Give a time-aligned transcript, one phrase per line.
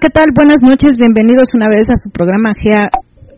[0.00, 0.32] ¿Qué tal?
[0.32, 2.88] Buenas noches, bienvenidos una vez a su programa GEA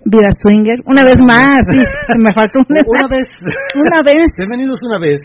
[0.06, 0.78] Vida Swinger.
[0.86, 1.82] Una vez más, sí,
[2.22, 3.26] me faltó una, una vez.
[3.74, 4.30] Una vez.
[4.38, 5.18] Bienvenidos una vez.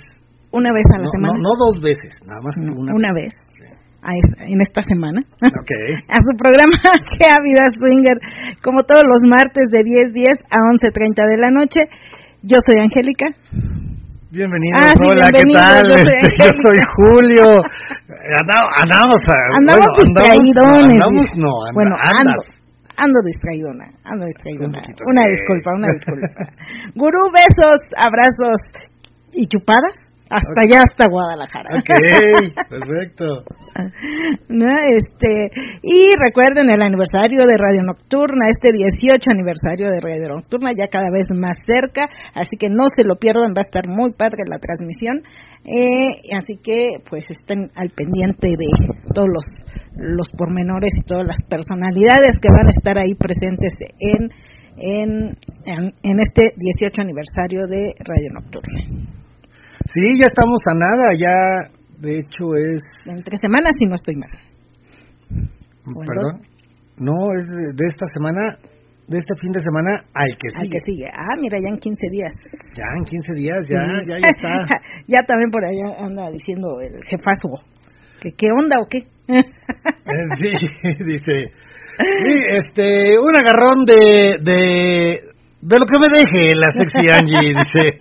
[0.50, 1.34] Una vez a la no, semana.
[1.38, 3.38] No, no, dos veces, nada más no, una, una vez.
[3.54, 3.70] vez.
[4.02, 4.18] A
[4.50, 5.21] en esta semana.
[5.46, 5.71] Ok.
[6.10, 6.74] a su programa
[7.21, 8.18] GEA Vida Swinger,
[8.65, 11.85] como todos los martes de 10.10 a 11.30 de la noche.
[12.41, 13.30] Yo soy Angélica.
[14.30, 15.84] Bienvenidos, ah, sí, hola, bienvenido, ¿qué tal?
[15.88, 17.48] Yo soy, este, yo soy Julio.
[18.36, 21.00] Andamos, andamos, a, andamos bueno, distraídones.
[21.00, 22.40] Andamos, no, and, bueno, ando,
[23.00, 24.84] ando distraídona, ando distraídona.
[24.84, 26.28] Un Una disculpa, una disculpa.
[27.00, 28.60] Gurú, besos, abrazos
[29.32, 29.96] y chupadas.
[30.30, 31.70] Hasta allá, hasta Guadalajara.
[31.80, 31.90] Ok,
[32.70, 33.44] perfecto.
[34.50, 34.74] ¿No?
[34.92, 35.50] Este,
[35.84, 41.10] y recuerden el aniversario de Radio Nocturna, este 18 aniversario de Radio Nocturna, ya cada
[41.12, 44.60] vez más cerca, así que no se lo pierdan, va a estar muy padre la
[44.60, 45.22] transmisión.
[45.64, 48.70] Eh, así que, pues, estén al pendiente de
[49.14, 49.46] todos los,
[49.96, 54.32] los pormenores y todas las personalidades que van a estar ahí presentes en,
[54.78, 55.12] en,
[55.66, 59.27] en, en este 18 aniversario de Radio Nocturna.
[59.93, 62.84] Sí, ya estamos a nada, ya de hecho es...
[63.05, 64.31] Entre semanas, si no estoy mal.
[66.06, 66.41] Perdón.
[67.00, 68.41] No, es de, de, esta semana,
[69.08, 70.62] de este fin de semana al que sigue.
[70.62, 71.08] Al que sigue.
[71.14, 72.34] Ah, mira, ya en 15 días.
[72.75, 74.06] Ya en 15 días, ya, sí.
[74.09, 74.80] ya, ya está.
[75.08, 77.64] ya también por allá anda diciendo el jefazo.
[78.19, 79.08] que ¿Qué onda o qué?
[80.40, 81.52] sí, dice...
[82.00, 85.27] Sí, este, un agarrón de, de,
[85.62, 87.97] de lo que me deje la sexy Angie, dice.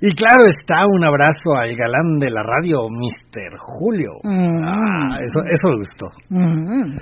[0.00, 3.58] Y claro está, un abrazo al galán de la radio, Mr.
[3.58, 4.10] Julio.
[4.22, 4.64] Mm.
[4.64, 6.06] Ah, eso, eso me gustó.
[6.30, 6.96] Mm.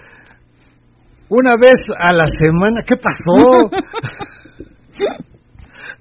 [1.28, 3.68] Una vez a la semana, ¿qué pasó?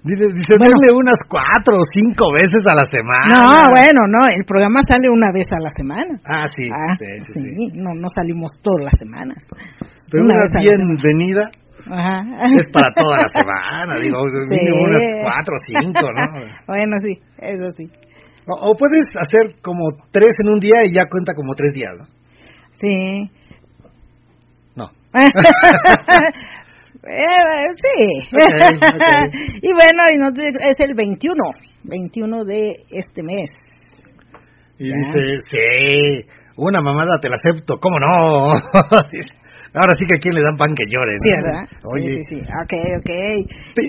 [0.04, 0.76] dice, dice Bueno.
[0.78, 3.34] denle unas cuatro o cinco veces a la semana.
[3.34, 6.14] No, bueno, no, el programa sale una vez a la semana.
[6.26, 7.06] Ah, sí, Ah, sí,
[7.44, 7.72] sí.
[7.74, 9.38] No, no salimos todas las semanas.
[10.12, 11.50] Pero Una bienvenida
[11.88, 12.22] Ajá.
[12.58, 14.18] es para toda la semana, digo,
[14.50, 14.58] Sí.
[14.88, 16.26] unas cuatro o cinco, ¿no?
[16.68, 17.86] bueno, sí, eso sí.
[18.48, 21.96] O, o puedes hacer como tres en un día y ya cuenta como tres días,
[22.00, 22.06] ¿no?
[22.74, 23.32] Sí.
[24.76, 24.90] No.
[27.08, 28.38] Eh, sí.
[29.62, 31.36] Y bueno, y nos- es el 21,
[31.84, 33.52] 21 de este mes.
[34.80, 36.26] Y dice, sí,
[36.58, 38.54] una mamada te la acepto, ¿cómo no?
[39.76, 41.24] Ahora sí que a quién le dan pan que llore, ¿no?
[41.24, 41.64] Sí, ¿verdad?
[41.96, 42.38] Oye, Sí, sí, sí.
[42.64, 43.12] Ok, ok.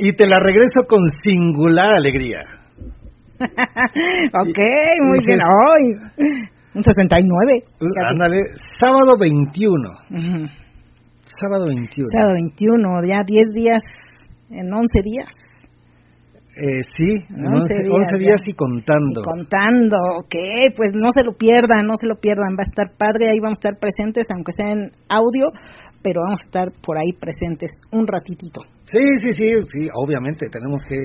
[0.02, 2.42] y te la regreso con singular alegría.
[3.40, 4.58] ok,
[5.02, 5.38] muy y bien.
[5.38, 6.44] dices- Ay,
[6.74, 7.60] un 69.
[7.80, 7.86] Uh.
[8.12, 8.40] Ándale,
[8.80, 9.88] sábado 21.
[10.10, 10.46] Ujú.
[11.40, 12.06] Sábado 21.
[12.12, 13.78] Sábado 21, ya 10 días,
[14.50, 15.28] en 11 días.
[16.56, 18.50] Eh, sí, en 11 11, días 11 días ya.
[18.50, 19.20] y contando.
[19.20, 20.36] Y contando, ok,
[20.76, 23.60] pues no se lo pierdan, no se lo pierdan, va a estar padre, ahí vamos
[23.60, 25.52] a estar presentes, aunque sea en audio,
[26.00, 28.64] pero vamos a estar por ahí presentes un ratitito.
[28.88, 30.96] Sí, sí, sí, sí, obviamente tenemos que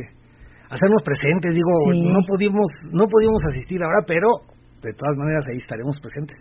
[0.72, 2.00] hacernos presentes, digo, Sí.
[2.00, 4.48] no pudimos no pudimos asistir ahora, pero
[4.80, 6.40] de todas maneras ahí estaremos presentes.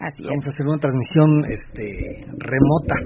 [0.00, 0.46] Así Vamos es.
[0.46, 1.86] a hacer una transmisión este
[2.40, 2.96] remota.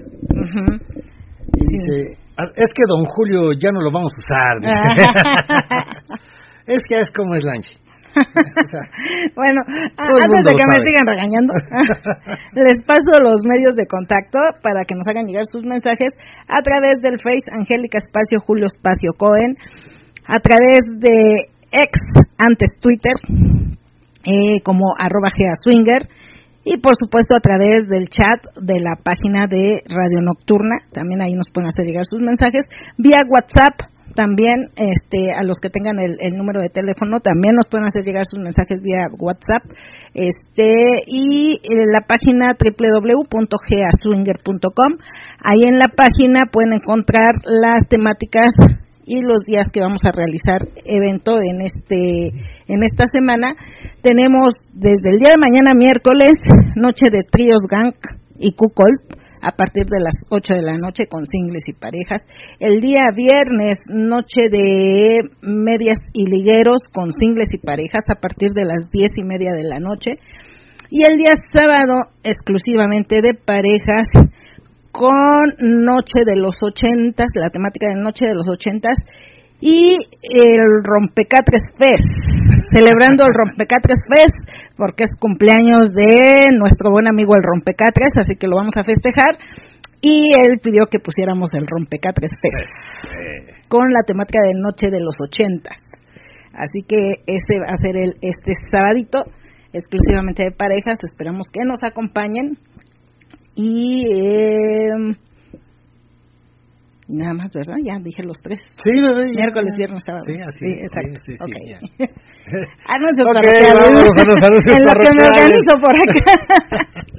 [1.58, 4.56] Y dice, "Ah, es que don Julio ya no lo vamos a usar.
[6.66, 7.60] es que es como es sea,
[9.34, 9.60] bueno,
[9.98, 11.50] antes de que me sigan regañando,
[12.54, 16.10] les paso los medios de contacto para que nos hagan llegar sus mensajes
[16.46, 19.56] a través del Face Angélica Espacio Julio Espacio Cohen,
[20.26, 21.90] a través de ex,
[22.38, 23.14] antes Twitter,
[24.24, 26.06] eh, como arroba Gea Swinger,
[26.64, 31.34] y por supuesto a través del chat de la página de Radio Nocturna, también ahí
[31.34, 32.64] nos pueden hacer llegar sus mensajes,
[32.96, 37.86] vía WhatsApp también este a los que tengan el, número de teléfono también nos pueden
[37.86, 39.64] hacer llegar sus mensajes vía WhatsApp.
[40.14, 40.76] Este
[41.06, 44.98] y eh, la página www.geaswinger.com
[45.42, 48.54] ahí en la página pueden encontrar las temáticas
[49.06, 52.28] y los días que vamos a realizar evento en este
[52.66, 53.54] en esta semana
[54.02, 56.32] tenemos desde el día de mañana miércoles
[56.76, 57.94] noche de tríos gang
[58.38, 58.92] y cucol
[59.44, 62.22] a partir de las 8 de la noche con singles y parejas.
[62.58, 68.64] El día viernes, noche de medias y ligueros con singles y parejas a partir de
[68.64, 70.12] las 10 y media de la noche.
[70.90, 74.06] Y el día sábado, exclusivamente de parejas
[74.94, 78.94] con Noche de los Ochentas, la temática de Noche de los Ochentas,
[79.60, 82.06] y el Rompecatres Fest,
[82.72, 84.38] celebrando el Rompecatres Fest,
[84.76, 89.34] porque es cumpleaños de nuestro buen amigo el Rompecatres, así que lo vamos a festejar.
[90.00, 95.16] Y él pidió que pusiéramos el Rompecatres Fest, con la temática de Noche de los
[95.18, 95.80] Ochentas.
[96.52, 99.24] Así que este va a ser el, este sabadito,
[99.72, 102.58] exclusivamente de parejas, esperamos que nos acompañen
[103.56, 105.16] y eh,
[107.08, 107.76] nada más, ¿verdad?
[107.84, 108.58] Ya dije los tres.
[108.82, 109.24] Sí, bebé.
[109.36, 110.24] Miércoles, viernes, sábado.
[110.26, 110.58] Sí, así.
[110.58, 111.20] Sí, exacto.
[111.26, 111.76] Sí, sí, okay.
[111.80, 112.04] sí,
[112.88, 113.74] anuncios Ok, parroquiales.
[113.74, 116.14] vamos a los anuncios en lo que me organizo por acá.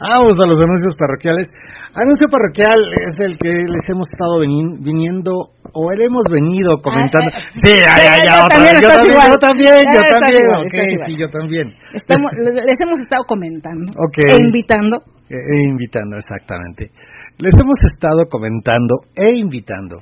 [0.00, 1.48] Vamos a los anuncios parroquiales.
[1.94, 2.76] Anuncio parroquial
[3.08, 5.32] es el que les hemos estado viniendo
[5.72, 7.30] o le hemos venido comentando.
[7.32, 8.82] Ah, eh, sí, ya, ya, ya, otra también vez.
[8.82, 10.44] Yo también, yo también, yo también.
[10.60, 10.76] Ok,
[11.06, 11.66] sí, yo también.
[11.94, 14.18] Estamos, les hemos estado comentando Ok.
[14.28, 14.96] e invitando
[15.28, 16.90] Eh, E invitando, exactamente.
[17.38, 19.96] Les hemos estado comentando e invitando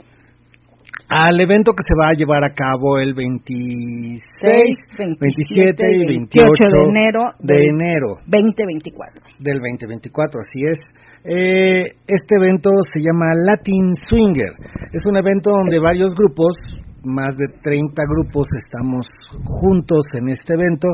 [1.15, 6.83] al evento que se va a llevar a cabo el 26, 27 y 28 de
[6.91, 9.23] enero de enero 2024.
[9.39, 10.79] del 2024, así es.
[11.23, 14.59] Eh, este evento se llama Latin Swinger.
[14.93, 16.57] Es un evento donde varios grupos,
[17.05, 19.07] más de 30 grupos, estamos
[19.45, 20.89] juntos en este evento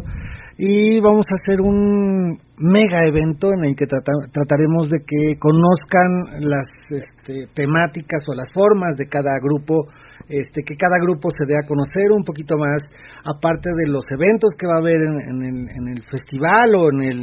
[0.58, 6.44] y vamos a hacer un mega evento en el que trata- trataremos de que conozcan
[6.44, 9.86] las este, temáticas o las formas de cada grupo,
[10.28, 12.82] este, que cada grupo se dé a conocer un poquito más,
[13.24, 16.92] aparte de los eventos que va a haber en, en el, en el festival o
[16.92, 17.20] en el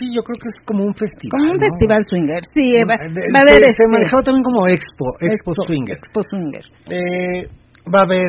[0.00, 1.36] Sí, yo creo que es como un festival.
[1.36, 1.66] Como un ¿no?
[1.68, 5.52] festival swinger, sí, va, De- va a haber se, este, manejó también como expo, expo,
[5.68, 5.96] swinger.
[6.00, 6.64] Expo swinger.
[6.88, 7.44] Eh,
[7.88, 8.28] va a haber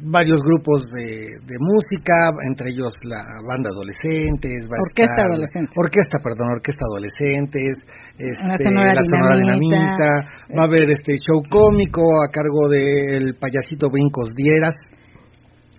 [0.00, 1.06] varios grupos de,
[1.46, 5.74] de música, entre ellos la banda adolescentes, va a Orquesta estar- adolescentes.
[5.78, 7.74] orquesta, perdón, orquesta adolescentes,
[8.18, 8.56] este, la
[9.02, 9.76] Sonora Dinamita.
[9.76, 10.10] Dinamita,
[10.58, 14.74] va a haber este show cómico a cargo del payasito Brincos Dieras.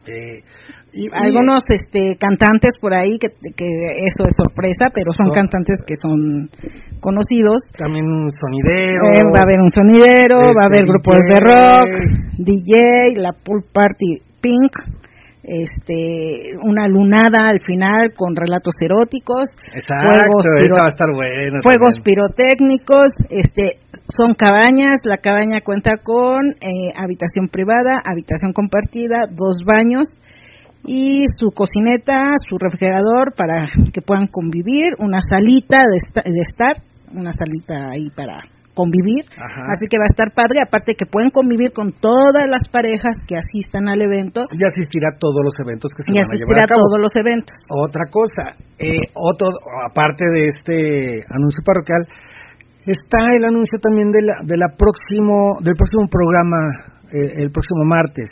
[0.08, 0.40] Eh,
[0.96, 3.68] y- Algunos este cantantes por ahí que, que
[4.00, 6.50] eso es sorpresa, pero son cantantes que son
[7.00, 7.64] conocidos.
[7.78, 9.04] también un sonidero.
[9.14, 11.34] Eh, va a haber un sonidero, va a este, haber grupos DJ.
[11.34, 11.90] de rock,
[12.38, 14.72] DJ, la pool party pink,
[15.44, 21.10] este, una lunada al final con relatos eróticos, Exacto, fuegos, eso piro- va a estar
[21.14, 21.60] bueno.
[21.62, 22.04] fuegos también.
[22.06, 23.78] pirotécnicos, este,
[24.16, 30.08] son cabañas, la cabaña cuenta con eh, habitación privada, habitación compartida, dos baños
[30.88, 36.84] y su cocineta, su refrigerador para que puedan convivir, una salita de, esta- de estar,
[37.14, 38.38] una salita ahí para
[38.76, 39.72] convivir, Ajá.
[39.72, 43.38] así que va a estar padre, aparte que pueden convivir con todas las parejas que
[43.40, 46.44] asistan al evento Y asistirá a todos los eventos que se y van a asistir
[46.44, 46.82] llevar a a cabo.
[46.84, 47.56] todos los eventos.
[47.72, 49.48] Otra cosa, eh, otro,
[49.88, 52.04] aparte de este anuncio parroquial,
[52.84, 56.60] está el anuncio también de la, de la próximo, del próximo programa,
[57.16, 58.28] eh, el próximo martes,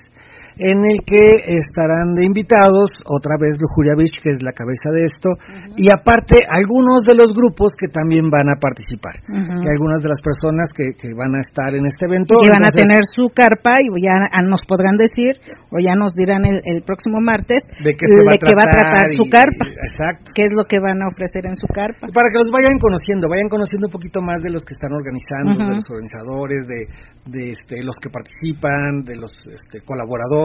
[0.57, 5.03] en el que estarán de invitados, otra vez Lujuria Beach, que es la cabeza de
[5.03, 5.29] esto,
[5.77, 10.21] y aparte algunos de los grupos que también van a participar, y algunas de las
[10.21, 12.35] personas que, que van a estar en este evento.
[12.37, 15.39] que van a tener su carpa y ya nos podrán decir
[15.71, 18.65] o ya nos dirán el, el próximo martes de qué se va a qué va
[18.67, 20.31] a tratar su y- carpa, exacto.
[20.35, 22.07] qué es lo que van a ofrecer en su carpa.
[22.13, 25.57] Para que los vayan conociendo, vayan conociendo un poquito más de los que están organizando,
[25.57, 26.79] de los organizadores, de,
[27.25, 30.42] de este, los que participan, de los este, colaboradores,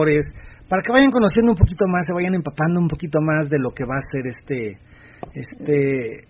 [0.69, 3.71] para que vayan conociendo un poquito más, se vayan empapando un poquito más de lo
[3.71, 4.77] que va a ser este,
[5.33, 6.29] este,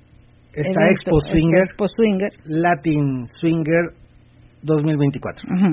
[0.53, 2.31] esta Evento, Expo Swinger, Expo Swinger.
[2.45, 3.83] Latin Swinger
[4.63, 5.47] 2024.
[5.47, 5.69] Ujú.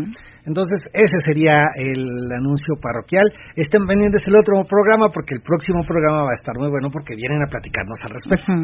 [0.46, 3.26] Entonces, ese sería el anuncio parroquial.
[3.56, 7.16] Estén pendientes el otro programa porque el próximo programa va a estar muy bueno porque
[7.18, 8.54] vienen a platicarnos al respecto.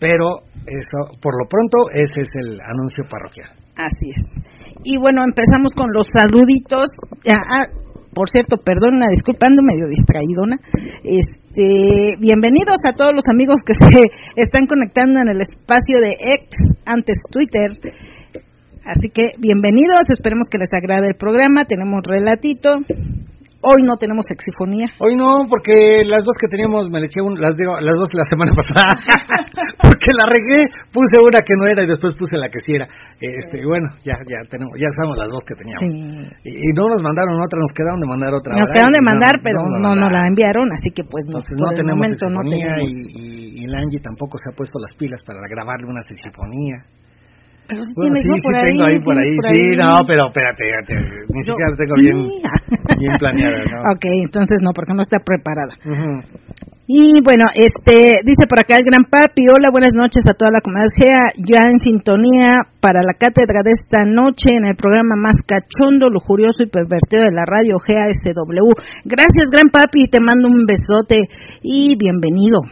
[0.00, 3.50] Pero eso, por lo pronto, ese es el anuncio parroquial.
[3.76, 4.22] Así es.
[4.84, 6.88] Y bueno, empezamos con los saluditos.
[7.28, 7.66] Ah,
[8.14, 10.56] por cierto, perdón, una disculpa, ando medio distraídona.
[11.04, 14.02] Este, bienvenidos a todos los amigos que se
[14.36, 17.94] están conectando en el espacio de X, antes Twitter.
[18.84, 21.64] Así que bienvenidos, esperemos que les agrade el programa.
[21.64, 22.70] Tenemos relatito.
[23.60, 24.86] Hoy no tenemos sexifonía.
[25.00, 28.08] Hoy no, porque las dos que teníamos me le eché un, las, digo, las dos
[28.14, 28.96] la semana pasada.
[30.08, 32.88] se la regué, puse una que no era y después puse la que sí era.
[33.20, 35.84] Este, bueno, ya ya tenemos, ya usamos las dos que teníamos.
[36.44, 38.56] Y, no nos mandaron otra, nos quedaron de mandar otra.
[38.56, 42.00] Nos quedaron de mandar, pero no, nos la enviaron, así que pues no, no tenemos
[42.00, 42.88] momento no tenemos.
[42.88, 46.82] Y, y, y tampoco se ha puesto las pilas para grabarle una sinfonía.
[47.68, 50.64] Pero bueno, sí, sí, tengo ahí por ahí, sí, no, pero espérate,
[51.28, 52.16] ni siquiera lo tengo bien,
[52.96, 53.78] bien planeada, ¿no?
[53.92, 55.76] Ok, entonces no, porque no está preparada.
[56.90, 60.64] Y bueno, este dice por acá el gran papi, hola, buenas noches a toda la
[60.64, 65.36] comunidad GEA, ya en sintonía para la cátedra de esta noche en el programa más
[65.44, 68.72] cachondo, lujurioso y pervertido de la radio GASW.
[69.04, 71.28] Gracias, gran papi, te mando un besote
[71.60, 72.64] y bienvenido.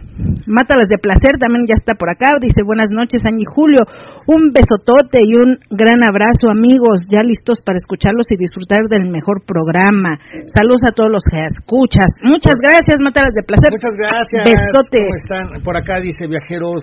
[0.48, 3.84] Mátalas de placer también ya está por acá, dice buenas noches, Añi Julio,
[4.32, 9.44] un besotote y un gran abrazo, amigos, ya listos para escucharlos y disfrutar del mejor
[9.44, 10.16] programa.
[10.48, 12.16] Saludos a todos los que escuchas.
[12.24, 13.76] Muchas gracias, Mátalas de placer.
[13.76, 14.05] Muchas gracias.
[14.06, 14.58] Gracias.
[14.72, 15.62] ¿Cómo están?
[15.62, 16.82] Por acá dice Viajeros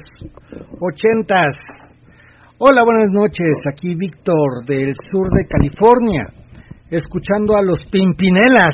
[0.80, 1.56] ochentas.
[2.58, 3.56] Hola, buenas noches.
[3.72, 6.28] Aquí Víctor del sur de California,
[6.90, 8.74] escuchando a los Pimpinelas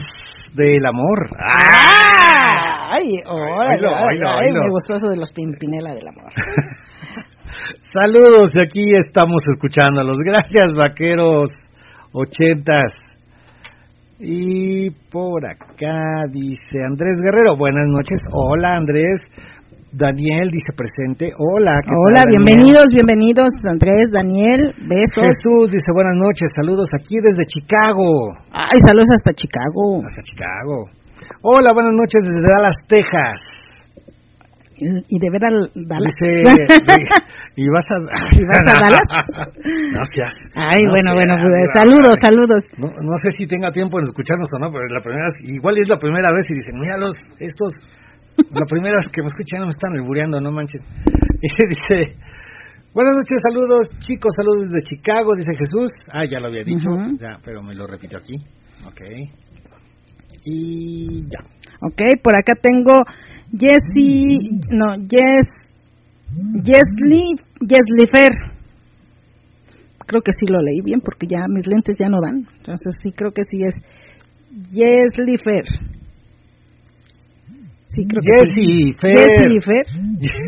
[0.54, 1.28] del amor.
[1.38, 2.70] ¡Ah!
[2.92, 6.32] Ay, ay, me gustó eso de los Pimpinela del amor.
[7.94, 10.18] Saludos, aquí estamos escuchándolos.
[10.26, 11.50] Gracias, vaqueros
[12.12, 12.94] ochentas.
[14.22, 18.20] Y por acá dice Andrés Guerrero, buenas noches.
[18.34, 19.22] Hola Andrés.
[19.94, 21.32] Daniel dice presente.
[21.40, 21.80] Hola.
[21.88, 24.76] Hola, bienvenidos, bienvenidos Andrés, Daniel.
[24.76, 25.24] Besos.
[25.24, 26.52] Jesús dice buenas noches.
[26.54, 28.36] Saludos aquí desde Chicago.
[28.52, 30.04] Ay, saludos hasta Chicago.
[30.04, 30.92] Hasta Chicago.
[31.42, 33.40] Hola, buenas noches desde Dallas, Texas
[34.80, 36.14] y de ver al Dallas.
[37.60, 37.98] y vas a,
[38.40, 39.08] ¿Y vas a Dallas.
[39.92, 40.00] no,
[40.56, 42.62] Ay, bueno, bueno, pues, saludos, saludos.
[42.80, 45.98] No, sé si tenga tiempo en escucharnos o no, pero la primera, igual es la
[45.98, 47.74] primera vez y dicen, mira los, estos,
[48.56, 50.82] la primera vez que me escuchan me están albureando, no manches.
[51.42, 52.20] Y dice,
[52.94, 55.92] buenas noches, saludos chicos, saludos desde Chicago, dice Jesús.
[56.12, 58.36] Ah, ya lo había dicho, ya, pero me lo repito aquí.
[58.88, 59.02] Ok.
[60.46, 61.40] Y ya.
[61.82, 62.92] Ok, por acá tengo
[63.52, 64.36] Jessie,
[64.72, 65.48] no, Jess,
[66.64, 68.32] Jesly, Jeslifer.
[70.06, 72.48] Creo que sí lo leí bien porque ya mis lentes ya no dan.
[72.58, 73.76] Entonces sí creo que sí es
[74.72, 75.66] Jeslifer.
[77.90, 78.96] Sí, creo que sí.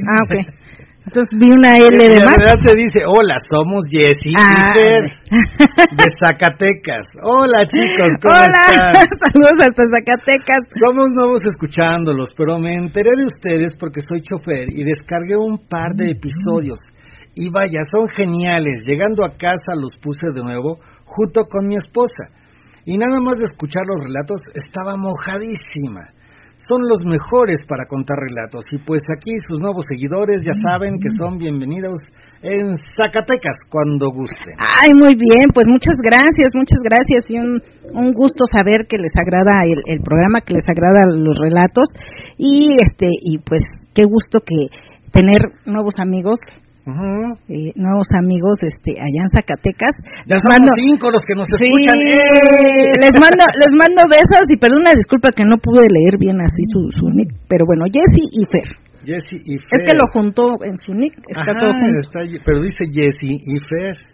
[0.10, 0.36] Ah, ok.
[1.02, 2.38] Entonces vi una L de más.
[2.62, 4.72] te dice, hola, somos Jessy ah.
[5.98, 7.06] de Zacatecas.
[7.24, 9.02] Hola chicos, ¿cómo hola.
[9.20, 10.62] Saludos hasta Zacatecas.
[10.70, 15.96] Somos nuevos escuchándolos, pero me enteré de ustedes porque soy chofer y descargué un par
[15.96, 16.80] de episodios.
[17.34, 18.86] Y vaya, son geniales.
[18.86, 22.30] Llegando a casa los puse de nuevo junto con mi esposa.
[22.86, 26.21] Y nada más de escuchar los relatos estaba mojadísima
[26.68, 28.66] son los mejores para contar relatos.
[28.72, 32.02] Y pues aquí sus nuevos seguidores ya saben que son bienvenidos
[32.42, 34.58] en Zacatecas cuando gusten.
[34.58, 37.62] Ay, muy bien, pues muchas gracias, muchas gracias y un,
[37.94, 41.90] un gusto saber que les agrada el, el programa, que les agrada los relatos
[42.38, 43.62] y este y pues
[43.94, 44.74] qué gusto que
[45.12, 46.40] tener nuevos amigos
[46.82, 49.94] eh, nuevos amigos este allá en Zacatecas.
[50.26, 51.94] les mando cinco los que nos escuchan.
[52.02, 52.98] ¡Eh!
[53.06, 56.66] Les mando les mando besos y perdón una disculpa que no pude leer bien así
[56.66, 58.70] su, su nick, pero bueno, Jesse y Fer.
[59.06, 59.78] Jesse y Fer.
[59.78, 61.70] Es que lo juntó en su nick, está todo
[62.46, 64.11] pero dice Jesse y Fer.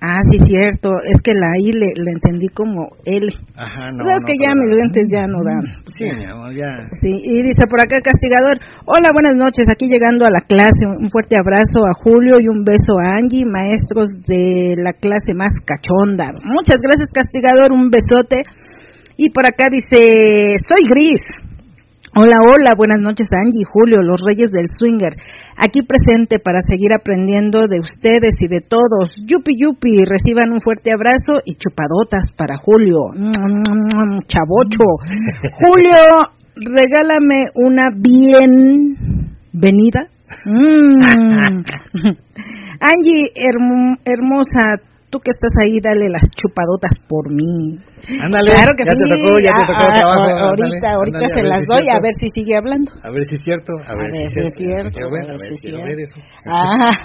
[0.00, 0.90] Ah, sí, cierto.
[1.00, 3.24] Es que la I le, le entendí como L.
[3.56, 4.04] Ajá, no.
[4.04, 5.64] Es que ya mis lentes ya no dan.
[5.96, 6.90] Sí, mi amor, ya.
[7.00, 10.84] Sí, y dice por acá el castigador, hola, buenas noches, aquí llegando a la clase,
[10.84, 15.52] un fuerte abrazo a Julio y un beso a Angie, maestros de la clase más
[15.64, 16.28] cachonda.
[16.44, 18.44] Muchas gracias, castigador, un besote.
[19.16, 21.22] Y por acá dice, soy Gris.
[22.16, 25.16] Hola, hola, buenas noches Angie y Julio, los reyes del swinger
[25.56, 29.12] aquí presente para seguir aprendiendo de ustedes y de todos.
[29.26, 33.10] Yupi yupi, reciban un fuerte abrazo y chupadotas para Julio.
[34.26, 34.84] Chavocho.
[35.60, 35.96] Julio,
[36.56, 39.34] regálame una bienvenida.
[40.46, 41.64] Mm.
[42.80, 43.30] Angie,
[44.04, 44.80] hermosa,
[45.14, 47.78] tú que estás ahí, dale las chupadotas por mí.
[48.18, 49.06] Ándale, claro que ya sí.
[49.06, 50.26] te tocó, ya te tocó ah, trabajo.
[50.26, 52.90] Ah, ahorita, ahorita se las doy, a ver si sigue hablando.
[52.98, 54.98] A ver si es cierto, a ver, si es cierto.
[54.98, 56.18] A ver si es cierto.
[56.50, 56.98] Ah,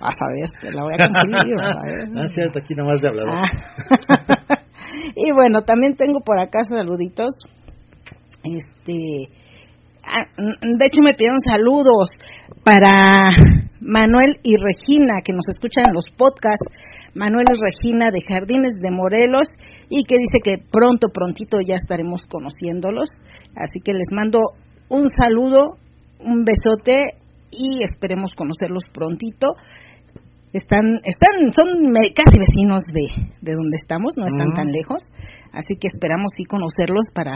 [0.00, 1.60] vas a ver, te la voy a cumplir.
[2.08, 3.36] No es cierto, aquí nomás de hablador.
[5.14, 7.34] y bueno, también tengo por acá saluditos.
[8.42, 9.28] Este,
[10.36, 12.10] de hecho me pidieron saludos
[12.64, 13.30] para
[13.80, 16.68] Manuel y Regina, que nos escuchan en los podcasts.
[17.14, 19.48] Manuel y Regina de Jardines de Morelos
[19.90, 23.10] y que dice que pronto, prontito ya estaremos conociéndolos.
[23.54, 24.40] Así que les mando
[24.88, 25.76] un saludo,
[26.20, 26.94] un besote
[27.50, 29.54] y esperemos conocerlos prontito.
[30.52, 31.66] Están, están, son
[32.14, 33.08] casi vecinos de,
[33.40, 35.02] de donde estamos, no están tan lejos,
[35.52, 37.32] así que esperamos sí conocerlos para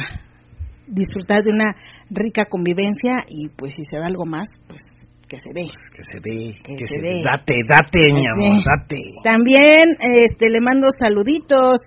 [0.86, 1.74] disfrutar de una
[2.10, 4.82] rica convivencia y pues si se da algo más, pues
[5.28, 5.66] que se ve.
[5.92, 7.22] Que se ve, que, se, ve.
[7.24, 8.96] Date, date, mi amor, date.
[9.24, 11.80] También este, le mando saluditos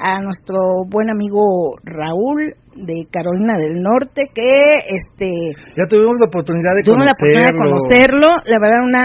[0.00, 5.32] a nuestro buen amigo Raúl de Carolina del Norte que este
[5.74, 7.04] ya tuvimos la oportunidad de conocerlo.
[7.04, 9.04] la oportunidad de conocerlo, la verdad una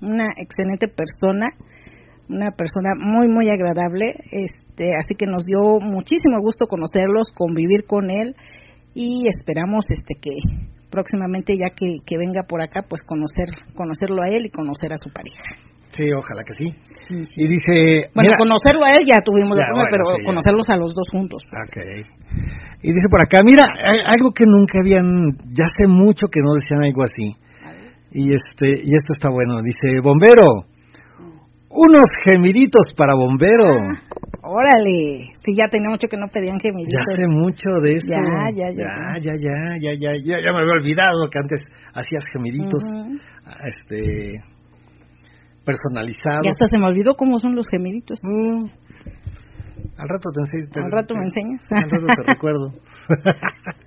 [0.00, 1.48] una excelente persona,
[2.28, 8.10] una persona muy muy agradable, este así que nos dio muchísimo gusto conocerlos, convivir con
[8.10, 8.34] él
[8.94, 10.30] y esperamos este que
[10.90, 14.98] próximamente ya que, que venga por acá pues conocer conocerlo a él y conocer a
[14.98, 15.66] su pareja.
[15.96, 16.68] Sí, ojalá que sí.
[17.36, 18.10] Y dice...
[18.14, 21.40] Bueno, conocerlo a él ya tuvimos la pero conocerlos a los dos juntos.
[21.48, 22.04] Pues.
[22.82, 23.64] Y dice por acá, mira,
[24.12, 27.32] algo que nunca habían, ya hace mucho que no decían algo así.
[28.12, 30.68] Y este y esto está bueno, dice, bombero,
[31.76, 33.68] unos gemiditos para bombero.
[33.68, 36.94] Ah, órale, sí, ya tenía mucho que no pedían gemiditos.
[36.96, 38.10] Ya hace mucho de esto.
[38.10, 38.22] Ya,
[38.54, 38.84] ya, ya.
[39.20, 41.60] Ya, ya, ya, ya, ya, ya, me había olvidado que antes
[41.94, 42.82] hacías gemiditos.
[43.64, 44.42] Este
[45.64, 46.42] personalizado.
[46.44, 48.20] Ya hasta se me olvidó cómo son los gemiditos.
[48.22, 48.66] Mm.
[49.98, 50.84] Al rato te enseño.
[50.84, 51.60] Al rato me enseñas.
[51.70, 52.72] Al rato te recuerdo.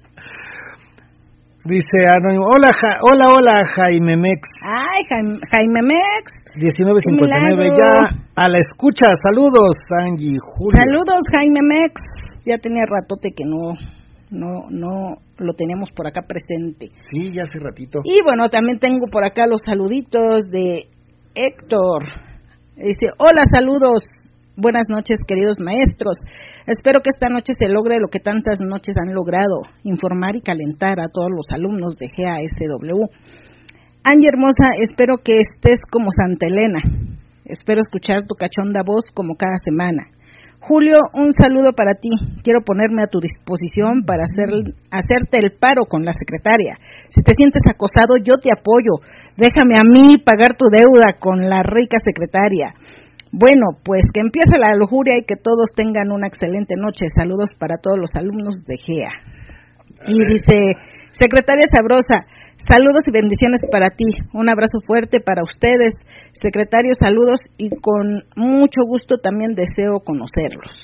[1.66, 4.48] Dice Anónimo, hola, hola, hola, Jaime Mex.
[4.64, 5.04] Ay,
[5.52, 6.32] Jaime, Mex.
[6.56, 9.08] 1959, ya a la escucha.
[9.30, 10.82] Saludos, Angie, Julio.
[10.82, 12.02] Saludos, Jaime Mex.
[12.46, 13.74] Ya tenía ratote que no,
[14.32, 16.90] no, no lo tenemos por acá presente.
[17.12, 18.00] Sí, ya hace ratito.
[18.04, 20.88] Y bueno, también tengo por acá los saluditos de
[21.36, 22.04] Héctor.
[22.76, 24.02] Dice, hola, saludos.
[24.56, 26.18] Buenas noches, queridos maestros.
[26.68, 31.00] Espero que esta noche se logre lo que tantas noches han logrado, informar y calentar
[31.00, 33.08] a todos los alumnos de GASW.
[34.10, 36.82] Angie Hermosa, espero que estés como Santa Elena.
[37.46, 40.02] Espero escuchar tu cachonda voz como cada semana.
[40.58, 42.10] Julio, un saludo para ti.
[42.42, 46.82] Quiero ponerme a tu disposición para hacer, hacerte el paro con la secretaria.
[47.14, 48.98] Si te sientes acosado, yo te apoyo.
[49.38, 52.74] Déjame a mí pagar tu deuda con la rica secretaria.
[53.30, 57.06] Bueno, pues que empiece la lujuria y que todos tengan una excelente noche.
[57.14, 59.14] Saludos para todos los alumnos de GEA.
[60.10, 62.26] Y dice, secretaria sabrosa,
[62.68, 64.04] Saludos y bendiciones para ti.
[64.34, 65.94] Un abrazo fuerte para ustedes.
[66.34, 70.76] Secretario, saludos y con mucho gusto también deseo conocerlos.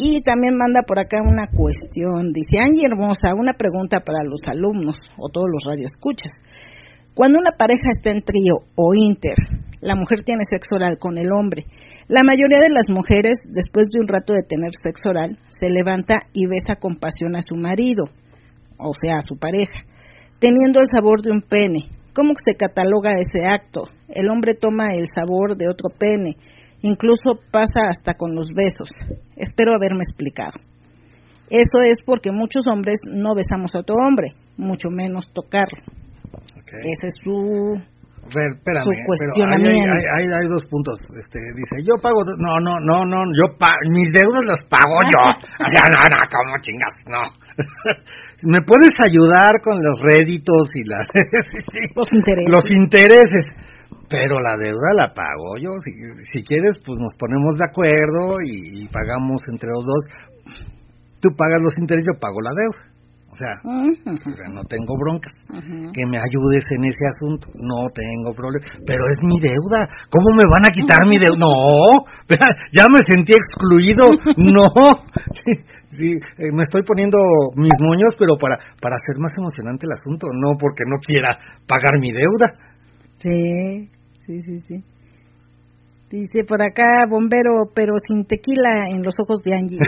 [0.00, 2.32] Y también manda por acá una cuestión.
[2.32, 6.32] Dice Angie Hermosa, una pregunta para los alumnos o todos los radioescuchas.
[7.12, 9.36] Cuando una pareja está en trío o inter,
[9.82, 11.66] la mujer tiene sexo oral con el hombre.
[12.08, 16.14] La mayoría de las mujeres, después de un rato de tener sexo oral, se levanta
[16.32, 18.04] y besa con pasión a su marido,
[18.78, 19.84] o sea, a su pareja
[20.38, 21.88] teniendo el sabor de un pene.
[22.14, 23.88] ¿Cómo se cataloga ese acto?
[24.08, 26.36] El hombre toma el sabor de otro pene,
[26.82, 28.90] incluso pasa hasta con los besos.
[29.36, 30.52] Espero haberme explicado.
[31.50, 35.82] Eso es porque muchos hombres no besamos a otro hombre, mucho menos tocarlo.
[36.66, 37.78] Ese es su
[38.32, 39.92] ver, espérame, cuestionamiento.
[39.92, 40.96] hay, hay, dos puntos.
[41.18, 43.52] Este, dice, yo pago, no, no, no, no, yo
[43.90, 45.22] mis deudas las pago yo.
[45.74, 46.94] no, no, no, ¿cómo chingas?
[47.06, 47.22] No.
[48.44, 51.06] ¿Me puedes ayudar con los réditos y la,
[51.96, 52.50] los intereses?
[52.50, 53.44] Los intereses.
[54.08, 55.70] Pero la deuda la pago yo.
[55.82, 55.90] Si,
[56.32, 60.04] si quieres, pues nos ponemos de acuerdo y, y pagamos entre los dos.
[61.20, 62.94] Tú pagas los intereses, yo pago la deuda.
[63.34, 63.50] O sea,
[64.54, 65.34] no tengo broncas.
[65.92, 68.64] Que me ayudes en ese asunto, no tengo problema.
[68.86, 69.88] Pero es mi deuda.
[70.08, 71.34] ¿Cómo me van a quitar mi deuda?
[71.42, 72.06] No,
[72.72, 74.04] ya me sentí excluido.
[74.36, 74.62] No.
[75.96, 77.18] Sí, eh, me estoy poniendo
[77.56, 82.00] mis moños, pero para, para hacer más emocionante el asunto, no porque no quiera pagar
[82.00, 82.50] mi deuda.
[83.16, 83.88] Sí,
[84.26, 84.84] sí, sí, sí.
[86.10, 89.78] Dice por acá, bombero, pero sin tequila en los ojos de Angie.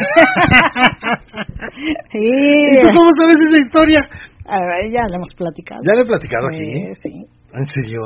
[2.11, 2.19] sí.
[2.19, 4.01] ¿Y tú cómo sabes esa historia?
[4.91, 5.81] ya la hemos platicado.
[5.87, 6.67] ¿Ya la he platicado aquí?
[7.03, 7.27] Sí.
[7.53, 8.01] ¿En serio?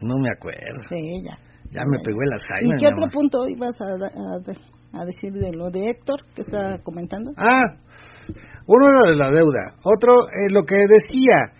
[0.00, 0.80] No me acuerdo.
[0.88, 1.36] Sí, ya.
[1.72, 2.76] Ya me pegó el Alzheimer.
[2.76, 4.38] ¿Y qué otro punto ibas a, a,
[5.04, 7.32] decir de lo de Héctor que está comentando?
[7.36, 7.76] Ah,
[8.66, 9.76] uno era de la deuda.
[9.84, 11.52] Otro, eh, lo que decía,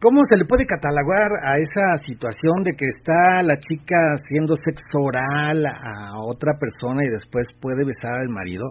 [0.00, 5.02] ¿Cómo se le puede catalogar a esa situación de que está la chica haciendo sexo
[5.02, 8.62] oral a otra persona y después puede besar al marido?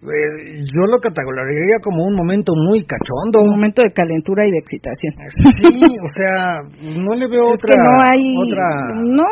[0.00, 3.42] Eh, yo lo catalogaría como un momento muy cachondo.
[3.42, 5.12] Un momento de calentura y de excitación.
[5.58, 8.64] Sí, o sea, no le veo otra, no hay, otra.
[8.94, 9.28] No,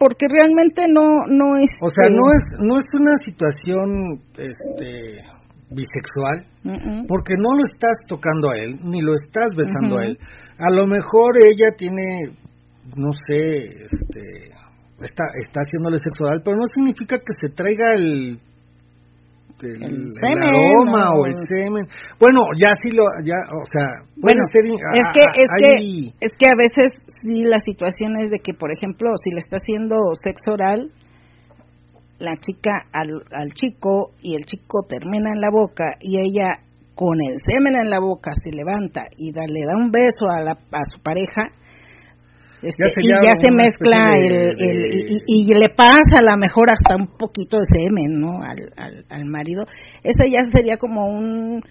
[0.00, 1.70] porque realmente no, no es.
[1.82, 5.20] O sea, no es, no es una situación, este
[5.70, 6.46] bisexual,
[7.06, 10.18] porque no lo estás tocando a él, ni lo estás besando a él.
[10.58, 12.32] A lo mejor ella tiene,
[12.96, 14.50] no sé, este,
[15.00, 18.40] está, está haciéndole sexual, pero no significa que se traiga el
[19.68, 20.10] el,
[20.42, 21.26] aroma o...
[21.26, 21.86] el semen.
[22.18, 26.56] Bueno, ya sí lo, ya, o sea, bueno, es que es que es que a
[26.56, 30.90] veces sí la situación es de que, por ejemplo, si le está haciendo sexo oral
[32.18, 36.52] la chica al, al chico y el chico termina en la boca y ella
[36.94, 40.42] con el semen en la boca se levanta y da, le da un beso a,
[40.42, 41.48] la, a su pareja,
[42.62, 44.54] este, y ya se mezcla el,
[45.26, 49.64] y, le pasa a lo mejor hasta un poquito de semen no al, al, marido.
[50.02, 51.62] Esa ya sería como un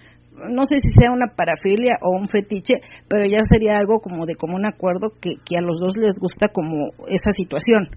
[0.48, 4.34] no sé si sea una parafilia o un fetiche, pero ya sería algo como de
[4.34, 7.92] común acuerdo que, que a los dos les gusta como esa situación,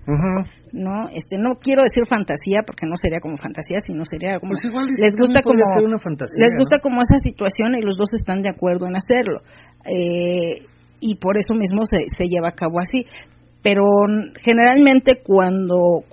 [0.73, 1.07] ¿no?
[1.13, 4.65] Este, no quiero decir fantasía porque no sería como fantasía, sino sería como pues
[4.99, 8.97] les gusta como les gusta como esa situación y los dos están de acuerdo en
[8.97, 9.39] hacerlo.
[9.87, 10.67] Eh,
[11.03, 13.03] y por eso mismo se, se lleva a cabo así.
[13.61, 13.83] Pero
[14.39, 16.03] generalmente cuando,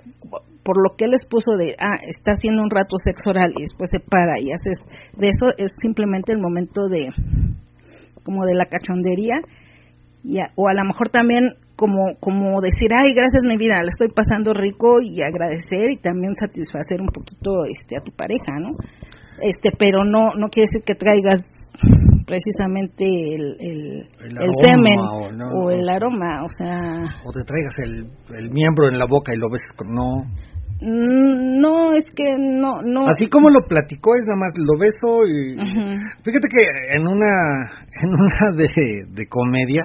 [0.63, 3.89] por lo que les puso de, ah, está haciendo un rato sexo oral y después
[3.91, 4.83] se para y haces,
[5.15, 7.07] de eso es simplemente el momento de,
[8.23, 9.39] como de la cachondería,
[10.23, 14.09] y o a lo mejor también como, como decir, ay, gracias mi vida, la estoy
[14.13, 18.77] pasando rico y agradecer y también satisfacer un poquito este a tu pareja, ¿no?
[19.41, 21.41] Este, pero no, no quiere decir que traigas
[22.25, 27.03] precisamente el, el, el, semen o, el aroma, o sea...
[27.23, 29.93] O te traigas el, el miembro en la boca y lo ves con...
[29.93, 30.25] No.
[30.81, 33.07] Mm, no, es que no, no.
[33.07, 35.53] Así como lo platicó, es nada más lo beso y.
[36.23, 37.69] Fíjate que en una,
[38.01, 39.83] en una de, de comedia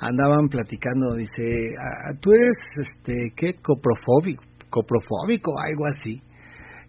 [0.00, 1.72] andaban platicando, dice,
[2.20, 3.54] tú eres, este, ¿qué?
[3.54, 6.20] Coprofóbico, coprofóbico, algo así.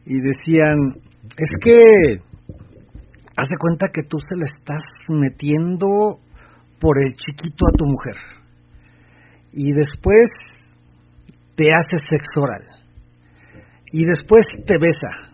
[0.06, 0.78] Y decían,
[1.38, 2.22] es que
[3.40, 6.20] haz de cuenta que tú se le estás metiendo
[6.80, 8.16] por el chiquito a tu mujer
[9.54, 10.30] y después
[11.56, 12.64] te hace sexo oral
[13.92, 15.32] y después te besa.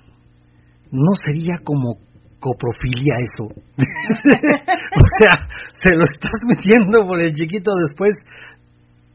[0.92, 1.98] ¿No sería como
[2.40, 3.50] coprofilia eso?
[5.02, 5.36] o sea,
[5.74, 8.14] se lo estás metiendo por el chiquito, después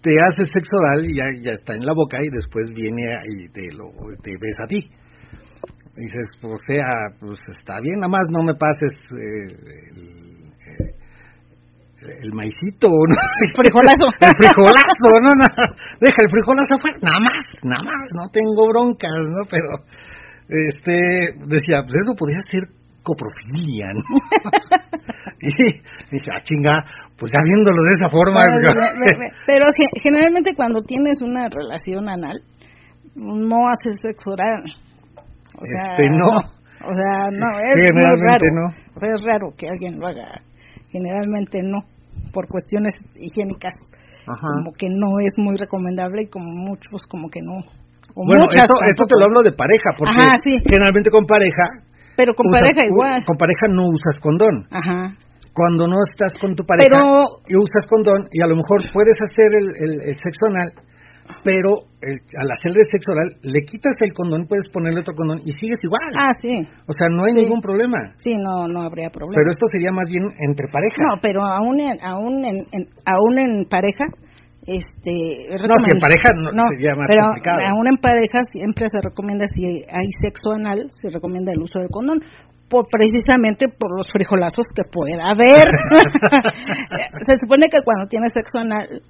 [0.03, 3.49] te hace sexo oral y ya, ya está en la boca y después viene y
[3.51, 3.87] te, lo,
[4.21, 4.91] te besa a ti
[5.97, 6.87] dices, o sea,
[7.19, 9.51] pues está bien, nada más no me pases eh,
[10.79, 10.95] el,
[12.25, 13.17] el, maicito, ¿no?
[13.43, 14.07] El frijolazo.
[14.21, 15.47] el frijolazo, no, no,
[16.01, 19.43] deja el frijolazo afuera, nada más, nada más, no tengo broncas, ¿no?
[19.51, 19.83] Pero,
[20.49, 20.97] este,
[21.47, 22.71] decía, pues eso podría ser
[23.03, 24.03] coprofilia, ¿no?
[25.41, 25.49] y
[26.11, 26.85] dije, ah, chinga,
[27.19, 28.41] pues ya viéndolo de esa forma.
[29.47, 29.67] pero
[30.03, 32.43] generalmente cuando tienes una relación anal,
[33.17, 34.63] no haces sexo oral
[35.59, 36.61] o sea, este, no.
[36.81, 38.57] O sea, no, es Generalmente raro.
[38.57, 38.67] no.
[38.95, 40.41] O sea, es raro que alguien lo haga.
[40.89, 41.85] Generalmente no,
[42.33, 43.75] por cuestiones higiénicas.
[44.27, 47.59] Como que no es muy recomendable y como muchos como que no.
[48.15, 50.15] bueno, esto, esto, te lo hablo de pareja, porque
[50.63, 51.67] generalmente con pareja...
[52.17, 53.25] Pero con pareja igual.
[53.27, 54.69] Con pareja no usas condón.
[54.71, 55.17] Ajá
[55.53, 59.17] cuando no estás con tu pareja pero, y usas condón y a lo mejor puedes
[59.21, 60.71] hacer el, el, el sexo anal
[61.45, 65.53] pero eh, al hacerle sexo oral le quitas el condón, puedes ponerle otro condón y
[65.53, 66.11] sigues igual.
[66.19, 66.55] Ah, sí.
[66.87, 68.15] O sea, no hay ningún problema.
[68.17, 69.37] Sí, no, no habría problema.
[69.37, 71.01] Pero esto sería más bien entre pareja.
[71.05, 72.67] No, pero aún en, aún en,
[73.05, 74.05] aún en pareja,
[74.67, 79.01] este no si en pareja no, sería más pero complicado aún en pareja siempre se
[79.01, 82.21] recomienda si hay sexo anal se recomienda el uso del condón
[82.69, 85.65] por, precisamente por los frijolazos que pueda haber
[87.27, 89.01] se supone que cuando tienes sexo anal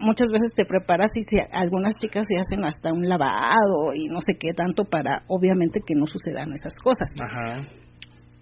[0.00, 4.34] muchas veces te preparas y algunas chicas se hacen hasta un lavado y no sé
[4.38, 7.08] qué tanto para obviamente que no sucedan esas cosas.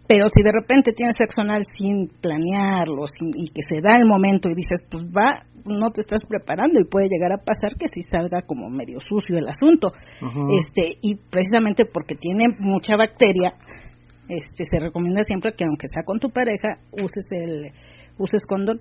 [0.08, 3.04] Pero si de repente tienes sexo anal sin planearlo
[3.36, 6.88] y que se da el momento y dices, pues va, no te estás preparando y
[6.88, 9.92] puede llegar a pasar que si salga como medio sucio el asunto.
[10.56, 13.52] Este, y precisamente porque tiene mucha bacteria,
[14.28, 17.68] este se recomienda siempre que aunque sea con tu pareja, uses el
[18.16, 18.80] uses condón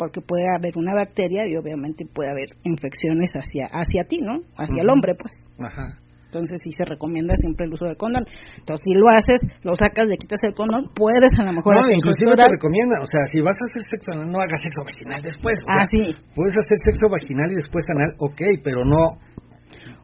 [0.00, 4.40] porque puede haber una bacteria y obviamente puede haber infecciones hacia hacia ti, ¿no?
[4.56, 5.36] Hacia el hombre, pues.
[5.60, 6.00] Ajá.
[6.32, 8.24] Entonces sí se recomienda siempre el uso del condón.
[8.56, 11.84] Entonces si lo haces, lo sacas, le quitas el condón, puedes a lo mejor no,
[11.92, 15.20] inclusive te recomienda, o sea, si vas a hacer sexo anal, no hagas sexo vaginal
[15.20, 15.58] después.
[15.68, 16.16] ah, sí.
[16.32, 19.20] Puedes hacer sexo vaginal y después anal, ok, pero no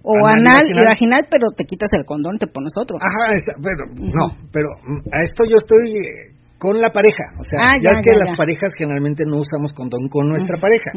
[0.06, 1.26] o anal, y, vaginal.
[1.30, 2.94] pero te quitas el condón, te pones otro.
[2.98, 7.24] Ajá, pero no, pero mm, a esto yo estoy con la pareja.
[7.36, 10.90] O sea, ah, ya, es que las parejas generalmente no usamos condón con nuestra pareja.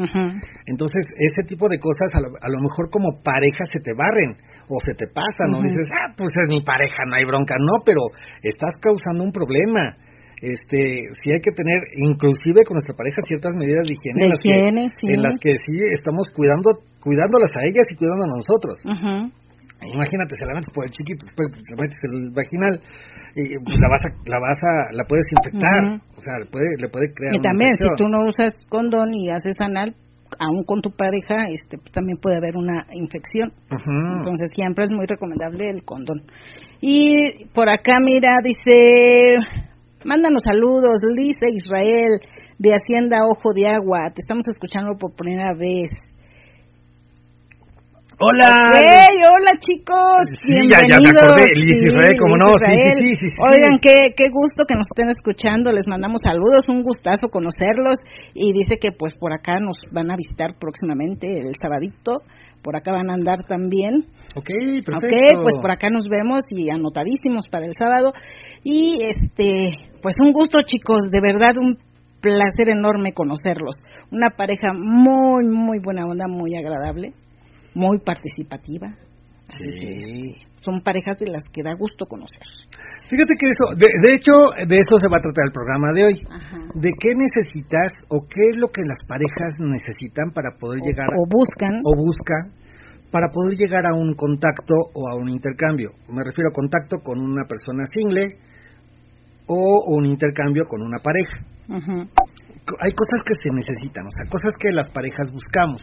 [0.66, 4.36] Entonces, ese tipo de cosas a lo, mejor como pareja se te barren
[4.68, 5.60] o se te pasan, ¿no?
[5.60, 7.54] Dices, ah, pues es mi pareja, no hay bronca.
[7.60, 8.00] No, pero
[8.42, 9.96] estás causando un problema.
[10.40, 14.40] Este, sí hay que tener, inclusive con nuestra pareja, ciertas medidas de higiene, en, las
[14.40, 18.80] que, en las que sí estamos cuidando, cuidándolas a ellas y cuidando a nosotros.
[19.80, 22.74] Imagínate, se la metes por el chiquito, después se metes el vaginal
[23.34, 25.80] y pues, la vas a, la vas a, la puedes infectar,
[26.16, 27.34] o sea, le puede, le puede crear.
[27.34, 29.96] Y también si tú no usas condón y haces anal,
[30.38, 33.52] aún con tu pareja, este, pues, también puede haber una infección.
[33.70, 36.22] Entonces siempre es muy recomendable el condón.
[36.80, 39.40] Y por acá, mira, dice,
[40.04, 42.20] mándanos saludos, Lisa Israel
[42.58, 45.90] de Hacienda Ojo de Agua, te estamos escuchando por primera vez.
[48.20, 48.52] Hola.
[48.52, 50.28] hola chicos.
[50.44, 51.48] Sí, ya, ya me acordé.
[51.56, 52.52] Israel, como no.
[52.52, 55.72] Sí, sí, sí, Oigan, qué, qué gusto que nos estén escuchando.
[55.72, 57.96] Les mandamos saludos, un gustazo conocerlos.
[58.34, 62.20] Y dice que pues por acá nos van a visitar próximamente el sabadito.
[62.60, 64.04] Por acá van a andar también.
[64.36, 64.52] Ok,
[64.84, 65.40] perfecto.
[65.40, 68.12] Ok, pues por acá nos vemos y anotadísimos para el sábado.
[68.62, 71.78] Y este, pues un gusto chicos, de verdad un
[72.20, 73.76] placer enorme conocerlos.
[74.12, 77.14] Una pareja muy, muy buena onda, muy agradable
[77.80, 78.92] muy participativa.
[79.48, 80.46] Sí.
[80.60, 82.44] Son parejas de las que da gusto conocer.
[83.08, 86.16] Fíjate que eso, de, hecho, de eso se va a tratar el programa de hoy.
[86.78, 91.26] De qué necesitas o qué es lo que las parejas necesitan para poder llegar o
[91.26, 92.54] buscan o buscan
[93.10, 95.90] para poder llegar a un contacto o a un intercambio.
[96.06, 98.28] Me refiero a contacto con una persona single
[99.50, 101.42] o un intercambio con una pareja.
[101.66, 105.82] Hay cosas que se necesitan, o sea, cosas que las parejas buscamos,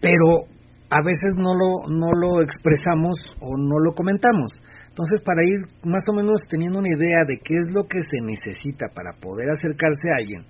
[0.00, 0.48] pero
[0.90, 4.52] a veces no lo, no lo expresamos o no lo comentamos.
[4.88, 8.24] Entonces, para ir más o menos teniendo una idea de qué es lo que se
[8.24, 10.46] necesita para poder acercarse a alguien,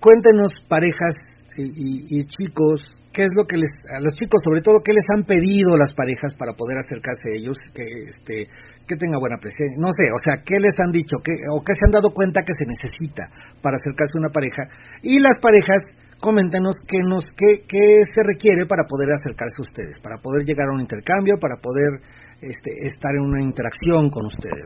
[0.00, 1.14] cuéntenos parejas
[1.56, 5.24] y, chicos, qué es lo que les, a los chicos sobre todo, qué les han
[5.24, 8.46] pedido las parejas para poder acercarse a ellos, que, este,
[8.86, 11.72] que tenga buena presencia, no sé, o sea, qué les han dicho, qué, o qué
[11.72, 13.26] se han dado cuenta que se necesita
[13.60, 14.70] para acercarse a una pareja,
[15.02, 15.82] y las parejas
[16.20, 20.68] coméntenos qué, nos, qué, qué se requiere para poder acercarse a ustedes, para poder llegar
[20.68, 22.00] a un intercambio, para poder
[22.40, 24.64] este, estar en una interacción con ustedes.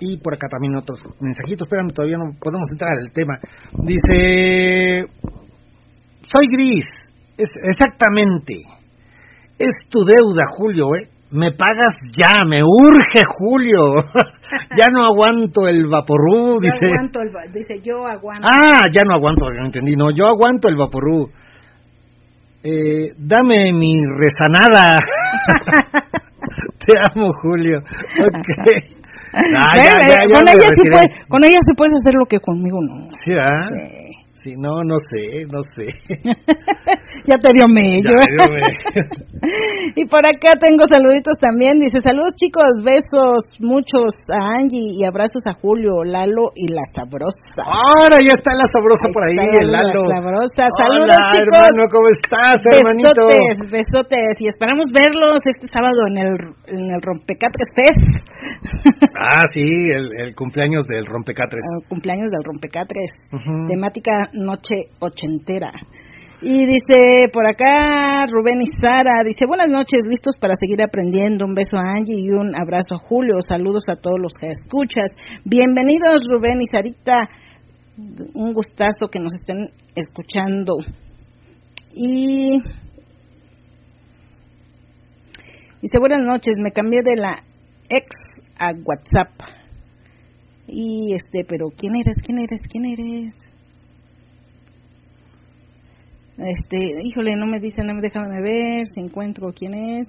[0.00, 3.38] Y por acá también otros mensajitos, pero todavía no podemos entrar en el tema.
[3.84, 5.06] Dice,
[6.22, 6.88] soy gris,
[7.38, 8.56] es, exactamente,
[9.58, 11.13] es tu deuda, Julio, ¿eh?
[11.34, 13.94] Me pagas ya, me urge Julio,
[14.78, 16.86] ya no aguanto el vaporú, dice.
[16.86, 18.46] Aguanto el, dice, yo aguanto.
[18.48, 21.28] Ah, ya no aguanto, no entendí, no, yo aguanto el vaporú.
[22.62, 24.98] Eh, dame mi rezanada.
[26.78, 27.78] Te amo, Julio.
[27.78, 28.94] Okay.
[29.56, 29.70] Ah,
[30.32, 33.08] con, ella sí puede, con ella se puede hacer lo que conmigo no.
[33.18, 33.66] Sí, ¿ah?
[33.66, 34.23] Sí.
[34.44, 35.88] Sí, no, no sé, no sé.
[37.24, 38.12] ya te dio mello.
[39.96, 41.80] y por acá tengo saluditos también.
[41.80, 47.64] Dice, saludos chicos, besos muchos a Angie y abrazos a Julio, Lalo y la sabrosa.
[47.64, 50.04] Ahora ya está la sabrosa por ahí, el Lalo.
[50.12, 50.68] La sabrosa.
[50.76, 51.48] Saludos chicos.
[51.48, 53.24] hermano, ¿cómo estás, hermanito?
[53.24, 54.32] Besotes, besotes.
[54.44, 56.32] Y esperamos verlos este sábado en el,
[56.68, 57.96] en el Rompecatres Fest.
[59.16, 61.64] ah, sí, el, cumpleaños del Rompecatres.
[61.64, 63.08] El cumpleaños del Rompecatres.
[63.72, 65.70] Temática noche ochentera.
[66.42, 71.46] Y dice por acá Rubén y Sara, dice buenas noches, listos para seguir aprendiendo.
[71.46, 73.36] Un beso a Angie y un abrazo a Julio.
[73.40, 75.08] Saludos a todos los que escuchas.
[75.44, 77.28] Bienvenidos Rubén y Sarita.
[78.34, 80.74] Un gustazo que nos estén escuchando.
[81.94, 82.58] Y
[85.80, 87.36] dice buenas noches, me cambié de la
[87.88, 88.06] ex
[88.58, 89.32] a WhatsApp.
[90.66, 92.16] Y este, pero ¿quién eres?
[92.22, 92.60] ¿Quién eres?
[92.68, 93.53] ¿Quién eres?
[96.36, 98.00] Este, híjole, no me dice, no me
[98.40, 100.08] ver si encuentro quién es.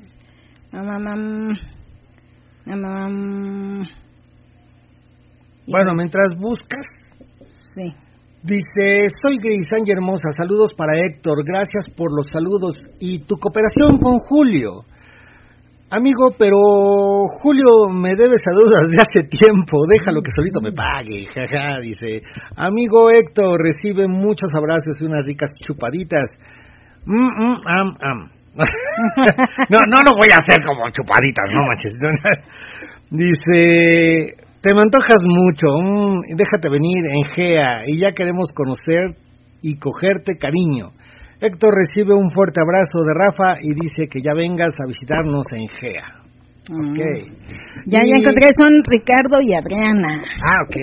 [5.67, 6.85] Bueno, mientras buscas.
[7.75, 7.93] Sí.
[8.41, 14.19] Dice, soy Grisán Hermosa, saludos para Héctor, gracias por los saludos y tu cooperación con
[14.19, 14.85] Julio.
[15.95, 16.57] Amigo, pero
[17.39, 22.19] Julio me debe saludos desde hace tiempo, déjalo que solito me pague, jaja, dice.
[22.57, 26.25] Amigo Héctor, recibe muchos abrazos y unas ricas chupaditas.
[27.05, 28.29] Mm, mm, am, am.
[29.69, 31.93] no, no lo voy a hacer como chupaditas, no manches.
[33.11, 39.15] dice, te me antojas mucho, mm, déjate venir en GEA y ya queremos conocer
[39.61, 40.91] y cogerte cariño.
[41.41, 45.67] Héctor recibe un fuerte abrazo de Rafa y dice que ya vengas a visitarnos en
[45.67, 46.07] GEA.
[46.65, 46.99] Ok.
[47.85, 50.17] Ya, ya Y- encontré, son Ricardo y Adriana.
[50.43, 50.75] Ah, ok.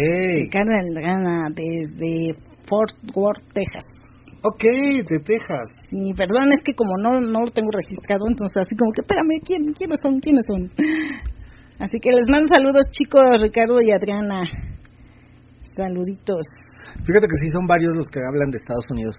[0.46, 2.38] Ricardo y Adriana desde
[2.68, 3.84] Fort Worth, Texas.
[4.44, 5.66] Ok, de Texas.
[5.90, 9.38] Y perdón, es que como no, no lo tengo registrado, entonces así como que, espérame,
[9.44, 10.18] ¿quién, ¿quiénes son?
[10.20, 10.68] ¿Quiénes son?
[11.78, 14.42] Así que les mando saludos, chicos, Ricardo y Adriana.
[15.62, 16.42] Saluditos.
[17.06, 19.16] Fíjate que sí son varios los que hablan de Estados Unidos.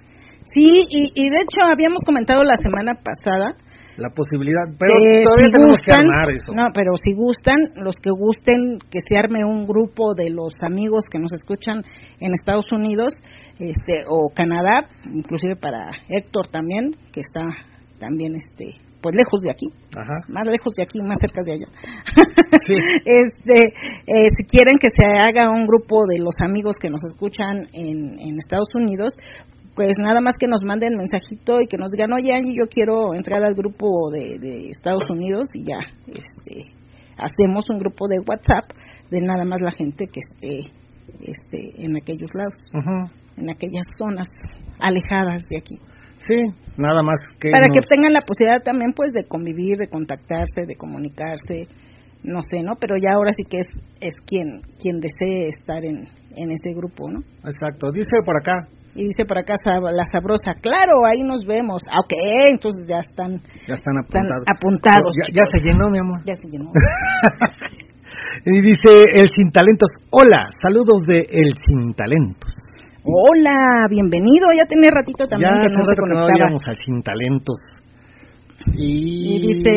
[0.53, 3.55] Sí, y, y de hecho habíamos comentado la semana pasada
[3.97, 6.51] La posibilidad, pero que todavía si tenemos gustan, que armar eso.
[6.53, 11.05] no, pero si gustan, los que gusten que se arme un grupo de los amigos
[11.11, 11.83] que nos escuchan
[12.19, 13.13] en Estados Unidos,
[13.59, 17.41] este, o Canadá, inclusive para Héctor también, que está
[17.99, 20.15] también, este, pues lejos de aquí, Ajá.
[20.29, 21.67] más lejos de aquí, más cerca de allá.
[22.65, 22.73] Sí.
[23.03, 23.59] este,
[24.07, 28.13] eh, si quieren que se haga un grupo de los amigos que nos escuchan en,
[28.19, 29.11] en Estados Unidos,
[29.75, 33.15] pues nada más que nos manden mensajito y que nos digan, oye Angie, yo quiero
[33.15, 36.71] entrar al grupo de, de Estados Unidos y ya, este,
[37.17, 38.69] hacemos un grupo de WhatsApp
[39.09, 40.71] de nada más la gente que esté,
[41.21, 42.55] este, en aquellos lados,
[43.37, 44.27] en aquellas zonas
[44.79, 45.75] alejadas de aquí
[46.27, 46.39] Sí,
[46.77, 47.49] nada más que.
[47.51, 51.67] para que tengan la posibilidad también pues de convivir, de contactarse, de comunicarse,
[52.23, 52.75] no sé, ¿no?
[52.79, 53.67] Pero ya ahora sí que es
[53.99, 57.19] es quien quien desee estar en en ese grupo, ¿no?
[57.43, 57.91] Exacto.
[57.91, 59.53] Dice por acá, Y dice por acá
[59.91, 61.81] la sabrosa, claro, ahí nos vemos.
[61.89, 62.13] Ah, ok,
[62.49, 64.45] entonces ya están ya están están apuntados.
[64.47, 65.13] apuntados.
[65.33, 66.19] ya, se llenó, mi amor.
[66.25, 66.71] Ya se llenó.
[68.45, 69.89] Y dice el Sin Talentos.
[70.11, 72.51] Hola, saludos de El Sin Talentos.
[73.03, 74.47] Hola, bienvenido.
[74.57, 76.49] Ya tenía ratito también ya que no se conectaba.
[76.51, 77.57] al Sin Talentos.
[78.75, 79.71] Y, Y dice,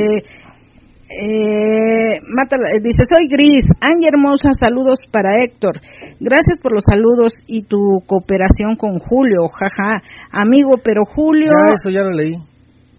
[1.09, 5.81] eh, eh, dice, soy Gris, Angie Hermosa, saludos para Héctor.
[6.21, 10.03] Gracias por los saludos y tu cooperación con Julio, jaja.
[10.33, 11.51] Amigo, pero Julio...
[11.69, 12.35] Ya, eso ya lo leí.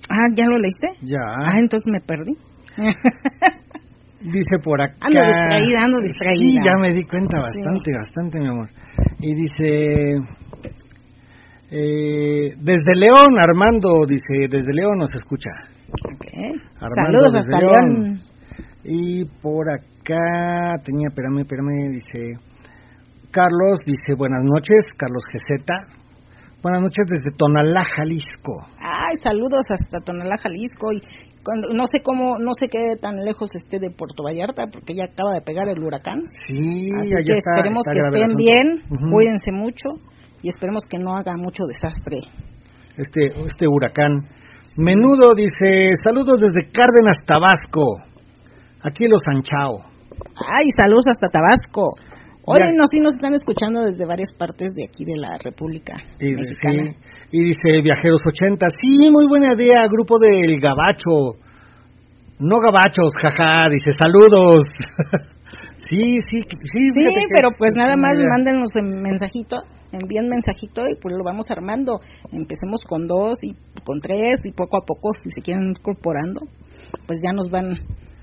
[0.10, 0.88] Ah, ¿ya lo leíste?
[1.02, 1.20] Ya.
[1.46, 2.34] Ah, entonces me perdí.
[4.22, 4.96] Dice por acá.
[5.02, 6.42] Ando distraída, ando distraída.
[6.42, 7.60] Sí, ya me di cuenta Sí.
[7.62, 8.70] bastante, bastante, mi amor.
[9.20, 9.68] Y dice.
[11.70, 15.50] eh, desde León, Armando, dice, desde León nos escucha.
[16.96, 18.22] Saludos hasta León.
[18.84, 22.40] Y por acá tenía, espérame, espérame, dice.
[23.32, 25.66] Carlos dice, buenas noches, Carlos GZ.
[26.64, 28.54] Buenas noches desde Tonalá, Jalisco.
[28.82, 30.92] Ay, saludos hasta Tonalá, Jalisco.
[30.92, 31.00] Y
[31.44, 35.06] cuando, no sé cómo, no sé qué tan lejos esté de Puerto Vallarta, porque ya
[35.06, 36.22] acaba de pegar el huracán.
[36.48, 37.52] Sí, Así allá que está.
[37.56, 38.66] esperemos está que estén bien,
[39.12, 39.88] cuídense mucho
[40.42, 42.20] y esperemos que no haga mucho desastre.
[42.98, 44.20] este, este huracán.
[44.78, 47.98] Menudo dice, saludos desde Cárdenas, Tabasco.
[48.82, 49.82] Aquí los Anchao.
[50.38, 51.92] Ay, saludos hasta Tabasco.
[52.46, 52.72] Hoy Ya.
[52.78, 56.94] nos sí nos están escuchando desde varias partes de aquí de la República Y, Mexicana.
[56.94, 61.42] sí, y dice Viajeros 80, sí, muy buena idea, grupo del Gabacho.
[62.40, 64.62] No gabachos, jaja, dice saludos.
[65.90, 66.92] sí, sí, sí.
[66.94, 68.28] Sí, pero pues es nada más idea.
[68.30, 69.58] mándenos un mensajito,
[69.92, 72.00] envíen mensajito y pues lo vamos armando.
[72.32, 76.42] Empecemos con dos y con tres y poco a poco si se quieren incorporando,
[77.06, 77.74] pues ya nos van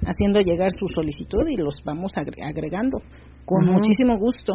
[0.06, 2.98] haciendo llegar su solicitud y los vamos agre- agregando
[3.44, 4.54] con muchísimo gusto.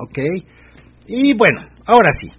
[0.00, 0.18] Ok.
[1.06, 2.30] Y bueno, ahora sí.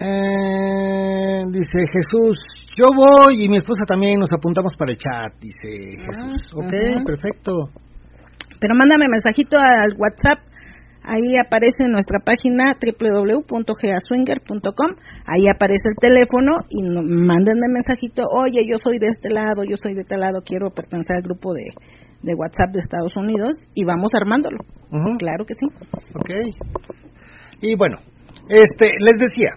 [0.00, 2.38] Eh, dice Jesús,
[2.78, 6.46] yo voy y mi esposa también nos apuntamos para el chat, dice Jesús.
[6.54, 6.72] Ah, ok,
[7.04, 7.70] perfecto.
[8.60, 10.38] Pero mándame mensajito al WhatsApp.
[11.02, 14.90] Ahí aparece en nuestra página www.gaswinger.com.
[15.26, 18.22] Ahí aparece el teléfono y no- mándenme mensajito.
[18.44, 21.54] Oye, yo soy de este lado, yo soy de este lado, quiero pertenecer al grupo
[21.54, 21.64] de,
[22.22, 24.58] de WhatsApp de Estados Unidos y vamos armándolo.
[24.92, 25.16] Ujú.
[25.18, 25.66] Claro que sí.
[26.14, 26.30] Ok.
[27.62, 27.98] Y bueno,
[28.48, 29.52] este, les decía,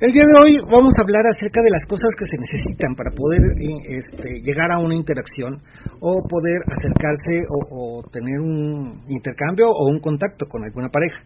[0.00, 3.10] el día de hoy vamos a hablar acerca de las cosas que se necesitan para
[3.10, 5.60] poder eh, este, llegar a una interacción
[6.00, 7.58] o poder acercarse o,
[7.98, 11.18] o tener un intercambio o un contacto con alguna pareja.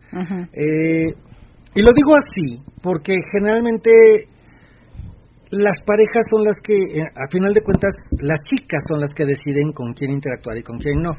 [0.52, 1.08] Eh,
[1.74, 3.90] y lo digo así porque generalmente
[5.50, 9.24] las parejas son las que, eh, a final de cuentas, las chicas son las que
[9.24, 11.10] deciden con quién interactuar y con quién no.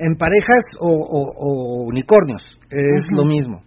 [0.00, 2.40] En parejas o, o- o unicornios
[2.70, 3.60] es lo mismo.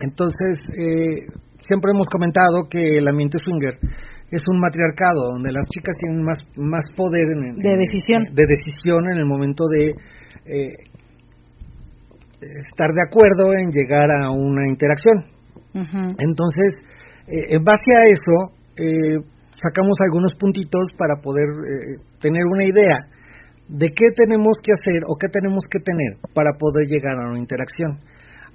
[0.00, 1.16] Entonces, eh,
[1.60, 3.74] siempre hemos comentado que el ambiente swinger
[4.30, 8.34] es un matriarcado donde las chicas tienen más, más poder en, en- De decisión.
[8.34, 9.94] de decisión en el momento de
[10.46, 10.72] eh,
[12.70, 15.24] estar de acuerdo en llegar a una interacción.
[16.18, 16.72] Entonces,
[17.28, 19.18] eh, en base a eso, eh,
[19.62, 22.96] sacamos algunos puntitos para poder eh, tener una idea
[23.68, 27.38] de qué tenemos que hacer o qué tenemos que tener para poder llegar a una
[27.38, 27.98] interacción.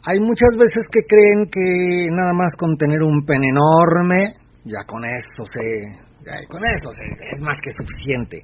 [0.06, 4.34] Hay muchas veces que creen que nada más con tener un pene enorme
[4.64, 6.12] ya con eso se
[6.48, 6.90] con eso
[7.32, 8.38] es más que suficiente.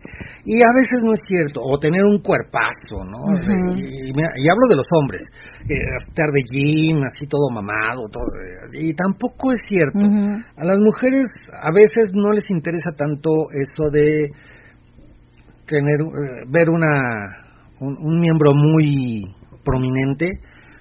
[0.46, 3.38] Y a veces no es cierto, o tener un cuerpazo, ¿no?
[3.78, 5.22] y, hablo de los hombres,
[5.62, 8.26] estar de gym, así todo mamado, todo,
[8.74, 10.00] y tampoco es cierto.
[10.00, 14.30] A las mujeres a veces no les interesa tanto eso de
[15.68, 17.46] tener, eh, ver una,
[17.80, 19.26] un, miembro muy
[19.64, 20.32] prominente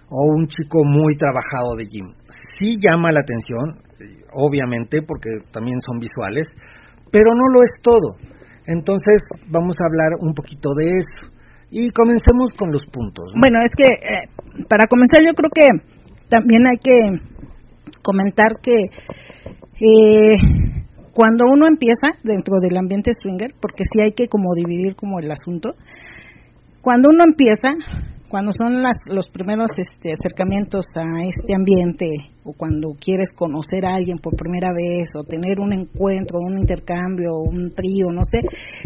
[0.08, 2.14] o un chico muy trabajado de gym.
[2.58, 3.74] Sí llama la atención,
[4.32, 6.46] obviamente, porque también son visuales,
[7.10, 8.16] pero no lo es todo.
[8.66, 11.32] Entonces vamos a hablar un poquito de eso.
[11.70, 13.32] Y comencemos con los puntos.
[13.40, 14.28] Bueno, es que eh,
[14.68, 15.66] para comenzar yo creo que
[16.28, 16.92] también hay que
[18.02, 18.86] comentar que
[19.80, 20.36] eh,
[21.12, 25.30] cuando uno empieza dentro del ambiente swinger, porque sí hay que como dividir como el
[25.30, 25.74] asunto,
[26.82, 27.68] cuando uno empieza,
[28.28, 33.94] cuando son las, los primeros este, acercamientos a este ambiente o cuando quieres conocer a
[33.94, 38.40] alguien por primera vez o tener un encuentro, un intercambio, un trío, no sé,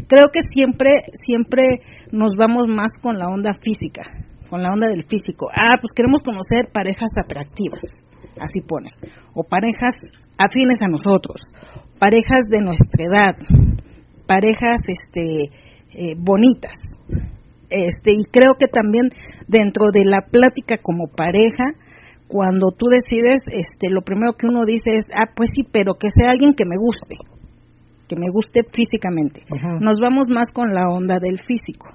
[0.06, 0.90] creo que siempre,
[1.24, 1.80] siempre
[2.12, 4.02] nos vamos más con la onda física,
[4.48, 5.48] con la onda del físico.
[5.54, 8.04] Ah, pues queremos conocer parejas atractivas,
[8.40, 8.92] así ponen,
[9.34, 9.94] o parejas
[10.36, 11.40] afines a nosotros,
[11.98, 13.36] parejas de nuestra edad,
[14.26, 15.48] parejas este,
[15.96, 16.76] eh, bonitas
[17.70, 19.08] este y creo que también
[19.48, 21.64] dentro de la plática como pareja
[22.28, 26.08] cuando tú decides este lo primero que uno dice es ah pues sí pero que
[26.14, 27.16] sea alguien que me guste
[28.08, 29.42] que me guste físicamente
[29.80, 31.94] nos vamos más con la onda del físico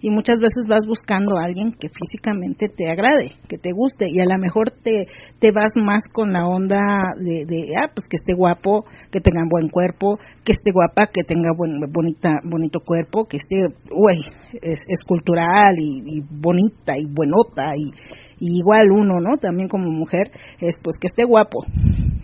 [0.00, 4.20] y muchas veces vas buscando a alguien que físicamente te agrade, que te guste y
[4.20, 5.06] a lo mejor te,
[5.38, 6.80] te vas más con la onda
[7.18, 11.22] de, de, ah, pues que esté guapo, que tenga buen cuerpo, que esté guapa, que
[11.22, 13.56] tenga buen, bonita, bonito cuerpo, que esté,
[13.90, 14.24] uy,
[14.54, 17.92] es, es cultural y, y bonita y buenota y
[18.40, 19.36] igual uno, ¿no?
[19.36, 20.30] También como mujer,
[20.60, 21.60] es pues que esté guapo,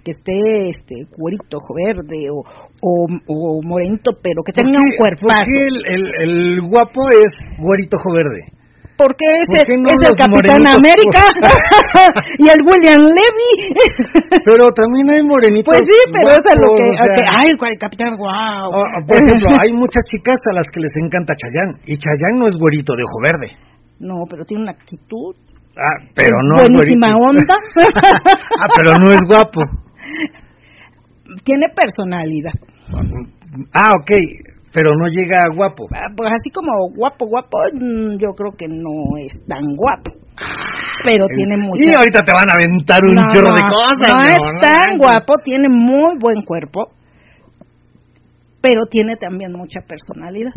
[0.07, 2.47] que esté este cuerito verde o,
[2.79, 5.27] o, morenito, pero que tenga un cuerpo.
[5.27, 8.55] ¿Por qué el, el, guapo es güerito verde?
[8.97, 11.21] Porque ese es el Capitán América
[12.39, 13.53] y el William Levy.
[14.47, 15.75] pero también hay morenitos.
[15.75, 16.87] Pues sí, pero eso es lo que.
[17.29, 18.73] ay, el Capitán, wow.
[19.05, 21.83] por ejemplo, hay muchas chicas a las que les encanta Chayán.
[21.85, 23.59] Y Chayán no es güerito de ojo verde.
[23.99, 25.35] No, pero tiene una actitud.
[25.77, 27.55] Ah, pero no Buenísima onda.
[28.63, 29.61] ah, pero no es guapo.
[31.45, 32.53] Tiene personalidad.
[33.73, 34.11] Ah, ok,
[34.73, 35.87] pero no llega a guapo.
[35.95, 40.13] Ah, pues así como guapo, guapo, mm, yo creo que no es tan guapo.
[41.05, 41.83] Pero tiene mucho.
[41.85, 43.97] Y ahorita te van a aventar un chorro de cosas.
[44.07, 46.91] No, no es tan guapo, tiene muy buen cuerpo
[48.67, 50.51] pero tiene también mucha personalidad.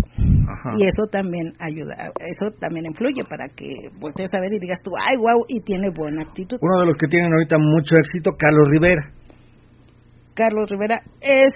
[0.80, 3.70] Y eso también ayuda, eso también influye para que
[4.00, 6.58] voltees a ver y digas tú, ay, wow, y tiene buena actitud.
[6.60, 9.14] Uno de los que tienen ahorita mucho éxito, Carlos Rivera.
[10.40, 11.52] Carlos Rivera es,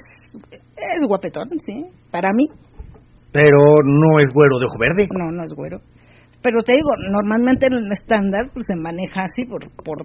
[0.51, 2.51] es guapetón, sí, para mí.
[3.31, 5.07] Pero no es güero de ojo verde.
[5.15, 5.79] No, no es güero.
[6.43, 10.03] Pero te digo, normalmente en el estándar pues se maneja así por, por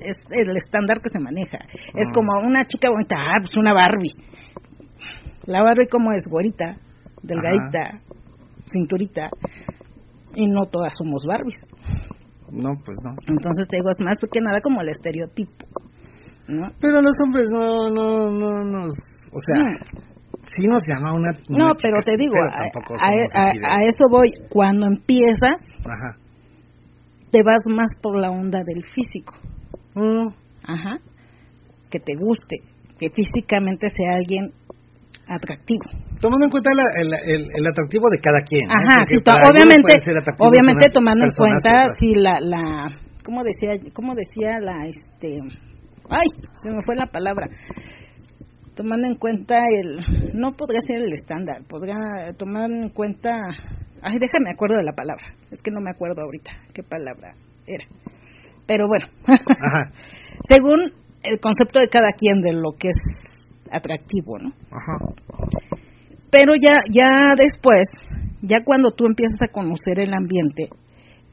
[0.00, 1.58] es el estándar que se maneja.
[1.94, 2.12] Es ah.
[2.14, 4.16] como una chica bonita, ah, pues una Barbie
[5.46, 6.76] la Barbie como es güerita,
[7.22, 8.00] delgadita,
[8.66, 9.28] cinturita,
[10.34, 11.56] y no todas somos Barbies.
[12.50, 13.10] No, pues no.
[13.28, 15.66] Entonces te digo, es más que nada como el estereotipo.
[16.48, 16.68] ¿No?
[16.80, 18.92] Pero los hombres no, no, no nos.
[19.32, 19.64] O sea,
[20.52, 21.32] sí nos llama una.
[21.48, 24.28] no, pero te digo, a, eso voy.
[24.48, 26.16] Cuando empiezas, Ajá.
[27.30, 29.34] te vas más por la onda del físico.
[29.94, 30.28] Mm.
[30.66, 30.98] Ajá.
[31.90, 32.56] Que te guste,
[32.98, 34.52] que físicamente sea alguien
[35.28, 35.84] atractivo.
[36.20, 36.70] Tomando en cuenta
[37.00, 37.08] el,
[37.54, 38.68] el, atractivo de cada quien.
[38.70, 39.92] Ajá, sí, obviamente,
[40.38, 42.62] obviamente tomando en cuenta si la, la,
[43.24, 45.36] ¿cómo decía, cómo decía la, este,
[46.10, 46.26] ay,
[46.56, 47.48] se me fue la palabra.
[48.74, 49.98] Tomando en cuenta el,
[50.34, 51.96] no podría ser el estándar, podría
[52.36, 53.30] tomar en cuenta,
[54.02, 57.34] ay, déjame acuerdo de la palabra, es que no me acuerdo ahorita qué palabra
[57.66, 57.86] era.
[58.66, 59.92] Pero bueno, Ajá.
[60.48, 60.82] según
[61.22, 62.96] el concepto de cada quien de lo que es
[63.70, 64.50] atractivo, ¿no?
[64.70, 64.96] Ajá.
[66.30, 67.86] Pero ya, ya después,
[68.42, 70.68] ya cuando tú empiezas a conocer el ambiente,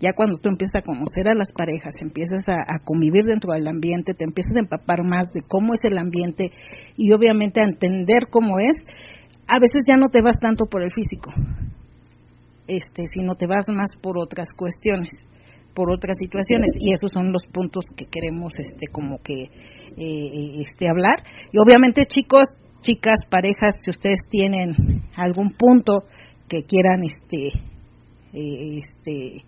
[0.02, 4.14] ya cuando tú empiezas a conocer a las parejas, empiezas a, convivir dentro del ambiente,
[4.14, 6.50] te empiezas a empapar más de cómo es el ambiente
[6.98, 8.76] y obviamente a entender cómo es,
[9.48, 11.32] a veces ya no te vas tanto por el físico,
[12.68, 15.12] este, sino te vas más por otras cuestiones
[15.74, 16.70] por otras situaciones.
[16.80, 21.24] Y esos son los puntos que queremos este como que eh, este hablar.
[21.54, 22.44] Y obviamente chicos
[22.82, 24.74] chicas parejas si ustedes tienen
[25.16, 26.04] algún punto
[26.50, 27.60] que quieran este
[28.34, 29.46] eh, este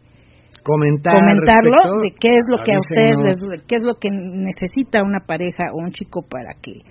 [0.62, 5.04] Comentar comentarlo de qué es lo que a ustedes les, qué es lo que necesita
[5.04, 6.82] una pareja o un chico para que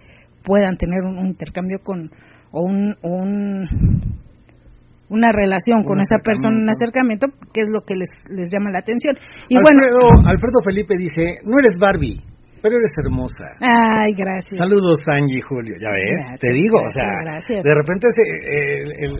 [0.43, 2.11] puedan tener un, intercambio con
[2.51, 3.69] o un, un
[5.09, 8.79] una relación con esa persona, un acercamiento, que es lo que les, les llama la
[8.79, 9.15] atención.
[9.49, 9.85] Y bueno,
[10.25, 12.25] Alfredo Felipe dice, no eres Barbie,
[12.63, 13.59] pero eres hermosa.
[13.59, 14.55] Ay, gracias.
[14.55, 15.75] Saludos, Angie y Julio.
[15.83, 17.11] Ya ves, te digo, o sea,
[17.43, 19.13] de repente el,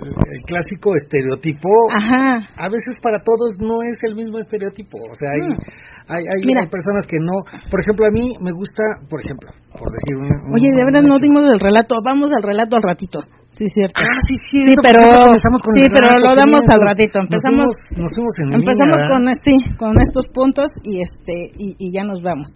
[0.47, 2.39] clásico estereotipo, Ajá.
[2.57, 4.99] a veces para todos no es el mismo estereotipo.
[5.03, 5.59] O sea, hay, mm.
[6.07, 7.43] hay, hay, personas que no.
[7.69, 10.55] Por ejemplo, a mí me gusta, por ejemplo, por decir un.
[10.55, 11.99] Oye, de verdad no dimos el relato.
[12.05, 13.21] Vamos al relato al ratito.
[13.51, 14.01] Sí, cierto.
[14.01, 15.03] Ah, sí, sí, pero,
[15.37, 17.21] sí, pero lo damos al ratito.
[17.21, 17.69] Empezamos,
[18.01, 22.23] nos fuimos, en empezamos con este, con estos puntos y este y, y ya nos
[22.23, 22.49] vamos.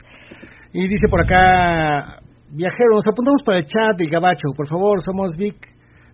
[0.72, 5.32] Y dice por acá, viajeros, nos apuntamos para el chat del Gabacho, por favor, somos
[5.36, 5.56] Vic,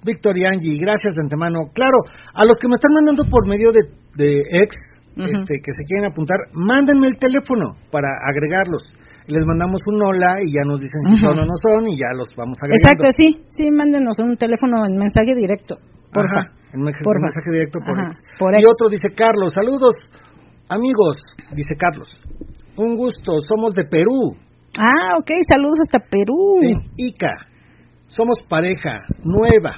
[0.05, 1.70] Víctor y Angie, gracias de antemano.
[1.74, 1.98] Claro,
[2.34, 3.80] a los que me están mandando por medio de,
[4.16, 4.74] de ex,
[5.16, 8.82] este, que se quieren apuntar, mándenme el teléfono para agregarlos.
[9.28, 12.11] Les mandamos un hola y ya nos dicen si son o no son y ya
[12.11, 12.82] los vamos agregando.
[12.82, 15.78] Exacto, sí, sí, mándenos un teléfono en mensaje directo,
[16.11, 16.50] porfa.
[16.74, 17.94] en, mensaje directo por,
[18.38, 18.59] por ex.
[18.59, 19.94] Y otro dice, Carlos, saludos,
[20.68, 21.22] amigos,
[21.55, 22.09] dice Carlos.
[22.77, 24.35] Un gusto, somos de Perú.
[24.79, 26.59] Ah, ok, saludos hasta Perú.
[26.97, 27.33] Ica,
[28.07, 29.77] somos pareja nueva.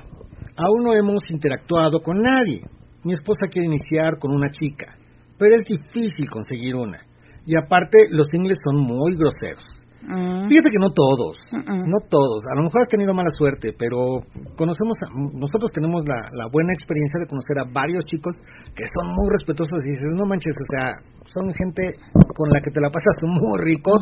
[0.56, 2.60] Aún no hemos interactuado con nadie.
[3.02, 4.96] Mi esposa quiere iniciar con una chica,
[5.36, 7.00] pero es difícil conseguir una.
[7.44, 9.73] Y aparte, los ingles son muy groseros.
[10.04, 10.48] Mm.
[10.48, 12.44] Fíjate que no todos, no todos.
[12.52, 14.20] A lo mejor has tenido mala suerte, pero
[14.56, 14.96] conocemos,
[15.32, 18.36] nosotros tenemos la, la, buena experiencia de conocer a varios chicos
[18.76, 20.92] que son muy respetuosos y dices, no manches, o sea,
[21.24, 21.96] son gente
[22.36, 23.92] con la que te la pasas muy rico,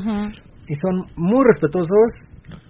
[0.68, 2.08] y son muy respetuosos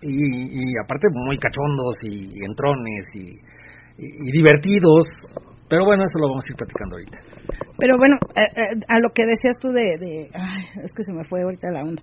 [0.02, 5.04] y, aparte muy cachondos y, entrones y, divertidos.
[5.68, 7.18] Pero bueno, eso lo vamos a ir platicando ahorita.
[7.78, 10.28] Pero bueno, eh, eh, a lo que decías tú de...
[10.34, 12.02] ay, es que se me fue ahorita la onda.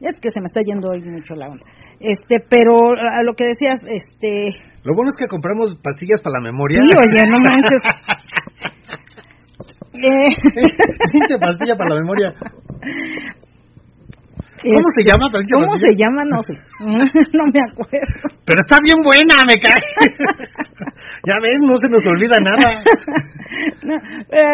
[0.00, 1.66] Es que se me está yendo hoy mucho la onda.
[1.98, 4.54] Este, pero a lo que decías, este...
[4.84, 6.80] Lo bueno es que compramos pastillas para la memoria.
[6.82, 7.82] Sí, oye, no manches.
[9.94, 9.98] eh...
[11.12, 12.32] Pinche pastilla para la memoria.
[14.62, 15.26] ¿Cómo se llama?
[15.30, 16.24] ¿Cómo se llama?
[16.24, 16.54] No sé.
[17.34, 18.06] no me acuerdo.
[18.44, 19.82] Pero está bien buena, me cae.
[21.26, 22.70] ya ves, no se nos olvida nada.
[23.82, 23.96] no,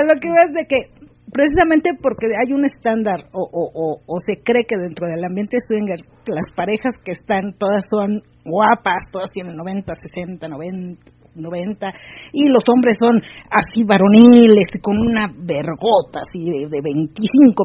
[0.08, 1.03] lo que es de que
[1.34, 5.98] precisamente porque hay un estándar o, o, o, se cree que dentro del ambiente swinger
[6.30, 9.82] las parejas que están todas son guapas, todas tienen 90,
[10.14, 11.02] 60, 90,
[11.34, 11.90] 90
[12.30, 13.18] y los hombres son
[13.50, 17.02] así varoniles con una vergota así de, de 25,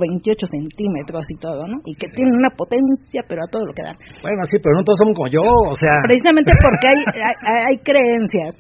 [0.01, 1.77] 28 centímetros y todo, ¿no?
[1.85, 4.01] Y que tienen una potencia pero a todo lo que dan.
[4.25, 6.01] Bueno, sí, pero no todos somos como yo, o sea.
[6.09, 8.57] Precisamente porque hay, hay, hay creencias,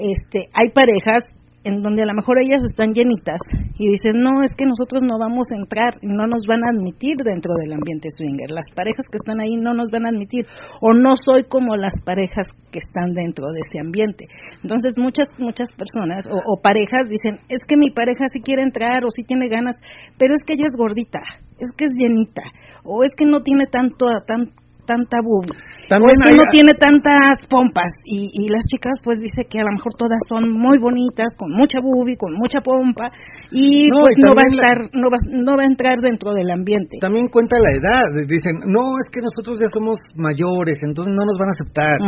[0.00, 1.35] este, hay parejas
[1.66, 3.42] en donde a lo mejor ellas están llenitas
[3.78, 7.16] y dicen, no, es que nosotros no vamos a entrar no nos van a admitir
[7.18, 8.50] dentro del ambiente swinger.
[8.50, 10.46] Las parejas que están ahí no nos van a admitir
[10.80, 14.26] o no soy como las parejas que están dentro de ese ambiente.
[14.62, 19.10] Entonces muchas, muchas personas o, parejas dicen, es que mi pareja sí quiere entrar o
[19.10, 19.76] sí tiene ganas,
[20.18, 21.20] pero es que ella es gordita,
[21.58, 22.42] es que es llenita
[22.84, 24.52] o es que no tiene tanto, tan,
[24.86, 25.52] tanta boobie.
[25.90, 29.66] o es que no tiene tantas pompas y, y las chicas pues dice que a
[29.66, 33.10] lo mejor todas son muy bonitas, con mucha boobie, con mucha pompa
[33.50, 36.98] y pues no va a entrar, no, va, no va a entrar dentro del ambiente.
[37.00, 41.36] También cuenta la edad, dicen, no, es que nosotros ya somos mayores, entonces no nos
[41.38, 41.98] van a aceptar.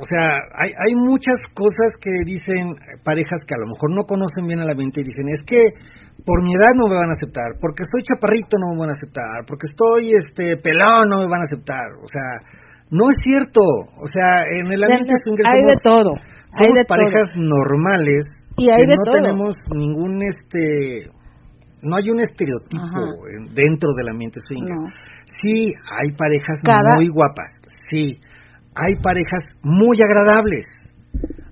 [0.00, 2.72] O sea, hay, hay muchas cosas que dicen
[3.04, 5.60] parejas que a lo mejor no conocen bien el ambiente y dicen, es que
[6.30, 8.94] por mi edad no me van a aceptar, porque estoy chaparrito no me van a
[8.94, 12.38] aceptar, porque estoy este pelado no me van a aceptar, o sea,
[12.94, 16.14] no es cierto, o sea, en el ambiente hay de todo,
[16.54, 21.10] hay de parejas normales y hay que no tenemos ningún este
[21.82, 24.76] no hay un estereotipo dentro del ambiente swinger.
[25.42, 26.62] Sí, hay parejas
[26.94, 27.50] muy guapas,
[27.90, 28.20] sí,
[28.78, 30.62] hay parejas muy agradables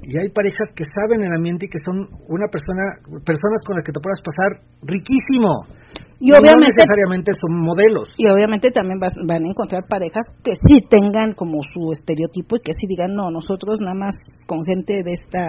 [0.08, 2.96] y hay parejas que saben el ambiente y que son una persona,
[3.28, 5.68] personas con las que te puedas pasar riquísimo.
[6.16, 8.08] Y obviamente, no necesariamente son modelos.
[8.16, 12.72] Y obviamente también van a encontrar parejas que sí tengan como su estereotipo y que
[12.72, 14.16] sí digan, no, nosotros nada más
[14.48, 15.44] con gente de esta,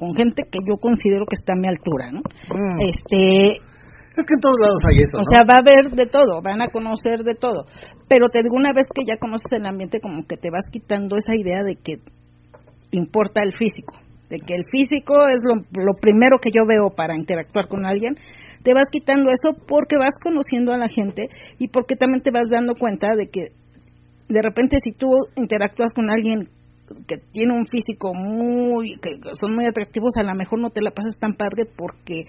[0.00, 2.24] con gente que yo considero que está a mi altura, ¿no?
[2.56, 2.80] Mm.
[2.88, 3.60] Este,
[4.16, 5.20] es que en todos lados hay eso.
[5.20, 7.68] O sea, va a haber de todo, van a conocer de todo.
[8.08, 11.20] Pero te digo, una vez que ya conoces el ambiente, como que te vas quitando
[11.20, 12.00] esa idea de que
[12.92, 13.94] importa el físico,
[14.28, 18.16] de que el físico es lo, primero que yo veo para interactuar con alguien,
[18.62, 21.28] te vas quitando eso porque vas conociendo a la gente
[21.58, 23.52] y porque también te vas dando cuenta de que
[24.28, 26.48] de repente si tú interactúas con alguien
[27.06, 30.90] que tiene un físico muy, que son muy atractivos, a lo mejor no te la
[30.90, 32.24] pasas tan padre porque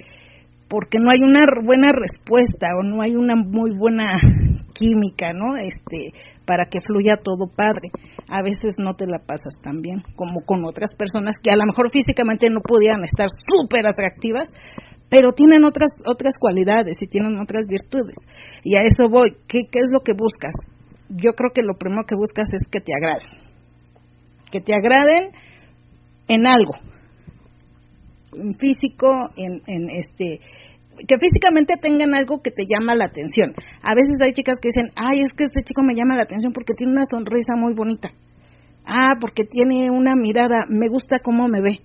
[0.68, 4.04] porque no hay una buena respuesta o no hay una muy buena
[4.78, 5.56] química, ¿no?
[5.56, 6.12] Este,
[6.48, 7.92] para que fluya todo padre.
[8.32, 11.68] A veces no te la pasas tan bien como con otras personas que a lo
[11.68, 14.50] mejor físicamente no pudieran estar súper atractivas,
[15.10, 18.16] pero tienen otras otras cualidades y tienen otras virtudes.
[18.64, 19.36] Y a eso voy.
[19.48, 20.56] ¿Qué, qué es lo que buscas?
[21.10, 23.46] Yo creo que lo primero que buscas es que te agraden.
[24.52, 25.32] Que te agraden
[26.30, 26.74] en algo,
[28.34, 30.40] en físico, en, en este
[31.06, 33.54] que físicamente tengan algo que te llama la atención.
[33.84, 36.54] A veces hay chicas que dicen, ay, es que este chico me llama la atención
[36.54, 38.10] porque tiene una sonrisa muy bonita.
[38.88, 41.82] Ah, porque tiene una mirada, me gusta cómo me ve.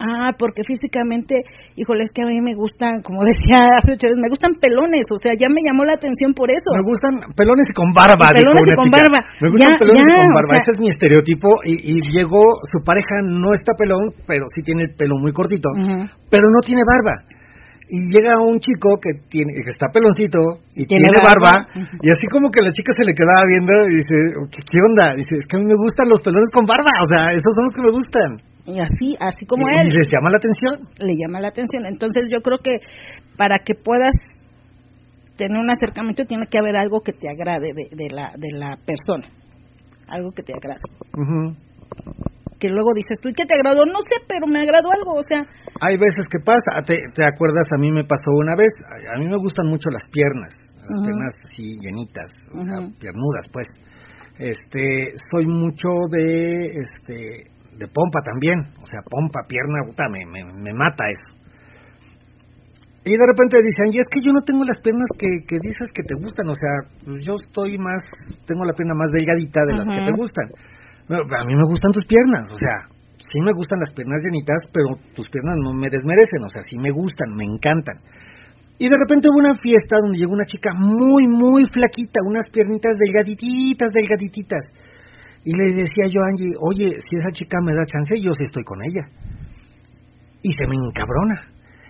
[0.00, 1.44] Ah, porque físicamente,
[1.76, 5.18] híjole, es que a mí me gustan, como decía hace ocho me gustan pelones, o
[5.20, 6.72] sea, ya me llamó la atención por eso.
[6.72, 8.32] Me gustan pelones y con barba.
[8.32, 9.20] Y pelones y con barba.
[9.42, 11.48] Me gustan pelones y con barba, ese es mi estereotipo.
[11.66, 15.68] Y, y, llegó, su pareja no está pelón, pero sí tiene el pelo muy cortito,
[15.74, 17.39] pero no tiene barba
[17.90, 20.38] y llega un chico que tiene que está peloncito
[20.78, 24.16] y tiene, barba, y así como que la chica se le quedaba viendo y dice
[24.54, 25.14] ¿qué, onda?
[25.18, 27.64] dice es que a mí me gustan los pelones con barba o sea esos son
[27.66, 29.88] los que me gustan y así así como y, él.
[29.88, 30.74] y les llama la atención.
[30.98, 31.86] Le llama la atención.
[31.86, 32.74] Entonces yo creo que
[33.36, 34.14] para que puedas
[35.36, 38.76] tener un acercamiento tiene que haber algo que te agrade de, de la de la
[38.84, 39.26] persona.
[40.06, 40.80] Algo que te agrade
[42.60, 43.88] que luego dices tú, ¿y qué te agradó?
[43.88, 45.40] No sé, pero me agradó algo, o sea.
[45.80, 47.66] Hay veces que pasa, ¿te, te acuerdas?
[47.72, 50.52] A mí me pasó una vez, a, mí me gustan mucho las piernas,
[50.84, 53.66] las piernas así llenitas, o sea, piernudas, pues.
[54.36, 60.44] Este, soy mucho de, este, de pompa también, o sea, pompa, pierna, puta, me, me,
[60.44, 61.40] me mata eso.
[63.04, 65.88] Y de repente dicen, y es que yo no tengo las piernas que, que dices
[65.92, 68.04] que te gustan, o sea, pues yo estoy más,
[68.44, 70.48] tengo la pierna más delgadita de las que te gustan
[71.18, 72.86] a mí me gustan tus piernas, o sea,
[73.18, 76.78] sí me gustan las piernas llenitas, pero tus piernas no me desmerecen, o sea, sí
[76.78, 77.98] me gustan, me encantan.
[78.78, 82.96] Y de repente hubo una fiesta donde llegó una chica muy, muy flaquita, unas piernitas
[82.96, 84.64] delgadititas, delgadititas.
[85.44, 88.44] Y le decía yo a Angie, oye, si esa chica me da chance, yo sí
[88.48, 89.04] estoy con ella.
[90.40, 91.44] Y se me encabrona.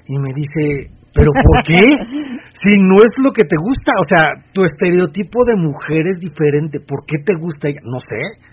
[0.06, 1.86] Y me dice, ¿pero por qué?
[2.58, 6.80] si no es lo que te gusta, o sea, tu estereotipo de mujer es diferente,
[6.80, 7.86] ¿por qué te gusta ella?
[7.86, 8.49] No sé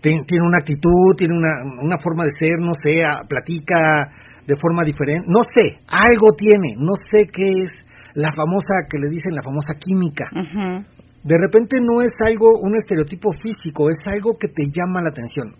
[0.00, 4.08] tiene, una actitud, tiene una, una forma de ser, no sé, platica
[4.46, 7.68] de forma diferente, no sé, algo tiene, no sé qué es
[8.14, 10.24] la famosa que le dicen la famosa química.
[11.22, 15.52] De repente no es algo, un estereotipo físico, es algo que te llama la atención.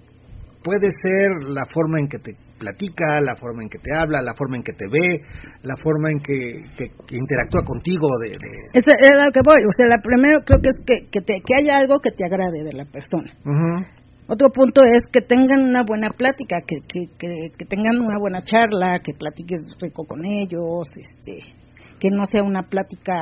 [0.65, 4.35] Puede ser la forma en que te platica, la forma en que te habla, la
[4.35, 5.23] forma en que te ve,
[5.63, 8.09] la forma en que, que, interactúa contigo.
[8.19, 8.51] De, de...
[8.75, 9.63] Es, lo que voy.
[9.63, 12.25] O sea, la primero creo que es que, que, te, que haya algo que te
[12.25, 13.31] agrade de la persona.
[14.29, 19.01] Otro punto es que tengan una buena plática, que, que, que, tengan una buena charla,
[19.03, 21.41] que platiques rico con ellos, este,
[21.99, 23.15] que no sea una plática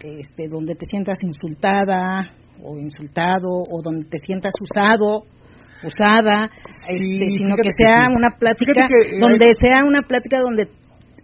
[0.00, 2.30] este, donde te sientas insultada
[2.62, 5.22] o insultado o donde te sientas usado
[5.84, 6.50] usada,
[6.88, 8.72] este, sino que sea una plática
[9.20, 10.68] donde sea una plática donde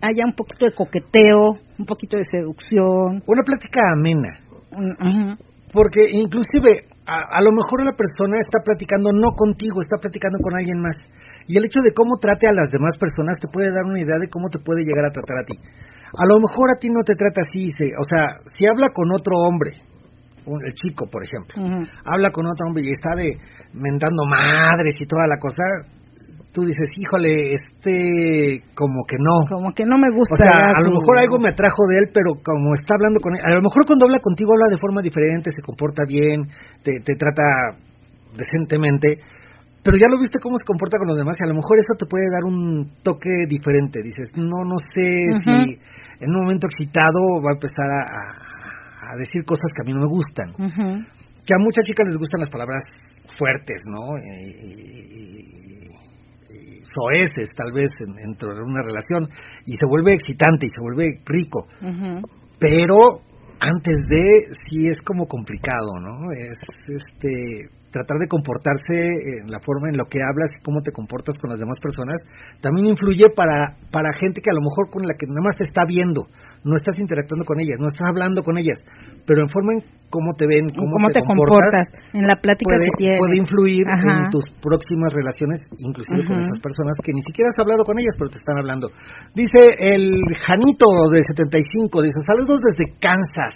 [0.02, 3.22] haya un poquito de coqueteo, un poquito de seducción.
[3.26, 4.28] Una plática amena.
[5.72, 10.78] Porque inclusive a, lo mejor la persona está platicando no contigo, está platicando con alguien
[10.80, 10.94] más.
[11.46, 14.18] Y el hecho de cómo trate a las demás personas te puede dar una idea
[14.18, 15.58] de cómo te puede llegar a tratar a ti.
[16.14, 17.66] A lo mejor a ti no te trata así,
[17.98, 19.70] o sea, si habla con otro hombre,
[20.46, 23.38] el chico, por ejemplo, habla con otro hombre y está de
[23.74, 25.62] mentando madres y toda la cosa,
[26.52, 29.46] tú dices, híjole, este, como que no.
[29.46, 30.34] Como que no me gusta.
[30.34, 33.34] O sea, a lo mejor algo me atrajo de él, pero como está hablando con
[33.34, 36.50] él, a lo mejor cuando habla contigo habla de forma diferente, se comporta bien,
[36.82, 37.78] te, te trata
[38.34, 39.18] decentemente,
[39.82, 41.94] pero ya lo viste cómo se comporta con los demás y a lo mejor eso
[41.96, 44.02] te puede dar un toque diferente.
[44.02, 45.06] Dices, no, no sé
[45.46, 45.56] si
[46.20, 50.02] en un momento excitado va a empezar a, a, decir cosas que a mí no
[50.04, 50.52] me gustan.
[51.46, 52.82] Que a muchas chicas les gustan las palabras
[53.38, 54.18] fuertes, ¿no?
[54.20, 55.70] y,
[56.84, 59.28] soeces tal vez dentro de una relación
[59.66, 61.66] y se vuelve excitante y se vuelve rico.
[62.58, 63.22] Pero
[63.60, 64.22] antes de
[64.68, 66.30] sí es como complicado, ¿no?
[66.32, 68.96] Es este tratar de comportarse
[69.42, 72.18] en la forma en lo que hablas y cómo te comportas con las demás personas
[72.60, 75.66] también influye para para gente que a lo mejor con la que nada más te
[75.66, 76.30] está viendo,
[76.64, 78.78] no estás interactuando con ellas, no estás hablando con ellas,
[79.26, 79.80] pero en forma en
[80.10, 83.18] cómo te ven, cómo, te, comportas, en la plática puede, que tienes.
[83.22, 87.86] Puede influir en tus próximas relaciones, inclusive con esas personas que ni siquiera has hablado
[87.86, 88.90] con ellas, pero te están hablando.
[89.34, 93.54] Dice el Janito de 75, dice, saludos desde Kansas.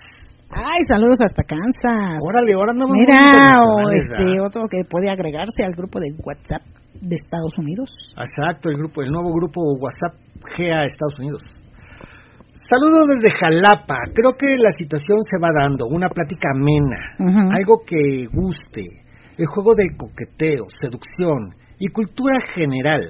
[0.55, 2.22] Ay, saludos hasta Kansas.
[2.22, 6.62] Órale, ahora no Mira, o este otro que puede agregarse al grupo de WhatsApp
[6.94, 7.90] de Estados Unidos.
[8.16, 10.14] Exacto, el grupo, el nuevo grupo WhatsApp
[10.57, 11.42] GA Estados Unidos.
[12.70, 13.98] Saludos desde Jalapa.
[14.14, 18.82] Creo que la situación se va dando, una plática amena, algo que guste,
[19.36, 23.02] el juego del coqueteo, seducción y cultura general,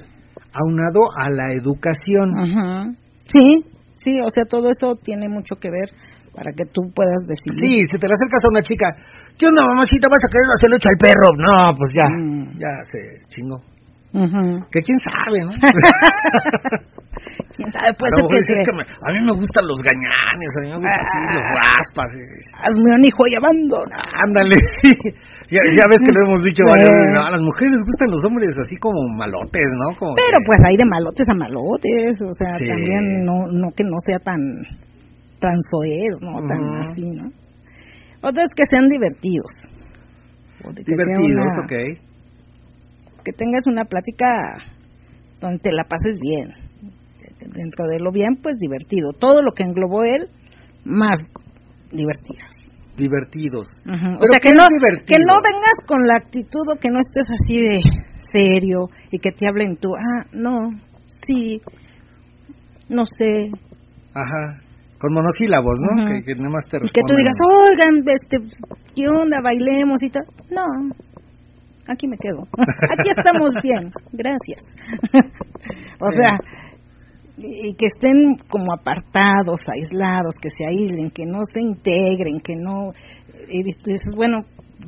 [0.51, 2.97] aunado a la educación.
[3.23, 3.63] Sí,
[3.95, 5.91] sí, o sea, todo eso tiene mucho que ver
[6.35, 7.87] para que tú puedas decidir.
[7.87, 8.87] Sí, si te le acercas a una chica,
[9.39, 10.11] ¿qué onda, mamacita?
[10.11, 11.27] ¿Vas a querer hacerle al perro?
[11.39, 12.59] No, pues ya, mm.
[12.59, 12.99] ya se
[13.31, 13.57] chingó.
[14.71, 15.51] Que quién sabe, ¿no?
[17.55, 20.99] quién sabe, puede ser que, a mí me gustan los gañanes, a mí me gustan
[21.03, 21.59] así, los ah.
[21.59, 22.09] raspas.
[22.63, 23.99] Hazme un hijo y abandona.
[24.23, 24.55] Ándale,
[25.51, 28.23] Ya, ya, ves que lo hemos dicho varias veces, a las mujeres les gustan los
[28.25, 29.93] hombres así como malotes, ¿no?
[29.93, 33.99] Como Pero pues hay de malotes a malotes, o sea, también no, no que no
[33.99, 34.39] sea tan
[35.45, 36.33] tan soez, ¿no?
[36.47, 37.29] Tan así, ¿no?
[38.21, 39.51] Otro es que sean divertidos.
[40.73, 41.73] divertidos, ok.
[43.23, 44.25] Que tengas una plática
[45.39, 46.49] donde te la pases bien.
[47.39, 49.11] Dentro de lo bien, pues divertido.
[49.11, 50.25] Todo lo que englobó él,
[50.83, 51.17] más
[51.91, 52.65] divertidos
[52.97, 53.67] divertidos.
[53.83, 54.63] O sea, que no,
[55.05, 57.79] que no vengas con la actitud o que no estés así de
[58.31, 60.57] serio y que te hablen tú, ah, no,
[61.27, 61.59] sí,
[62.87, 63.51] no sé.
[64.13, 64.61] Ajá,
[65.05, 66.09] con monosílabos, ¿no?
[66.09, 67.37] que, que, nada más te Y que tú digas,
[67.69, 68.41] oigan, este,
[68.95, 69.37] ¿qué onda?
[69.43, 70.25] Bailemos y tal.
[70.49, 70.65] No,
[71.87, 72.41] aquí me quedo.
[72.89, 74.65] aquí estamos bien, gracias.
[76.01, 76.39] o sea,
[77.37, 82.91] y que estén como apartados, aislados, que se aíslen, que no se integren, que no...
[83.47, 84.39] Y dices, bueno,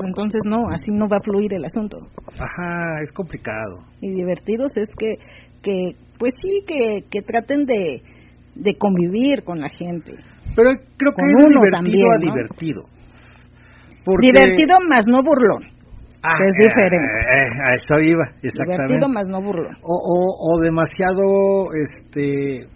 [0.03, 1.97] entonces no, así no va a fluir el asunto.
[2.33, 3.85] Ajá, es complicado.
[4.01, 5.17] Y divertidos es que,
[5.61, 8.01] que pues sí, que, que traten de,
[8.59, 10.13] de convivir con la gente.
[10.55, 12.81] Pero creo que es divertido a divertido.
[14.21, 15.77] Divertido más no burlón.
[16.23, 16.97] Ah, es diferente.
[16.97, 19.07] Eh, eh, a eso iba, exactamente.
[19.13, 19.69] más no burlo.
[19.83, 22.67] O, o, demasiado, este,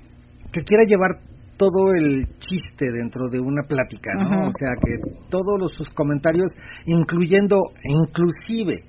[0.53, 1.19] que quiera llevar
[1.57, 4.47] todo el chiste dentro de una plática, ¿no?
[4.47, 4.93] O sea, que
[5.29, 6.47] todos los, sus comentarios,
[6.85, 8.85] incluyendo, inclusive,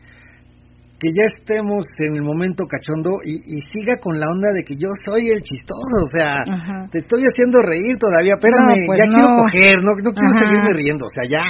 [1.02, 3.34] que ya estemos en el momento cachondo y,
[3.74, 6.46] siga con la onda de que yo soy el chistoso, o sea,
[6.94, 11.02] te estoy haciendo reír todavía, espérame, pues ya quiero coger, no, no quiero seguirme riendo,
[11.02, 11.46] o sea, ya.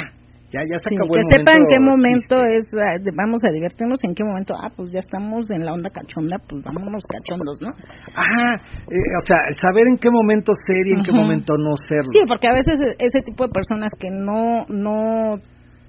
[0.53, 4.13] Ya, ya se acabó que sepan en qué momento es, ah, vamos a divertirnos, en
[4.13, 7.73] qué momento, ah, pues ya estamos en la onda cachonda, pues vámonos cachondos, ¿no?
[8.13, 12.05] Ajá, eh, o sea, saber en qué momento ser y en qué momento no ser.
[12.13, 15.41] Sí, porque a veces e, ese tipo de personas que no, no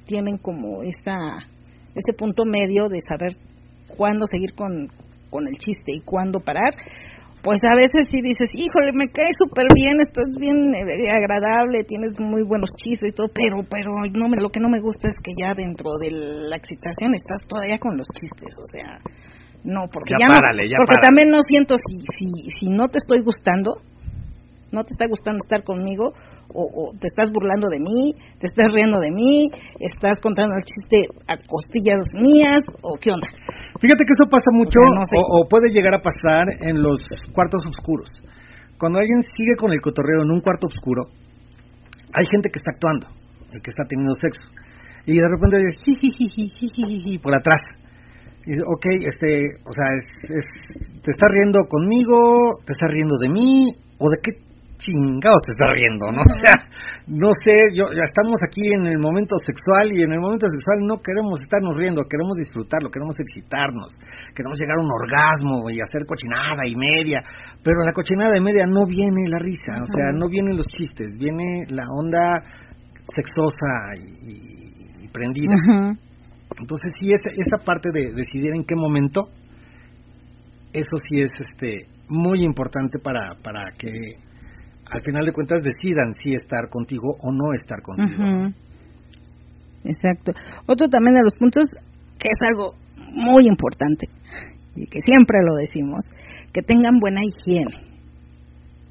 [0.07, 1.43] tienen como esta,
[1.91, 3.35] ese punto medio de saber
[3.95, 4.89] cuándo seguir con,
[5.29, 6.73] con el chiste y cuándo parar,
[7.43, 12.15] pues a veces sí dices, híjole, me cae súper bien, estás bien eh, agradable, tienes
[12.17, 15.15] muy buenos chistes y todo, pero pero no me, lo que no me gusta es
[15.19, 16.09] que ya dentro de
[16.47, 18.95] la excitación estás todavía con los chistes, o sea,
[19.67, 20.39] no, porque ya, no,
[20.87, 22.27] porque también no siento si, si,
[22.59, 23.83] si no te estoy gustando,
[24.73, 26.11] no te está gustando estar conmigo
[26.49, 29.49] o, te estás burlando de mí, te estás riendo de mí,
[29.79, 33.29] estás contando el chiste a costillas mías o qué onda.
[33.79, 36.99] Fíjate que eso pasa mucho o, puede llegar a pasar en los
[37.31, 38.09] cuartos oscuros.
[38.77, 41.05] Cuando alguien sigue con el cotorreo en un cuarto oscuro,
[42.13, 43.07] hay gente que está actuando,
[43.53, 44.49] el que está teniendo sexo.
[45.05, 47.61] Y de repente oye, por atrás.
[48.45, 50.03] Y ok, este, o sea, es,
[51.01, 56.11] te está riendo conmigo, te está riendo de mí, o de qué chingados está riendo,
[56.11, 56.21] ¿no?
[56.33, 56.55] O sea,
[57.07, 60.87] no sé, yo, ya estamos aquí en el momento sexual y en el momento sexual
[60.87, 63.91] no queremos estarnos riendo, queremos disfrutarlo, queremos excitarnos,
[64.33, 67.19] queremos llegar a un orgasmo y hacer cochinada y media,
[67.61, 71.11] pero la cochinada y media no viene la risa, o sea, no vienen los chistes,
[71.19, 72.39] viene la onda
[73.11, 75.53] sexosa y, prendida.
[76.57, 79.29] Entonces, sí, esa, esa parte de decidir en qué momento,
[80.73, 83.89] eso sí es este muy importante para, para que
[84.91, 88.53] al final de cuentas decidan si estar contigo o no estar contigo.
[89.83, 90.33] Exacto.
[90.67, 91.65] Otro también de los puntos
[92.17, 92.73] que es algo
[93.13, 94.07] muy importante
[94.75, 96.05] y que siempre lo decimos,
[96.51, 97.93] que tengan buena higiene.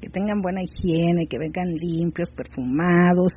[0.01, 3.33] Que tengan buena higiene, que vengan limpios, perfumados,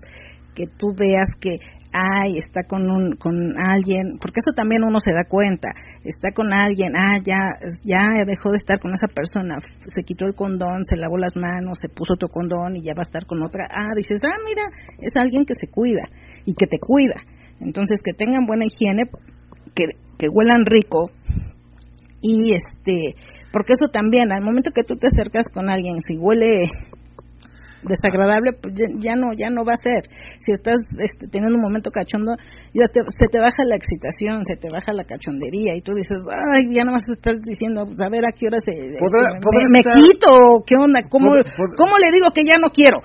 [0.54, 1.58] que tú veas que
[1.96, 5.68] ay, está con, un, con alguien, porque eso también uno se da cuenta,
[6.04, 10.34] está con alguien, ah, ya, ya dejó de estar con esa persona, se quitó el
[10.34, 13.42] condón, se lavó las manos, se puso otro condón y ya va a estar con
[13.42, 14.68] otra, ah, dices, ah, mira,
[15.00, 16.02] es alguien que se cuida
[16.44, 17.16] y que te cuida.
[17.60, 19.04] Entonces, que tengan buena higiene,
[19.74, 21.10] que, que huelan rico
[22.20, 23.14] y este,
[23.52, 26.68] porque eso también, al momento que tú te acercas con alguien, si huele
[27.82, 30.08] desagradable, pues ya, no ya no va a ser.
[30.40, 32.32] Si estás este, teniendo un momento cachondo,
[32.72, 36.18] ya se te baja la excitación, se te baja la cachondería y tú dices,
[36.54, 39.00] ay, ya no a estar diciendo, pues, a ver a qué hora se, este,
[39.70, 41.30] me, quito, qué onda, ¿Cómo,
[41.76, 42.98] ¿cómo le digo que ya no quiero?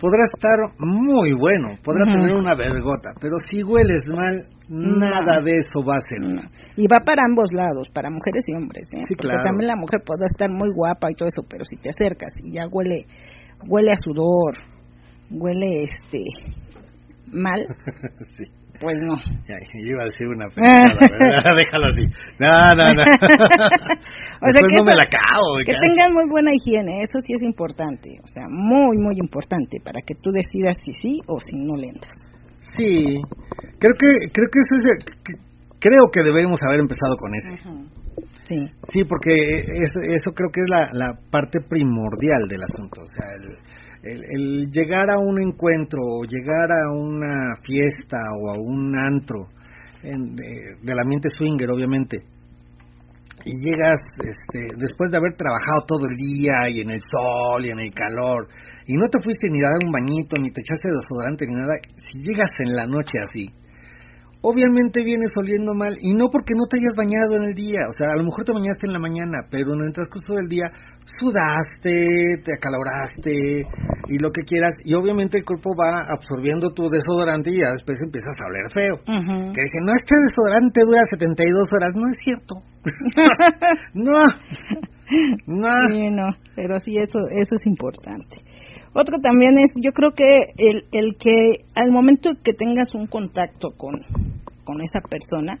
[0.00, 5.84] Podrá estar muy bueno, podrá tener una vergota, pero si hueles mal, nada de eso
[5.86, 6.24] va a ser.
[6.76, 8.88] Y va para ambos lados, para mujeres y hombres.
[8.92, 9.04] ¿eh?
[9.06, 11.90] Sí, Porque también la mujer puede estar muy guapa y todo eso, pero si te
[11.90, 13.04] acercas y ya huele
[13.68, 14.56] huele a sudor,
[15.30, 16.22] huele este
[17.32, 17.66] mal,
[18.80, 19.14] pues no.
[19.44, 22.04] Ya, yo iba a decir una pendejada, déjalo así.
[22.40, 23.02] No, no, no.
[23.04, 25.60] o sea que no me la acabo.
[25.64, 30.00] Que tengan muy buena higiene, eso sí es importante, o sea, muy, muy importante para
[30.00, 32.16] que tú decidas si sí o si no le entras.
[32.76, 33.20] Sí,
[33.78, 34.84] creo que, creo que eso es,
[35.78, 37.99] creo que debemos haber empezado con ese.
[38.50, 38.56] Sí.
[38.92, 43.02] Sí, porque eso, creo que es la, la, parte primordial del asunto.
[43.02, 43.30] O sea,
[44.02, 49.46] el, el, llegar a un encuentro, o llegar a una fiesta o a un antro
[50.02, 52.18] en, de, del ambiente swinger, obviamente,
[53.44, 57.70] y llegas este, después de haber trabajado todo el día y en el sol y
[57.70, 58.48] en el calor,
[58.84, 61.78] y no te fuiste ni a dar un bañito, ni te echaste desodorante, ni nada,
[61.94, 63.46] si llegas en la noche así,
[64.42, 67.92] obviamente vienes oliendo mal y no porque no te hayas bañado en el día, o
[67.92, 70.70] sea, a lo mejor te bañaste en la mañana, pero en el transcurso del día
[71.18, 73.66] sudaste, te acaloraste
[74.08, 77.98] y lo que quieras y obviamente el cuerpo va absorbiendo tu desodorante y ya después
[78.02, 78.96] empiezas a oler feo.
[79.04, 82.54] Que dije, no, este desodorante dura 72 horas, no es cierto.
[83.94, 84.16] no.
[85.46, 85.74] No.
[85.88, 88.38] Sí, no, pero sí, eso, eso es importante.
[88.92, 90.24] Otro también es, yo creo que
[90.56, 93.94] el, el que al momento que tengas un contacto con,
[94.64, 95.58] con esa persona,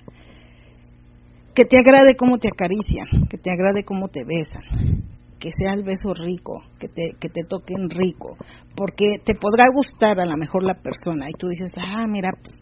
[1.54, 5.04] que te agrade cómo te acarician, que te agrade cómo te besan,
[5.38, 8.36] que sea el beso rico, que te, que te toquen rico,
[8.76, 12.54] porque te podrá gustar a lo mejor la persona y tú dices, ah, mira, pues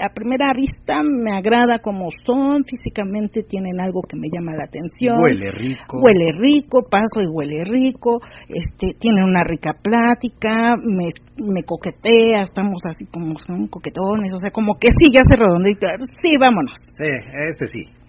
[0.00, 5.18] a primera vista me agrada como son, físicamente tienen algo que me llama la atención.
[5.20, 5.98] Huele rico.
[6.00, 12.80] Huele rico, paso y huele rico, este, tiene una rica plática, me, me coquetea, estamos
[12.84, 15.88] así como son coquetones, o sea, como que sí, ya se redondita,
[16.22, 16.78] sí, vámonos.
[16.94, 17.08] Sí,
[17.48, 18.02] este sí.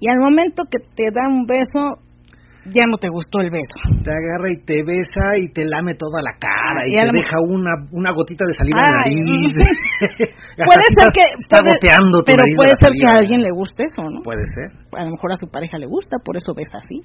[0.00, 2.00] Y al momento que te da un beso,
[2.66, 3.76] ya no te gustó el beso.
[4.04, 7.72] Te agarra y te besa y te lame toda la cara y, te deja una,
[7.92, 9.24] una gotita de saliva en la nariz.
[10.68, 14.20] puede ser que está goteando pero puede ser que a alguien le guste eso, ¿no?
[14.22, 14.76] Puede ser.
[14.92, 17.00] A lo mejor a su pareja le gusta, por eso besa así.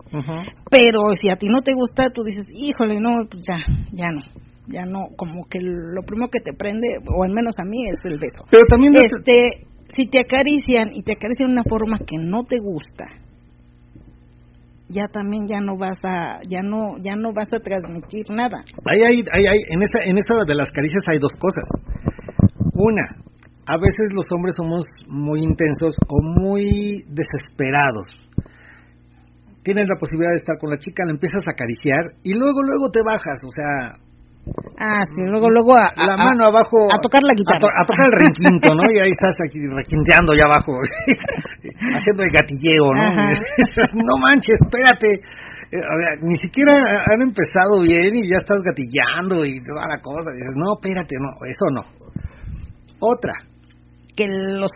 [0.69, 3.59] Pero si a ti no te gusta, tú dices, "Híjole, no, pues ya,
[3.91, 4.21] ya no."
[4.67, 8.01] Ya no, como que lo primero que te prende, o al menos a mí, es
[8.05, 8.49] el beso.
[8.49, 12.57] Pero también este, si te acarician y te acarician de una forma que no te
[12.57, 13.05] gusta,
[14.89, 18.57] ya también ya no vas a ya no ya no vas a transmitir nada.
[18.85, 21.63] Ahí hay, hay, en esta en esta de las caricias hay dos cosas.
[22.73, 23.05] Una,
[23.65, 28.05] a veces los hombres somos muy intensos o muy desesperados.
[29.63, 32.91] Tienes la posibilidad de estar con la chica, la empiezas a acariciar y luego luego
[32.91, 33.97] te bajas, o sea,
[34.77, 36.87] Ah, sí, luego, luego a, la mano abajo.
[36.91, 37.73] A tocar la guitarra.
[37.79, 38.83] A, tocar el requinto, ¿no?
[38.91, 40.73] Y ahí estás aquí requinteando ya abajo,
[41.95, 43.05] haciendo el gatilleo, ¿no?
[44.05, 45.07] no manches, espérate.
[45.71, 45.81] Eh,
[46.21, 46.73] ni siquiera
[47.07, 50.29] han empezado bien y ya estás gatillando y toda la cosa.
[50.33, 51.81] dices, no, espérate, no, eso no.
[52.99, 53.33] Otra.
[54.15, 54.71] Que los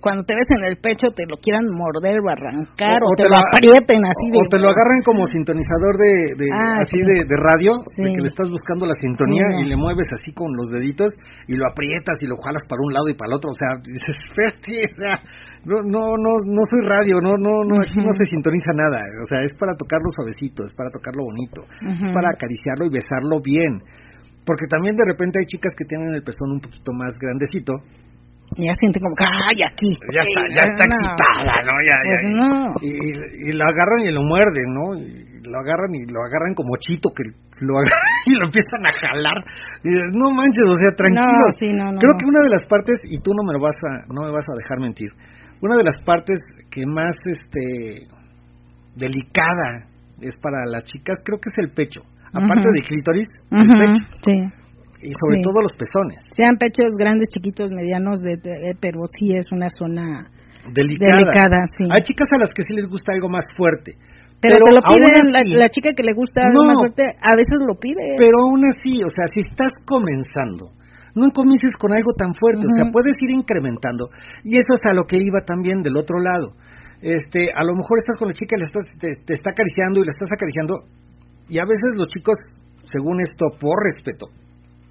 [0.00, 3.42] cuando te ves en el pecho te lo quieran morder o arrancar o, te, lo,
[3.42, 4.38] aprieten así de...
[4.38, 8.46] O te lo agarran como sintonizador de, ah, así de, radio, de que le estás
[8.46, 11.10] buscando la sintonía y le mueves así con los deditos
[11.50, 13.74] y lo aprietas y lo jalas para un lado y para el otro, o sea,
[13.82, 14.14] dices,
[14.94, 15.18] o sea,
[15.66, 19.26] no, no, no, no soy radio, no, no, no, aquí no se sintoniza nada, o
[19.26, 23.82] sea, es para tocarlo suavecito, es para tocarlo bonito, es para acariciarlo y besarlo bien,
[24.46, 27.74] porque también de repente hay chicas que tienen el pezón un poquito más grandecito
[28.56, 29.90] y ya siente como que, ¡ay, aquí!
[30.14, 31.74] Ya está, ya está excitada, ¿no?
[31.82, 32.50] Ya, ya, pues no.
[32.86, 34.86] Y, y, lo agarran y lo muerden, ¿no?
[34.94, 37.24] Y lo agarran y lo agarran como chito que
[37.64, 39.38] lo agarran y lo empiezan a jalar.
[39.82, 41.34] Y dices, no manches, o sea, tranquilo.
[41.34, 43.60] No, sí, no, no, Creo que una de las partes, y tú no me lo
[43.60, 45.10] vas a, no me vas a dejar mentir,
[45.58, 46.38] una de las partes
[46.70, 48.06] que más, este,
[48.94, 49.90] delicada
[50.22, 52.06] es para las chicas, creo que es el pecho.
[52.34, 54.02] Aparte de clítoris, el pecho.
[54.22, 54.63] Sí
[55.04, 56.18] y sobre todo los pezones.
[56.32, 58.40] Sean pechos grandes, chiquitos, medianos, de,
[58.80, 60.32] pero sí es una zona
[60.72, 61.68] delicada.
[61.92, 64.00] Hay chicas a las que sí les gusta algo más fuerte.
[64.40, 65.24] Pero, te lo piden,
[65.56, 68.16] la, chica que le gusta algo más fuerte, a veces lo pide.
[68.20, 70.68] Pero aún así, o sea, si estás comenzando,
[71.16, 74.12] no comiences con algo tan fuerte, o sea, puedes ir incrementando.
[74.44, 76.52] Y eso es a lo que iba también del otro lado.
[77.00, 80.00] Este, a lo mejor estás con la chica y le estás, te, te está acariciando
[80.00, 80.76] y la estás acariciando,
[81.48, 82.36] y a veces los chicos
[82.84, 84.28] según esto, por respeto,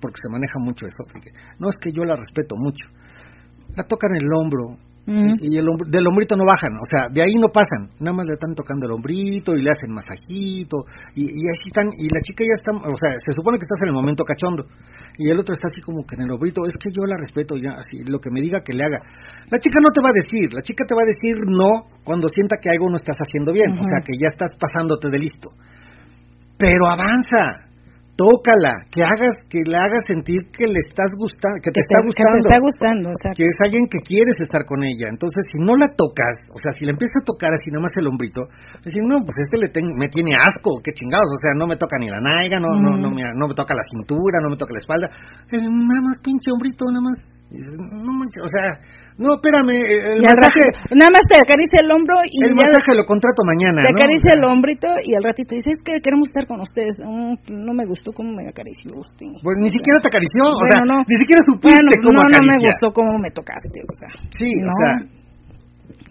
[0.04, 1.08] porque se maneja mucho esto,
[1.60, 2.84] no es que yo la respeto mucho,
[3.80, 4.76] la tocan el hombro,
[5.06, 8.40] y el del hombrito no bajan, o sea, de ahí no pasan, nada más le
[8.40, 12.48] están tocando el hombrito y le hacen masajito y, y así están, y la chica
[12.48, 14.64] ya está, o sea, se supone que estás en el momento cachondo
[15.18, 17.56] y el otro está así como que en el hombrito, es que yo la respeto,
[17.60, 19.04] ya, así, lo que me diga que le haga.
[19.52, 22.28] La chica no te va a decir, la chica te va a decir no cuando
[22.28, 25.50] sienta que algo no estás haciendo bien, o sea, que ya estás pasándote de listo.
[26.58, 27.70] Pero avanza,
[28.16, 32.30] tócala, que hagas, que le hagas sentir que le estás gustando, que te, está gustando,
[32.30, 35.10] que te está gustando, o sea, que es alguien que quieres estar con ella.
[35.10, 37.94] Entonces, si no la tocas, o sea, si le empiezas a tocar así nada más
[37.98, 38.46] el hombrito,
[38.86, 41.98] decir, no, pues este le me tiene asco, qué chingados, o sea, no me toca
[41.98, 44.78] ni la naiga, no, no, no, me, no me toca la cintura, no me toca
[44.78, 45.10] la espalda,
[45.50, 47.18] nada más pinche hombrito, nada más,
[47.50, 48.78] no manches, o sea,
[49.18, 49.78] no, espérame,
[50.18, 50.74] el masaje...
[50.90, 52.50] nada más te acaricia el hombro y...
[52.50, 56.02] El masaje lo contrato mañana, Te acaricia el hombrito y al ratito dices, es que
[56.02, 56.98] queremos estar con ustedes.
[56.98, 59.30] no me gustó cómo me acarició usted.
[59.46, 62.58] Pues ni siquiera te acarició, o sea, ni siquiera supiste bueno, cómo No, no me
[62.58, 64.12] gustó cómo me tocaste, o sea.
[64.34, 64.94] Sí, o sea...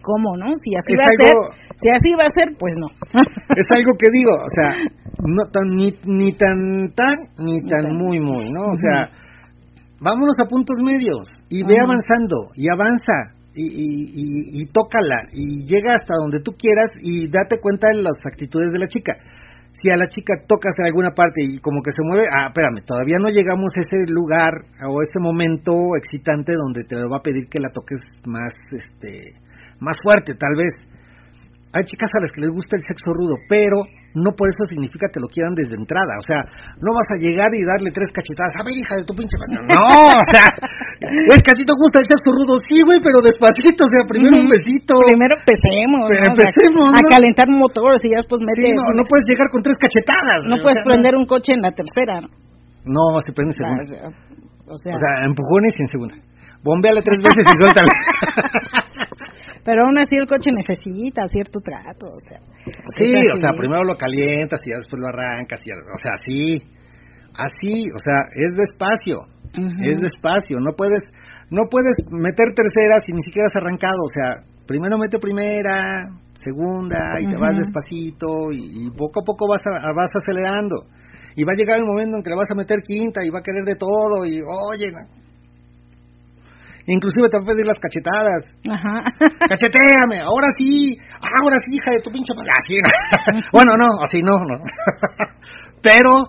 [0.03, 0.51] ¿Cómo, no?
[0.59, 1.35] Si así va a ser,
[1.79, 2.91] si así va a ser, pues no.
[3.55, 4.75] es algo que digo, o sea,
[5.23, 8.67] no tan, ni, ni tan tan, ni tan muy muy, ¿no?
[8.67, 9.11] O sea
[10.03, 15.93] vámonos a puntos medios y ve avanzando y avanza y, y, y, tócala y llega
[15.95, 19.17] hasta donde tú quieras y date cuenta de las actitudes de la chica.
[19.73, 22.85] Si a la chica tocas en alguna parte y como que se mueve, ah, espérame,
[22.85, 24.53] todavía no llegamos a ese lugar
[24.89, 29.39] o ese momento excitante donde te lo va a pedir que la toques más, este,
[29.81, 30.73] más fuerte, tal vez.
[31.73, 33.81] Hay chicas a las que les gusta el sexo rudo, pero
[34.15, 36.21] no por eso significa que lo quieran desde entrada.
[36.21, 36.45] O sea,
[36.81, 38.53] no vas a llegar y darle tres cachetadas.
[38.61, 40.53] A ver, hija de tu pinche No, o sea,
[41.33, 42.61] es que a ti te gusta el sexo rudo.
[42.61, 43.89] Sí, güey, pero despacito.
[43.89, 45.01] O sea, primero un besito.
[45.09, 46.05] Primero empecemos.
[46.13, 46.87] Pero empecemos.
[46.93, 48.69] a calentar motores y ya después metes.
[48.69, 50.45] Sí, no, no puedes llegar con tres cachetadas.
[50.45, 52.21] No puedes prender un coche en la tercera.
[52.85, 54.13] No, se prende en segunda.
[54.69, 56.17] o, sea, o sea, empujones y en segunda.
[56.63, 57.89] Bombeale tres veces y suéltale.
[59.65, 62.39] Pero aún así el coche necesita cierto trato, o sea.
[62.99, 66.59] Sí, o sea, primero lo calientas y ya después lo arrancas, y, o sea, así,
[67.35, 69.23] así, o sea, es despacio,
[69.87, 71.03] es despacio, no puedes,
[71.51, 76.11] no puedes meter tercera si ni siquiera has arrancado, o sea, primero mete primera,
[76.43, 79.63] segunda, y te vas despacito, y, poco a poco vas,
[79.95, 80.87] vas acelerando.
[81.35, 83.39] Y va a llegar el momento en que le vas a meter quinta y va
[83.39, 84.93] a querer de todo, y oye,
[86.87, 88.43] Inclusive te va a pedir las cachetadas.
[88.67, 88.95] Ajá.
[89.49, 90.91] Cacheteame, ahora sí,
[91.23, 92.51] ahora sí, hija de tu pinche madre.
[92.57, 92.75] Así,
[93.53, 94.59] bueno, no, así no, no.
[95.83, 96.27] pero,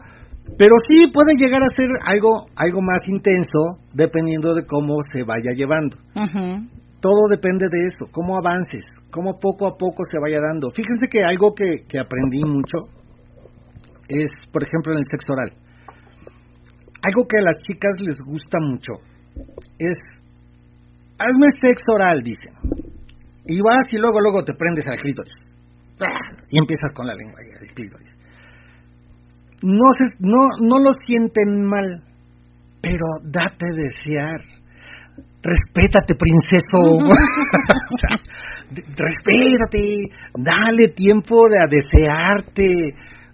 [0.58, 5.54] pero sí puede llegar a ser algo, algo más intenso dependiendo de cómo se vaya
[5.56, 5.98] llevando.
[7.02, 10.70] Todo depende de eso, cómo avances, cómo poco a poco se vaya dando.
[10.70, 12.78] Fíjense que algo que, que aprendí mucho
[14.08, 15.52] es, por ejemplo, en el sexo oral.
[17.04, 18.94] Algo que a las chicas les gusta mucho
[19.78, 20.13] es
[21.24, 22.54] hazme sexo oral, dicen.
[23.46, 25.34] Y vas y luego, luego te prendes al clítoris.
[26.50, 28.10] Y empiezas con la lengua y el clítoris.
[29.64, 32.04] No, se, no, no lo sienten mal,
[32.82, 34.42] pero date desear.
[35.42, 37.00] Respétate, princeso.
[38.72, 39.84] respétate.
[40.36, 42.68] Dale tiempo de a desearte.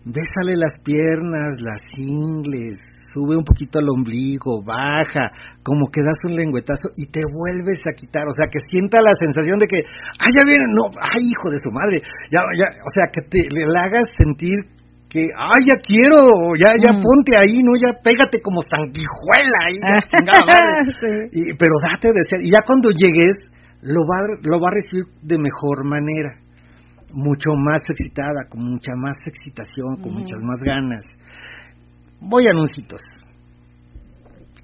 [0.06, 2.80] Bésale las piernas, las ingles,
[3.14, 5.32] sube un poquito al ombligo, baja,
[5.64, 9.14] como que das un lengüetazo y te vuelves a quitar, o sea, que sienta la
[9.14, 9.82] sensación de que,
[10.20, 12.02] ay, ya viene, no, ay, hijo de su madre,
[12.32, 14.80] ya, ya, o sea, que te le hagas sentir
[15.10, 17.02] que, ay, ya quiero, ya, ya mm.
[17.02, 17.74] ponte ahí, ¿no?
[17.82, 19.82] Ya pégate como sanguijuela ahí,
[20.14, 20.78] chingada
[21.34, 23.50] y, pero date de ser, y ya cuando llegues,
[23.82, 26.30] lo va, lo va a recibir de mejor manera
[27.12, 31.04] mucho más excitada, con mucha más excitación, con muchas más ganas.
[32.22, 33.02] Voy a anuncios.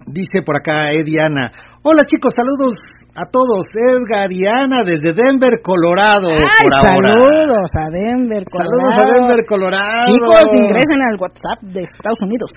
[0.07, 1.51] Dice por acá Ediana.
[1.81, 2.79] Hola chicos, saludos
[3.15, 3.67] a todos.
[3.73, 6.29] Edgar y Ana desde Denver, Colorado.
[6.29, 8.69] Ay, saludos a Denver, Colorado.
[8.69, 10.13] Saludos a Denver, Colorado.
[10.13, 12.51] Chicos, ingresen al WhatsApp de Estados Unidos.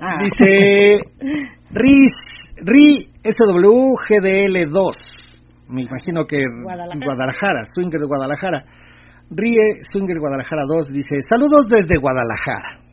[0.00, 0.18] Ah.
[0.22, 1.00] Dice
[1.70, 2.14] RIS,
[2.62, 4.94] RI SWGDL2.
[5.68, 7.04] Me imagino que Guadalajara.
[7.04, 8.64] Guadalajara, Swinger de Guadalajara.
[9.30, 12.85] RIE Swinger Guadalajara 2 dice, saludos desde Guadalajara.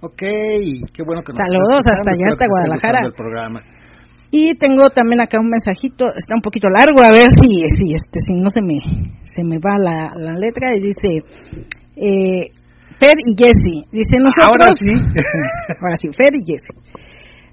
[0.00, 2.98] Ok, qué bueno que nos Saludos hasta allá, hasta Guadalajara.
[3.06, 3.62] El programa.
[4.30, 8.20] Y tengo también acá un mensajito, está un poquito largo, a ver si, si, este,
[8.26, 8.78] si no se me,
[9.34, 11.08] se me va la, la letra, y dice,
[11.96, 12.52] eh,
[12.98, 14.44] Fer y Jesse, dice nosotros...
[14.44, 14.92] Ahora sí.
[15.80, 16.74] ahora sí, Fer y Jesse.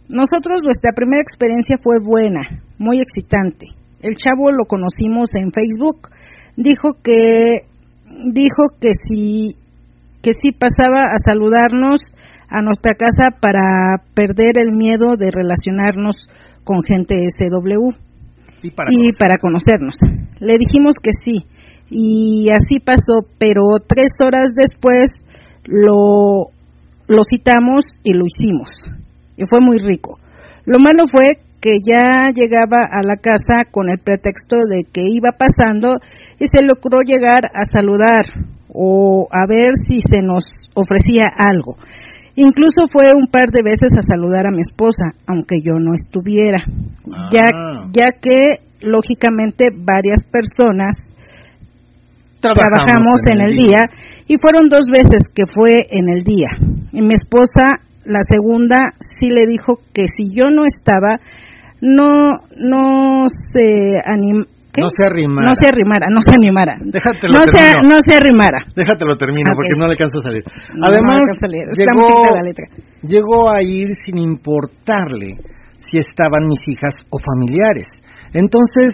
[0.09, 2.41] Nosotros, nuestra primera experiencia fue buena,
[2.77, 3.67] muy excitante.
[4.01, 6.09] El chavo lo conocimos en Facebook,
[6.57, 7.65] dijo que,
[8.33, 9.55] dijo que si,
[10.25, 12.01] que si pasaba a saludarnos
[12.49, 16.15] a nuestra casa para perder el miedo de relacionarnos
[16.63, 17.93] con gente SW
[18.63, 19.93] y para, y para conocernos.
[20.39, 21.45] Le dijimos que sí.
[21.91, 25.05] Y así pasó, pero tres horas después
[25.65, 26.49] lo,
[27.07, 28.71] lo citamos y lo hicimos.
[29.37, 30.17] Y fue muy rico.
[30.65, 35.37] Lo malo fue que ya llegaba a la casa con el pretexto de que iba
[35.37, 35.99] pasando
[36.39, 40.43] y se logró llegar a saludar o a ver si se nos
[40.75, 41.77] ofrecía algo.
[42.35, 46.57] Incluso fue un par de veces a saludar a mi esposa, aunque yo no estuviera,
[47.31, 47.87] ya, Ah.
[47.93, 50.95] ya que lógicamente varias personas
[52.41, 53.79] trabajamos, en el día.
[54.27, 56.49] y fueron dos veces que fue en el día.
[56.91, 58.77] Y mi esposa, la segunda,
[59.19, 61.19] sí le dijo que si yo no estaba,
[61.81, 64.45] no, no se anim,
[64.75, 64.81] ¿qué?
[64.83, 65.47] No se arrimara.
[65.47, 66.75] No se arrimara, no se animara.
[66.83, 68.59] Déjatelo no se, no se arrimara.
[68.75, 70.43] Déjatelo termino porque no le alcanza a salir.
[70.75, 71.67] No, Además, no alcanza a leer.
[71.71, 72.65] Está muy llegó, chiquita la letra.
[73.07, 75.31] llegó a ir sin importarle
[75.79, 77.87] si estaban mis hijas o familiares.
[78.35, 78.91] Entonces,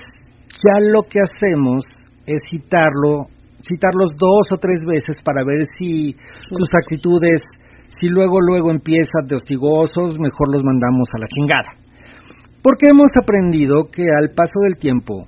[0.61, 1.81] ya lo que hacemos
[2.27, 3.27] es citarlo,
[3.57, 7.41] citarlos dos o tres veces para ver si sus actitudes,
[7.99, 11.73] si luego luego empiezan de hostigosos, mejor los mandamos a la chingada.
[12.61, 15.25] Porque hemos aprendido que al paso del tiempo,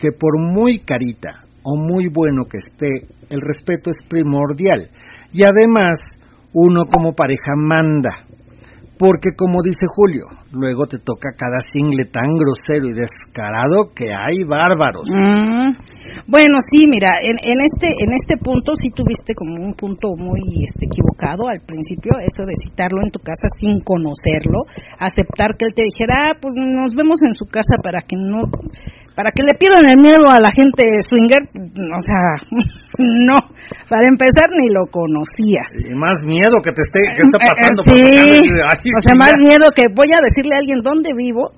[0.00, 2.88] que por muy carita o muy bueno que esté,
[3.28, 4.88] el respeto es primordial.
[5.32, 6.00] Y además,
[6.52, 8.26] uno como pareja manda.
[9.00, 14.44] Porque como dice Julio, luego te toca cada single tan grosero y descarado que hay
[14.44, 15.08] bárbaros.
[15.08, 15.72] Mm,
[16.28, 20.44] Bueno, sí, mira, en, en este en este punto sí tuviste como un punto muy
[20.68, 24.68] este, equivocado al principio, eso de citarlo en tu casa sin conocerlo,
[25.00, 28.52] aceptar que él te dijera, ah, pues nos vemos en su casa para que no
[29.20, 32.40] para que le pierdan el miedo a la gente swinger, o sea,
[33.28, 33.36] no,
[33.84, 35.68] para empezar ni lo conocías.
[35.76, 38.40] Y más miedo que te esté, que está Eh, eh, pasando tu sí, casa y
[38.40, 39.44] dices, "Ay, o sea, más chingada".
[39.44, 41.52] miedo que voy a decirle a alguien dónde vivo.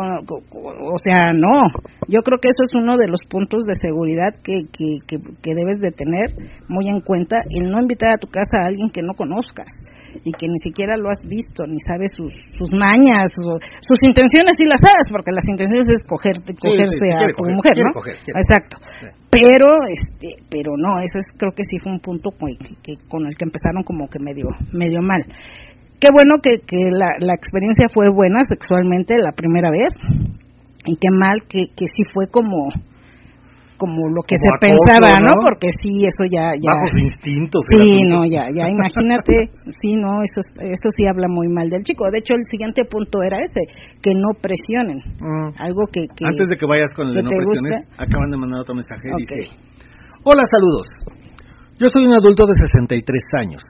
[0.00, 1.62] O sea, no.
[2.08, 5.52] Yo creo que eso es uno de los puntos de seguridad que, que, que, que
[5.54, 6.34] debes de tener
[6.68, 9.68] muy en cuenta, el no invitar a tu casa a alguien que no conozcas
[10.22, 14.54] y que ni siquiera lo has visto, ni sabes sus, sus mañas, su- sus intenciones
[14.58, 17.90] sí las sabes, porque las intenciones es coger, cogerse sí, a tu coger, mujer, ¿no?
[17.94, 18.78] coger, Exacto.
[19.02, 19.06] Sí.
[19.34, 23.26] Pero, este, pero no, eso es, creo que sí fue un punto que, que- con
[23.26, 25.26] el que empezaron como que medio, medio mal.
[26.04, 29.88] Qué bueno que, que la, la experiencia fue buena sexualmente la primera vez
[30.84, 32.68] y qué mal que, que sí fue como
[33.80, 35.32] como lo que Como se acoso, pensaba, ¿no?
[35.34, 35.40] ¿no?
[35.40, 36.52] Porque sí, eso ya...
[36.54, 37.60] ya Bajos instintos.
[37.74, 39.50] Sí, no, ya, ya, imagínate,
[39.82, 42.04] sí, no, eso, es- eso sí habla muy mal del chico.
[42.12, 43.64] De hecho, el siguiente punto era ese,
[44.00, 45.02] que no presionen.
[45.18, 45.58] Mm.
[45.58, 46.06] Algo que...
[46.06, 49.10] que Antes de que vayas con el de no presiones, acaban de mandar otro mensaje.
[49.10, 49.18] Ok.
[49.18, 49.50] Dice:
[50.22, 50.86] Hola, saludos.
[51.80, 53.02] Yo soy un adulto de 63
[53.42, 53.62] años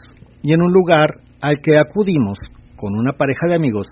[0.43, 2.39] y en un lugar al que acudimos
[2.77, 3.87] con una pareja de amigos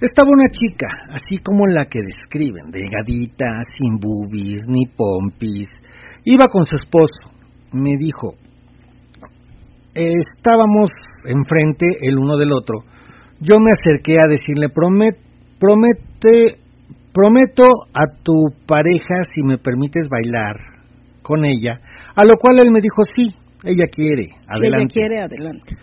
[0.00, 3.46] estaba una chica, así como la que describen, delgadita,
[3.78, 5.66] sin boobies ni pompis.
[6.24, 7.36] Iba con su esposo.
[7.72, 8.34] Me dijo,
[9.94, 10.88] estábamos
[11.26, 12.78] enfrente el uno del otro.
[13.40, 15.18] Yo me acerqué a decirle, "Promet-
[15.58, 16.58] promete,
[17.12, 18.32] prometo a tu
[18.66, 20.56] pareja si me permites bailar
[21.22, 21.78] con ella,
[22.14, 23.24] a lo cual él me dijo, sí,
[23.64, 24.80] ella quiere, Si adelante.
[24.80, 25.76] ella quiere, adelante.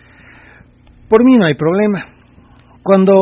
[1.08, 2.04] Por mí no hay problema.
[2.82, 3.14] Cuando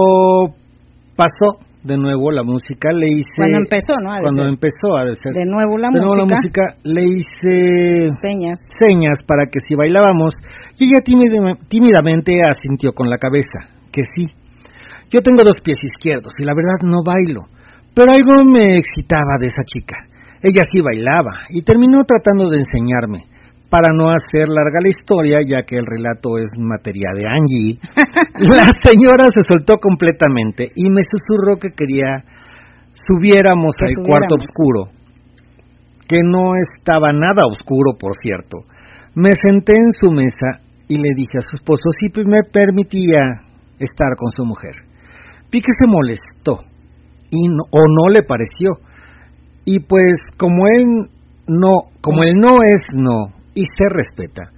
[1.16, 3.36] pasó de nuevo la música, le hice...
[3.36, 4.10] Cuando empezó, ¿no?
[4.10, 4.48] Cuando ser.
[4.52, 6.34] empezó a ser- De nuevo la de nuevo música.
[6.34, 8.58] la música, le hice Señas.
[8.82, 10.34] señas para que si bailábamos,
[10.78, 14.26] y ella tímida- tímidamente asintió con la cabeza, que sí.
[15.10, 17.42] Yo tengo dos pies izquierdos y la verdad no bailo,
[17.94, 19.94] pero algo me excitaba de esa chica.
[20.42, 23.30] Ella sí bailaba y terminó tratando de enseñarme.
[23.68, 27.78] Para no hacer larga la historia, ya que el relato es materia de Angie,
[28.54, 32.22] la señora se soltó completamente y me susurró que quería
[32.92, 34.92] subiéramos Que al cuarto oscuro,
[36.08, 38.58] que no estaba nada oscuro, por cierto.
[39.14, 43.42] Me senté en su mesa y le dije a su esposo si me permitía
[43.78, 44.76] estar con su mujer.
[45.50, 46.62] Vi que se molestó
[47.30, 48.78] y no- o no le pareció.
[49.64, 51.10] Y pues como él
[51.48, 54.52] no, como el no es no y se respeta,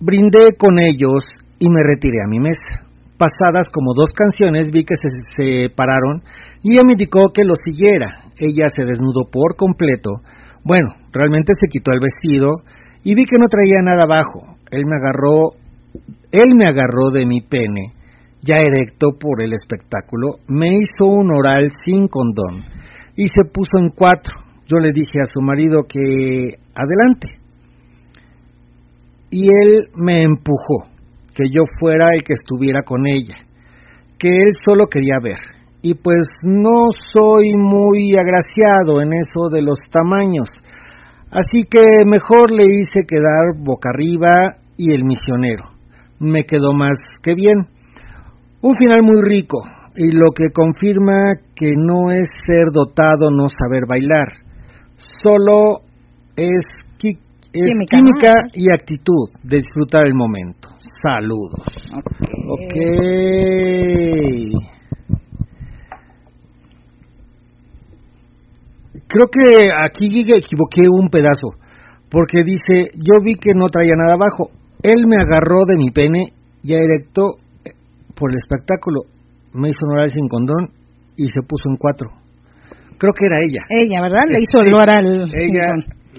[0.00, 1.26] brindé con ellos
[1.58, 2.88] y me retiré a mi mesa.
[3.18, 6.22] Pasadas como dos canciones vi que se separaron
[6.62, 8.06] y ella me indicó que lo siguiera.
[8.40, 10.22] Ella se desnudó por completo.
[10.64, 12.48] Bueno, realmente se quitó el vestido
[13.02, 14.56] y vi que no traía nada abajo.
[14.70, 15.50] Él me agarró,
[16.32, 17.92] él me agarró de mi pene,
[18.40, 22.64] ya erecto por el espectáculo, me hizo un oral sin condón
[23.16, 24.32] y se puso en cuatro.
[24.66, 27.39] Yo le dije a su marido que adelante.
[29.30, 30.90] Y él me empujó
[31.34, 33.46] que yo fuera y que estuviera con ella,
[34.18, 35.38] que él solo quería ver.
[35.82, 40.50] Y pues no soy muy agraciado en eso de los tamaños,
[41.30, 45.64] así que mejor le hice quedar boca arriba y el misionero.
[46.18, 47.68] Me quedó más que bien.
[48.60, 49.62] Un final muy rico
[49.96, 54.28] y lo que confirma que no es ser dotado no saber bailar,
[54.96, 55.80] solo
[56.36, 56.79] es,
[57.52, 60.68] química, y actitud de disfrutar el momento.
[61.02, 61.66] Saludos.
[62.48, 62.74] Ok.
[69.06, 71.58] Creo que aquí equivoqué un pedazo,
[72.08, 74.50] porque dice, yo vi que no traía nada abajo.
[74.82, 76.26] Él me agarró de mi pene
[76.62, 77.70] ya erecto eh,
[78.14, 79.02] por el espectáculo,
[79.54, 80.68] me hizo un oral sin condón
[81.16, 82.08] y se puso en cuatro.
[82.98, 83.62] Creo que era ella.
[83.68, 84.28] Ella, ¿verdad?
[84.28, 85.06] Le hizo el oral.
[85.32, 85.66] Ella,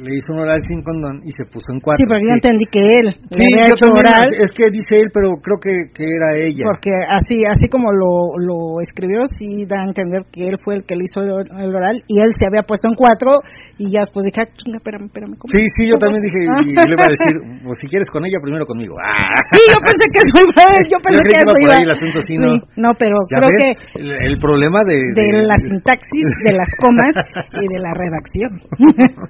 [0.01, 2.01] le hizo un oral sin condón y se puso en cuatro.
[2.01, 4.29] Sí, pero yo entendí que él sí, le había hecho oral.
[4.33, 6.65] Es que dice él, pero creo que, que era ella.
[6.65, 10.83] Porque así así como lo, lo escribió, sí da a entender que él fue el
[10.89, 13.45] que le hizo el, oral y él se había puesto en cuatro
[13.77, 15.37] y ya después dije, ah, chinga, espérame, espérame.
[15.37, 15.49] ¿cómo?
[15.53, 18.41] Sí, sí, yo también dije, y le iba a decir, pues si quieres con ella,
[18.41, 18.97] primero conmigo.
[18.97, 19.37] Ah.
[19.53, 21.73] Sí, yo pensé que eso iba, yo pensé que, eso iba.
[21.77, 22.57] Ahí el asunto, sí, no.
[22.77, 23.69] no, pero creo que...
[24.01, 25.23] El, problema de, de...
[25.37, 27.13] De la sintaxis, de las comas
[27.53, 28.51] y de la redacción.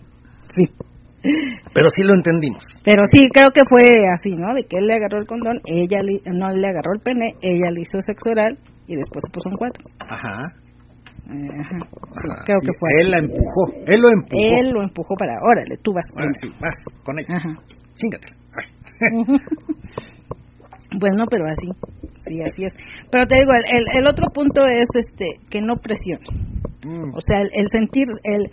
[0.56, 0.72] sí.
[1.22, 2.66] Pero sí lo entendimos.
[2.84, 4.56] Pero sí, creo que fue así, ¿no?
[4.56, 6.02] De que él le agarró el condón, ella
[6.34, 8.58] no le agarró el pene, ella le hizo sexo oral
[8.88, 9.86] y después se puso en cuatro.
[10.00, 10.50] Ajá.
[11.30, 11.78] Ajá.
[12.12, 12.90] Sí, creo que fue.
[13.02, 14.58] Él la empujó, él lo empujó.
[14.60, 17.36] Él lo empujó para, órale, tú vas con sí, vas con ella.
[17.38, 17.50] Ajá.
[17.96, 18.28] Chingate.
[21.00, 21.68] bueno, pero así,
[22.26, 22.74] sí, así es.
[23.12, 26.26] Pero te digo, el, el otro punto es este que no presione.
[26.84, 27.14] Mm.
[27.14, 28.50] O sea, el, el sentir, el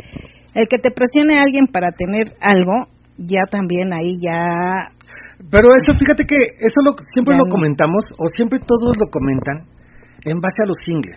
[0.58, 4.90] el que te presione a alguien para tener algo, ya también ahí ya...
[5.38, 9.70] Pero eso, fíjate que eso lo, siempre lo comentamos, o siempre todos lo comentan,
[10.26, 11.14] en base a los singles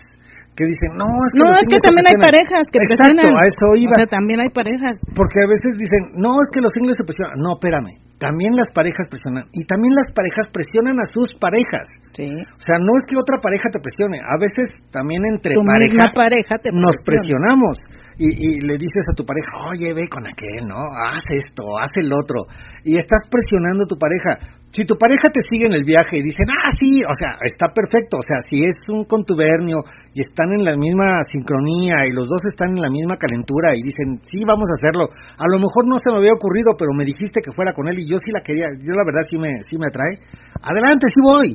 [0.52, 3.66] que dicen, no, es que, no, es que también hay parejas que Exacto, a eso
[3.72, 3.96] iba.
[3.96, 5.00] O sea, también hay parejas.
[5.16, 7.40] Porque a veces dicen, no, es que los singles se presionan.
[7.40, 9.48] No, espérame, también las parejas presionan.
[9.56, 11.88] Y también las parejas presionan a sus parejas.
[12.12, 12.28] Sí.
[12.28, 14.20] O sea, no es que otra pareja te presione.
[14.20, 17.80] A veces también entre parejas pareja nos presionamos
[18.22, 20.78] y, y, le dices a tu pareja, oye, ve con aquel, ¿no?
[20.78, 22.46] Haz esto, haz el otro.
[22.84, 24.62] Y estás presionando a tu pareja.
[24.70, 27.74] Si tu pareja te sigue en el viaje y dicen, ah, sí, o sea, está
[27.74, 28.16] perfecto.
[28.16, 29.84] O sea, si es un contubernio
[30.14, 33.82] y están en la misma sincronía y los dos están en la misma calentura y
[33.82, 35.10] dicen, sí, vamos a hacerlo.
[35.12, 38.00] A lo mejor no se me había ocurrido, pero me dijiste que fuera con él
[38.00, 38.70] y yo sí la quería.
[38.80, 40.22] Yo la verdad sí me, sí me atrae.
[40.62, 41.50] Adelante, sí voy.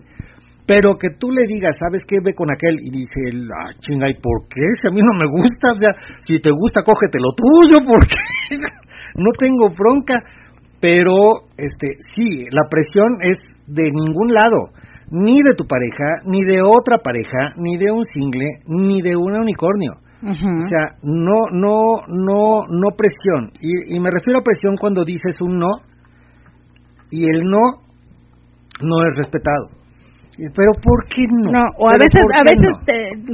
[0.68, 2.18] Pero que tú le digas, ¿sabes qué?
[2.22, 2.76] Ve con aquel.
[2.84, 4.68] Y dice ah, chinga, ¿y por qué?
[4.82, 8.20] Si a mí no me gusta, o sea, si te gusta, cógete lo tuyo, porque
[9.16, 10.20] no tengo bronca.
[10.80, 14.76] Pero, este, sí, la presión es de ningún lado.
[15.10, 19.40] Ni de tu pareja, ni de otra pareja, ni de un single, ni de un
[19.40, 19.94] unicornio.
[20.22, 23.52] O sea, no, no, no, no presión.
[23.62, 25.72] Y, y me refiero a presión cuando dices un no
[27.10, 27.60] y el no
[28.82, 29.77] no es respetado.
[30.38, 31.52] Pero ¿por qué no?
[31.52, 32.70] No, o a veces, a veces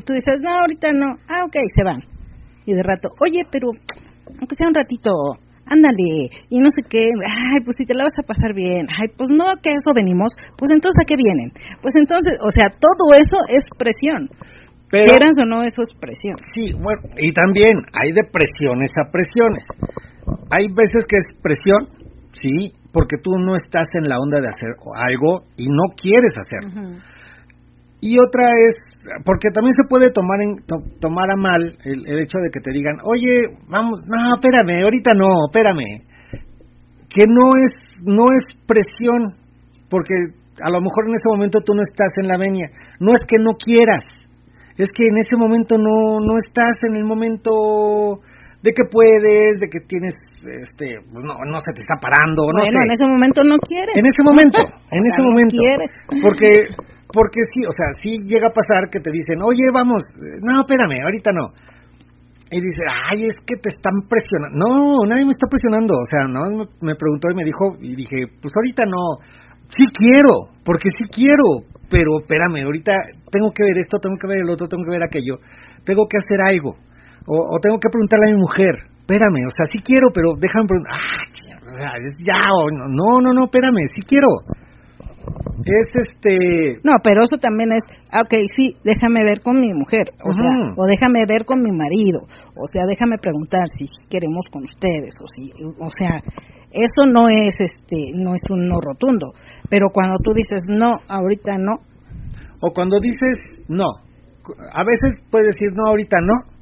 [0.06, 1.20] tú dices, no, ahorita no.
[1.28, 2.02] Ah, ok, se van.
[2.66, 3.68] Y de rato, oye, pero
[4.40, 5.12] aunque sea un ratito,
[5.68, 9.12] ándale, y no sé qué, ay, pues si te la vas a pasar bien, ay,
[9.18, 11.52] pues no, que eso venimos, pues entonces a qué vienen.
[11.82, 14.32] Pues entonces, o sea, todo eso es presión.
[14.88, 16.38] Pero, Quieras o no, eso es presión.
[16.54, 19.66] Sí, bueno, y también hay de presiones a presiones.
[20.56, 21.82] Hay veces que es presión,
[22.32, 27.02] sí, porque tú no estás en la onda de hacer algo y no quieres hacerlo.
[28.00, 28.76] Y otra es,
[29.26, 30.62] porque también se puede tomar en,
[31.00, 35.26] tomar a mal el, hecho de que te digan, oye, vamos, no, espérame, ahorita no,
[35.50, 36.06] espérame.
[37.10, 37.72] Que no es,
[38.06, 39.42] no es presión,
[39.90, 40.14] porque
[40.62, 42.68] a lo mejor en ese momento tú no estás en la venia.
[43.00, 44.02] No es que no quieras,
[44.78, 48.22] es que en ese momento no, no estás en el momento
[48.62, 50.14] de que puedes, de que tienes,
[50.44, 53.96] este, no, no se te está parando, no bueno, en ese momento no quieres.
[53.96, 54.60] En ese momento,
[54.92, 55.56] en ese momento.
[55.56, 55.92] Quieres.
[56.22, 56.50] Porque,
[57.12, 60.04] porque sí, o sea, sí llega a pasar que te dicen, oye, vamos,
[60.42, 61.52] no, espérame, ahorita no.
[62.54, 64.54] Y dice, ay, es que te están presionando.
[64.54, 65.98] No, nadie me está presionando.
[65.98, 66.46] O sea, no,
[66.86, 69.26] me preguntó y me dijo, y dije, pues ahorita no.
[69.74, 72.94] Sí quiero, porque sí quiero, pero espérame, ahorita
[73.32, 75.42] tengo que ver esto, tengo que ver el otro, tengo que ver aquello,
[75.84, 76.78] tengo que hacer algo.
[77.26, 80.96] O, tengo que preguntarle a mi mujer, espérame, o sea, sí quiero, pero déjame preguntar,
[80.96, 84.32] ah, ya, o no, no, no, espérame, sí quiero.
[85.60, 86.80] es este...
[86.88, 87.84] No, pero eso también es,
[88.16, 90.48] ah, ok, sí, déjame ver con mi mujer, o sea,
[90.80, 92.24] o déjame ver con mi marido,
[92.56, 96.24] o sea, déjame preguntar si queremos con ustedes, o si, o sea,
[96.72, 99.36] eso no es, este, no es un no rotundo,
[99.70, 101.84] pero cuando tú dices no, ahorita no.
[102.62, 103.86] O cuando dices no,
[104.74, 106.53] a veces puedes decir no, ahorita no,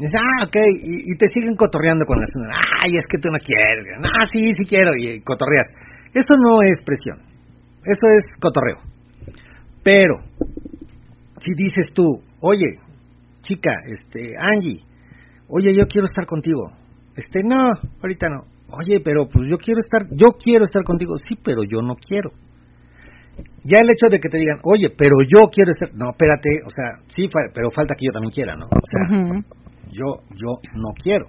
[0.00, 2.54] Ah, ok, y, te siguen cotorreando con la señora.
[2.82, 3.86] Ay, es que tú no quieres.
[4.02, 5.66] Ah, sí, sí quiero, y cotorreas.
[6.12, 7.18] Eso no es presión.
[7.84, 8.78] Eso es cotorreo.
[9.84, 10.16] Pero,
[11.38, 12.04] si dices tú,
[12.40, 12.80] oye,
[13.40, 14.82] chica, este, Angie,
[15.48, 16.72] oye, yo quiero estar contigo.
[17.16, 17.60] Este, no,
[18.02, 18.54] ahorita no.
[18.74, 21.16] Oye, pero pues yo quiero estar, yo quiero estar contigo.
[21.18, 22.30] Sí, pero yo no quiero.
[23.62, 26.70] Ya el hecho de que te digan, oye, pero yo quiero estar, no, espérate, o
[26.70, 28.66] sea, sí, pero falta que yo también quiera, ¿no?
[28.66, 29.58] O sea,
[29.94, 31.26] yo, yo no quiero.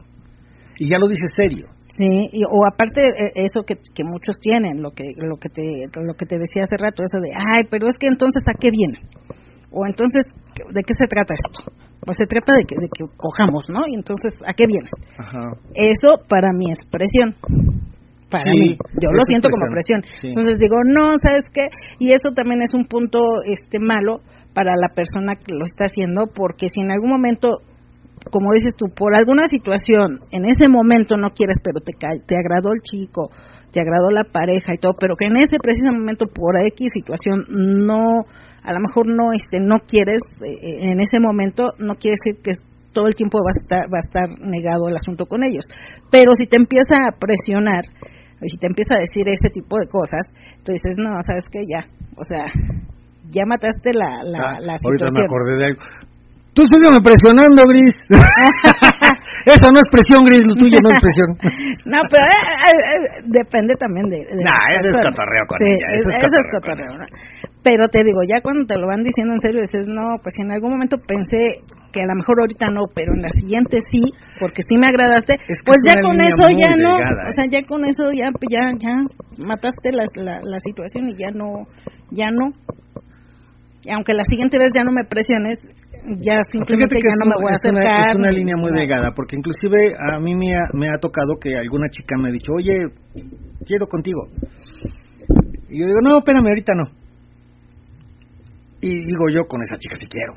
[0.77, 1.69] Y ya lo dice serio.
[1.87, 5.87] Sí, y, o aparte eh, eso que, que muchos tienen, lo que, lo, que te,
[5.93, 8.69] lo que te decía hace rato, eso de, ay, pero es que entonces a qué
[8.73, 8.99] viene.
[9.71, 10.23] O entonces,
[10.55, 11.71] ¿de qué se trata esto?
[12.01, 13.87] Pues se trata de que, de que cojamos, ¿no?
[13.87, 14.91] Y entonces, ¿a qué vienes?
[15.73, 17.35] Eso para mí es presión.
[18.29, 20.01] Para mí, yo lo siento como presión.
[20.23, 21.67] Entonces digo, no, ¿sabes qué?
[21.99, 24.21] Y eso también es un punto este malo
[24.53, 27.61] para la persona que lo está haciendo, porque si en algún momento
[28.31, 32.73] como dices tú, por alguna situación, en ese momento no quieres, pero te, te agradó
[32.73, 33.29] el chico,
[33.71, 37.43] te agradó la pareja y todo, pero que en ese preciso momento, por X situación,
[37.49, 38.23] no,
[38.63, 42.55] a lo mejor no, este, no quieres, eh, en ese momento, no quiere decir que
[42.93, 45.67] todo el tiempo va a estar, va a estar negado el asunto con ellos.
[46.09, 47.83] Pero si te empieza a presionar,
[48.41, 50.23] y si te empieza a decir ese tipo de cosas,
[50.63, 51.83] tú dices, no, sabes que ya,
[52.15, 52.47] o sea,
[53.29, 54.87] ya mataste la, la, ah, situación.
[54.87, 55.81] Ahorita me acordé de algo.
[56.55, 57.91] Tú sígueme presionando, Gris.
[59.45, 61.29] Eso no es presión, Gris, lo tuyo no es presión.
[61.91, 64.23] no, pero eh, eh, eh, depende también de...
[64.23, 65.87] de nah, eso es cotorreo con sí, ella.
[65.99, 66.95] Eso, es cotorreo.
[67.59, 70.49] Pero te digo, ya cuando te lo van diciendo en serio, dices, no, pues en
[70.55, 71.59] algún momento pensé
[71.91, 75.35] que a lo mejor ahorita no, pero en la siguiente sí, porque sí me agradaste,
[75.65, 78.95] pues ya con eso ya no, o sea, ya con eso ya, ya, ya
[79.43, 81.67] mataste la, la, la situación y ya no,
[82.11, 82.51] ya no.
[83.85, 85.59] Y aunque la siguiente vez ya no me presiones,
[86.17, 88.09] ya simplemente ya no me voy a acercar.
[88.09, 91.55] Es una, línea muy delgada, porque inclusive a mí me ha, me ha tocado que
[91.55, 92.89] alguna chica me ha dicho, oye,
[93.63, 94.25] quiero contigo.
[95.69, 96.85] Y yo digo, no, espérame, ahorita no.
[98.81, 100.33] Y digo yo con esa chica, si quiero.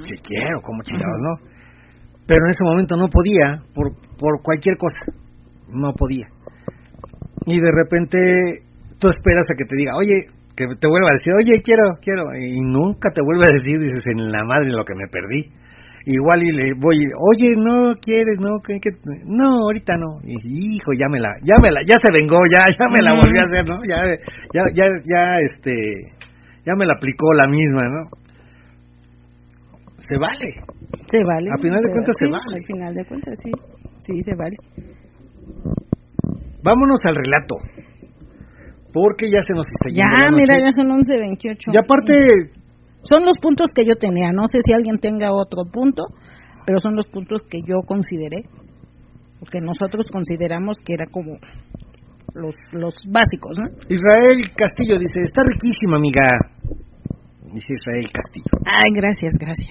[0.00, 1.50] Si quiero, como chingados, ¿no?
[2.26, 5.04] Pero en ese momento no podía, por, por cualquier cosa.
[5.68, 6.26] No podía.
[7.44, 8.18] Y de repente
[8.98, 12.24] tú esperas a que te diga, oye, que te vuelva a decir, oye, quiero, quiero,
[12.32, 15.52] y nunca te vuelve a decir, dices, en la madre lo que me perdí.
[16.08, 18.78] Igual y le voy, oye, no quieres, no, que,
[19.26, 20.22] no, ahorita no.
[20.24, 23.12] Y hijo, ya me la, ya me la, ya se vengó, ya, ya me la
[23.12, 23.76] volví a hacer, ¿no?
[23.84, 24.06] Ya,
[24.54, 25.74] ya, ya, ya, este,
[26.64, 28.02] ya me la aplicó la misma, ¿no?
[30.08, 30.62] Se vale.
[31.10, 31.50] Se vale.
[31.50, 32.54] A final de cuentas se vale.
[32.54, 33.50] Al final de cuentas sí,
[33.98, 34.56] sí, se vale.
[36.62, 37.56] Vámonos al relato
[38.96, 41.68] porque ya se nos está yendo Ya, mira, ya son 11.28.
[41.68, 42.56] Y aparte...
[43.04, 46.02] Son los puntos que yo tenía, no sé si alguien tenga otro punto,
[46.66, 48.42] pero son los puntos que yo consideré,
[49.48, 51.38] que nosotros consideramos que era como
[52.34, 53.70] los, los básicos, ¿no?
[53.86, 56.34] Israel Castillo dice, está riquísima, amiga
[57.52, 58.52] dice Israel Castillo.
[58.66, 59.70] Ay, gracias, gracias.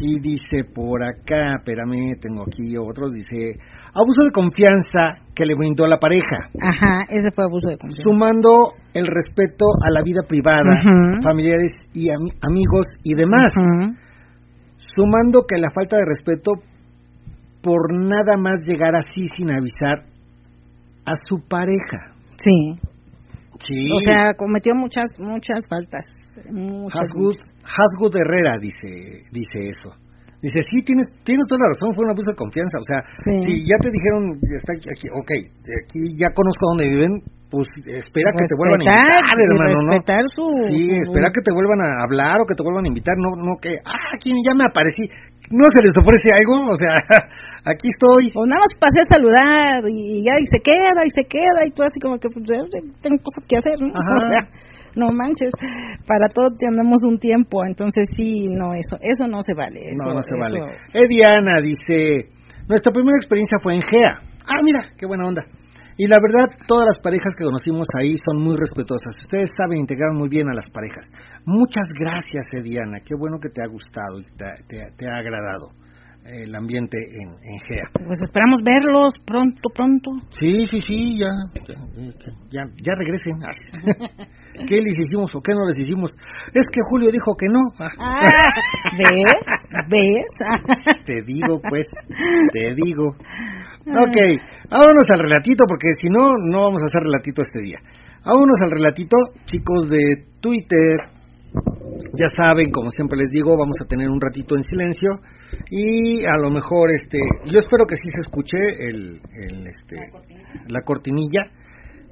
[0.00, 3.58] Y dice por acá, espérame, tengo aquí otros, dice,
[3.94, 6.50] abuso de confianza que le brindó la pareja.
[6.60, 8.02] Ajá, ese fue abuso de confianza.
[8.04, 8.50] Sumando
[8.94, 10.76] el respeto a la vida privada,
[11.22, 13.50] familiares y amigos y demás.
[14.76, 16.52] Sumando que la falta de respeto
[17.62, 20.06] por nada más llegar así sin avisar
[21.04, 22.14] a su pareja.
[22.36, 22.78] Sí.
[23.94, 26.04] O sea, cometió muchas muchas faltas.
[26.92, 29.94] Hasgood, Herrera dice dice eso.
[30.42, 32.76] Dice, sí, tienes, tienes toda la razón, fue una abuso de confianza.
[32.76, 33.00] O sea,
[33.40, 38.44] si ya te dijeron, está aquí, ok, aquí ya conozco dónde viven, pues espera que
[38.44, 39.96] te vuelvan a invitar, hermano, ¿no?
[40.34, 43.32] Su, sí, espera que te vuelvan a hablar o que te vuelvan a invitar, no,
[43.38, 45.08] no que, ah, aquí ya me aparecí.
[45.46, 46.98] No se les ofrece algo, o sea,
[47.70, 48.34] aquí estoy.
[48.34, 51.70] O nada más pasé a saludar y ya, y se queda, y se queda, y
[51.70, 52.44] tú así como que, pues,
[53.00, 53.94] tengo cosas que hacer, ¿no?
[55.00, 55.52] no manches,
[56.06, 59.80] para todo tenemos un tiempo, entonces sí, no, eso eso no se vale.
[59.92, 60.58] no, no se vale.
[60.92, 62.32] Ediana dice,
[62.68, 64.12] nuestra primera experiencia fue en GEA.
[64.46, 65.44] Ah, mira, qué buena onda.
[65.98, 69.14] Y la verdad, todas las parejas que conocimos ahí son muy respetuosas.
[69.22, 71.08] Ustedes saben integrar muy bien a las parejas.
[71.46, 73.00] Muchas gracias, Ediana.
[73.00, 75.72] Qué bueno que te ha gustado y te, te ha agradado.
[76.28, 78.06] El ambiente en, en GEA.
[78.06, 80.10] Pues esperamos verlos pronto, pronto.
[80.30, 81.30] Sí, sí, sí, ya,
[82.50, 83.38] ya, ya, regresen.
[84.66, 86.12] ¿Qué les hicimos o qué no les hicimos?
[86.52, 87.60] Es que Julio dijo que no.
[87.78, 88.20] Ah,
[88.98, 89.88] ¿Ves?
[89.88, 91.04] ¿Ves?
[91.06, 91.86] te digo, pues,
[92.52, 93.08] te digo.
[93.86, 94.16] Ok,
[94.70, 97.78] vámonos al relatito, porque si no, no vamos a hacer relatito este día.
[98.24, 100.96] Vámonos al relatito, chicos de Twitter,
[102.14, 105.10] ya saben, como siempre les digo, vamos a tener un ratito en silencio
[105.70, 108.58] y a lo mejor, este, yo espero que sí se escuche
[108.88, 109.96] el, el este,
[110.68, 111.40] la cortinilla,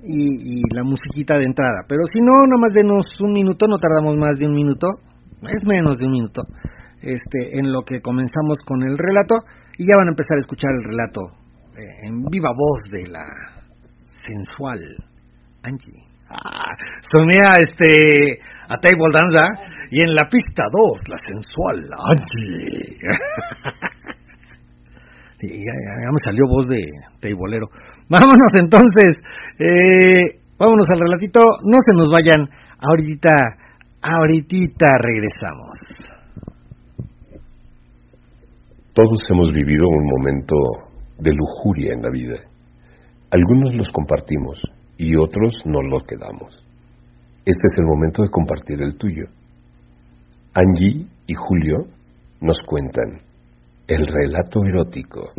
[0.05, 1.85] y, la musiquita de entrada.
[1.89, 4.89] Pero si no, nomás denos un minuto, no tardamos más de un minuto,
[5.43, 6.43] es menos de un minuto,
[7.01, 9.37] este, en lo que comenzamos con el relato
[9.79, 11.21] y ya van a empezar a escuchar el relato
[11.77, 13.25] eh, en viva voz de la
[14.27, 14.79] sensual
[15.65, 16.05] Angie.
[16.31, 16.73] Ah,
[17.13, 18.39] sonea este
[18.69, 19.45] a Table Danza
[19.95, 21.79] y en la pista 2 la sensual
[22.11, 22.99] Angie.
[25.41, 26.83] ya, me salió voz de
[27.21, 27.69] teibolero.
[28.09, 29.13] Vámonos entonces,
[29.61, 32.51] eh, vámonos al relatito, no se nos vayan,
[32.81, 33.31] ahorita,
[34.03, 35.79] ahorita regresamos.
[38.95, 40.57] Todos hemos vivido un momento
[41.21, 42.41] de lujuria en la vida.
[43.31, 44.61] Algunos los compartimos
[44.99, 46.53] y otros no los quedamos.
[47.47, 49.27] Este es el momento de compartir el tuyo.
[50.55, 51.89] Angie y Julio
[52.41, 53.21] nos cuentan
[53.89, 55.33] el relato erótico.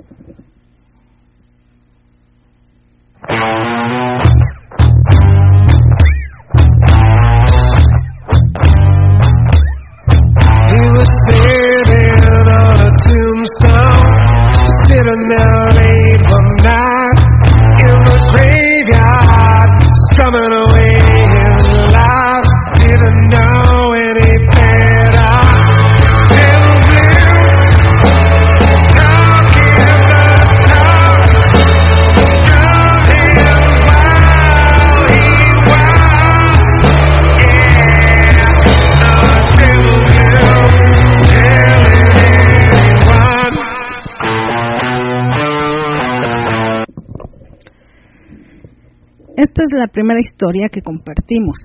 [49.77, 51.57] La primera historia que compartimos.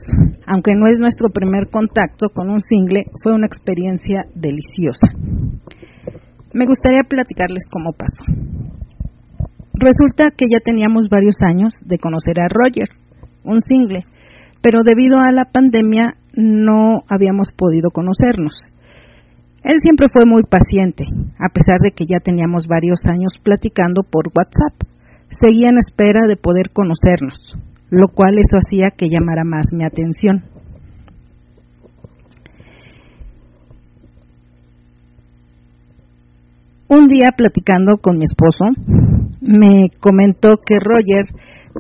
[0.47, 5.07] Aunque no es nuestro primer contacto con un single, fue una experiencia deliciosa.
[6.53, 8.25] Me gustaría platicarles cómo pasó.
[9.75, 12.91] Resulta que ya teníamos varios años de conocer a Roger,
[13.45, 14.05] un single,
[14.61, 18.55] pero debido a la pandemia no habíamos podido conocernos.
[19.63, 21.05] Él siempre fue muy paciente,
[21.39, 24.75] a pesar de que ya teníamos varios años platicando por WhatsApp.
[25.29, 27.55] Seguía en espera de poder conocernos
[27.91, 30.45] lo cual eso hacía que llamara más mi atención.
[36.89, 38.65] Un día platicando con mi esposo,
[39.41, 41.25] me comentó que Roger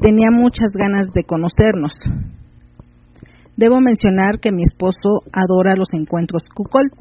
[0.01, 1.93] tenía muchas ganas de conocernos.
[3.57, 6.93] Debo mencionar que mi esposo adora los encuentros Cuckold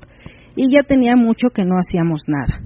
[0.56, 2.62] y ya tenía mucho que no hacíamos nada,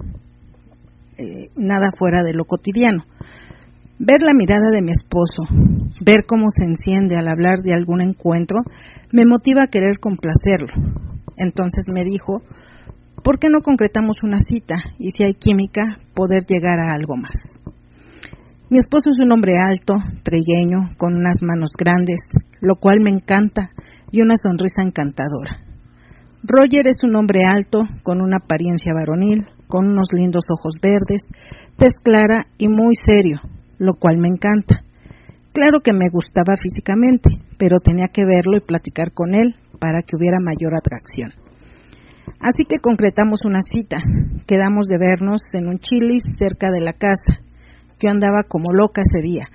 [1.17, 3.03] eh, nada fuera de lo cotidiano.
[4.05, 5.47] Ver la mirada de mi esposo,
[6.03, 8.59] ver cómo se enciende al hablar de algún encuentro,
[9.13, 10.75] me motiva a querer complacerlo.
[11.37, 12.41] Entonces me dijo,
[13.23, 17.31] ¿por qué no concretamos una cita y si hay química, poder llegar a algo más?
[18.69, 22.19] Mi esposo es un hombre alto, trigueño, con unas manos grandes,
[22.59, 23.69] lo cual me encanta,
[24.11, 25.63] y una sonrisa encantadora.
[26.43, 31.23] Roger es un hombre alto, con una apariencia varonil, con unos lindos ojos verdes,
[31.77, 33.39] tez clara y muy serio,
[33.83, 34.83] lo cual me encanta.
[35.51, 37.29] Claro que me gustaba físicamente,
[37.59, 41.33] pero tenía que verlo y platicar con él para que hubiera mayor atracción.
[42.39, 43.97] Así que concretamos una cita.
[44.47, 47.43] Quedamos de vernos en un chilis cerca de la casa.
[47.99, 49.47] Yo andaba como loca ese día,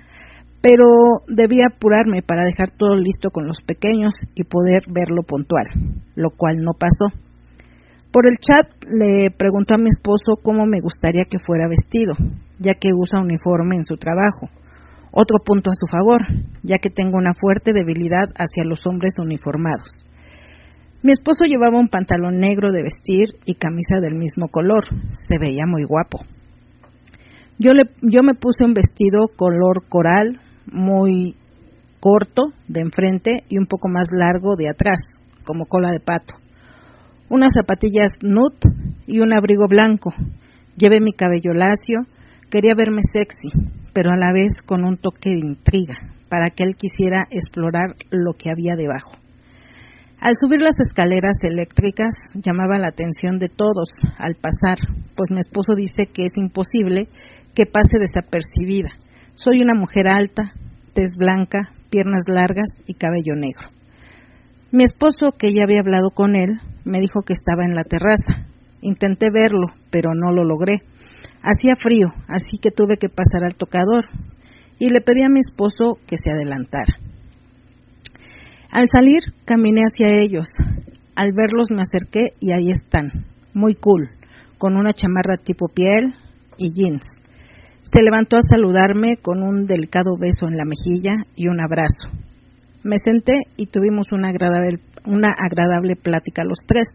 [0.61, 0.85] pero
[1.27, 5.67] debía apurarme para dejar todo listo con los pequeños y poder verlo puntual,
[6.15, 7.11] lo cual no pasó.
[8.11, 12.13] Por el chat le preguntó a mi esposo cómo me gustaría que fuera vestido,
[12.57, 14.49] ya que usa uniforme en su trabajo.
[15.11, 16.21] Otro punto a su favor,
[16.63, 19.91] ya que tengo una fuerte debilidad hacia los hombres uniformados.
[21.03, 24.83] Mi esposo llevaba un pantalón negro de vestir y camisa del mismo color.
[25.11, 26.19] Se veía muy guapo.
[27.59, 31.35] Yo, le, yo me puse un vestido color coral, muy
[31.99, 34.99] corto de enfrente y un poco más largo de atrás,
[35.45, 36.35] como cola de pato.
[37.29, 38.57] Unas zapatillas nude
[39.07, 40.11] y un abrigo blanco.
[40.75, 42.05] Llevé mi cabello lacio,
[42.49, 43.53] Quería verme sexy,
[43.93, 45.93] pero a la vez con un toque de intriga,
[46.29, 49.11] para que él quisiera explorar lo que había debajo.
[50.19, 54.79] Al subir las escaleras eléctricas llamaba la atención de todos al pasar,
[55.15, 57.07] pues mi esposo dice que es imposible
[57.53, 58.89] que pase desapercibida.
[59.35, 60.51] Soy una mujer alta,
[60.93, 63.69] tez blanca, piernas largas y cabello negro.
[64.71, 68.47] Mi esposo, que ya había hablado con él, me dijo que estaba en la terraza.
[68.81, 70.81] Intenté verlo, pero no lo logré.
[71.41, 74.05] Hacía frío, así que tuve que pasar al tocador
[74.79, 76.97] y le pedí a mi esposo que se adelantara.
[78.71, 80.47] Al salir, caminé hacia ellos.
[81.15, 84.09] Al verlos me acerqué y ahí están, muy cool,
[84.57, 86.13] con una chamarra tipo piel
[86.57, 87.01] y jeans.
[87.81, 92.09] Se levantó a saludarme con un delicado beso en la mejilla y un abrazo.
[92.83, 96.87] Me senté y tuvimos una agradable, una agradable plática los tres,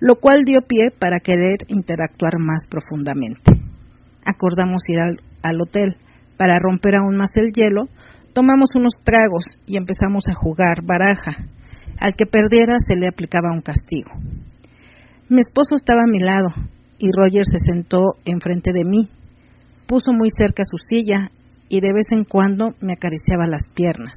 [0.00, 3.52] lo cual dio pie para querer interactuar más profundamente.
[4.24, 5.96] Acordamos ir al, al hotel.
[6.36, 7.88] Para romper aún más el hielo,
[8.32, 11.32] tomamos unos tragos y empezamos a jugar baraja.
[12.00, 14.10] Al que perdiera se le aplicaba un castigo.
[15.28, 16.48] Mi esposo estaba a mi lado
[16.98, 19.08] y Roger se sentó enfrente de mí.
[19.86, 21.30] Puso muy cerca su silla
[21.68, 24.14] y de vez en cuando me acariciaba las piernas.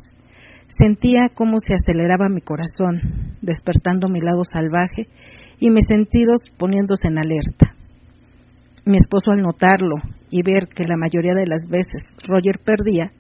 [0.78, 5.04] Sentía cómo se aceleraba mi corazón, despertando mi lado salvaje
[5.60, 7.76] y mis sentidos poniéndose en alerta.
[8.86, 9.96] Mi esposo al notarlo
[10.30, 13.12] y ver que la mayoría de las veces Roger perdía,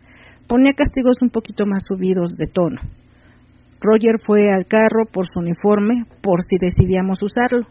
[0.48, 2.80] ponía castigos un poquito más subidos de tono.
[3.82, 7.68] Roger fue al carro por su uniforme por si decidíamos usarlo.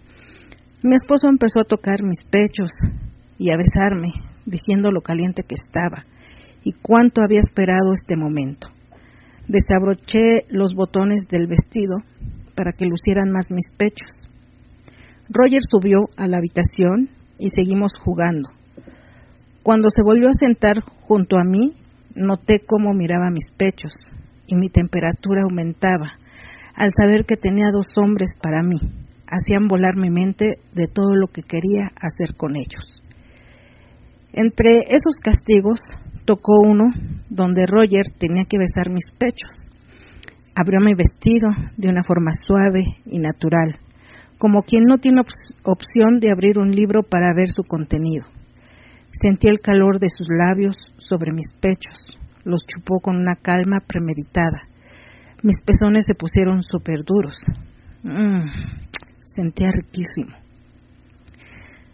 [0.82, 2.72] Mi esposo empezó a tocar mis pechos
[3.38, 4.12] y a besarme,
[4.44, 6.04] diciendo lo caliente que estaba
[6.64, 8.68] y cuánto había esperado este momento.
[9.50, 11.96] Desabroché los botones del vestido
[12.54, 14.12] para que lucieran más mis pechos.
[15.28, 18.48] Roger subió a la habitación y seguimos jugando.
[19.64, 21.74] Cuando se volvió a sentar junto a mí,
[22.14, 23.92] noté cómo miraba mis pechos
[24.46, 26.12] y mi temperatura aumentaba
[26.76, 28.78] al saber que tenía dos hombres para mí.
[29.26, 33.02] Hacían volar mi mente de todo lo que quería hacer con ellos.
[34.32, 35.80] Entre esos castigos
[36.30, 36.84] tocó uno
[37.28, 39.50] donde Roger tenía que besar mis pechos.
[40.54, 43.80] Abrió mi vestido de una forma suave y natural,
[44.38, 45.22] como quien no tiene
[45.64, 48.26] opción de abrir un libro para ver su contenido.
[49.10, 54.68] Sentí el calor de sus labios sobre mis pechos, los chupó con una calma premeditada.
[55.42, 57.34] Mis pezones se pusieron súper duros.
[58.04, 58.46] Mm,
[59.24, 60.36] sentía riquísimo.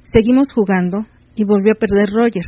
[0.03, 1.07] Seguimos jugando
[1.37, 2.45] y volvió a perder Roger,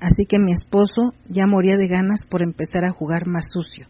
[0.00, 3.86] así que mi esposo ya moría de ganas por empezar a jugar más sucio.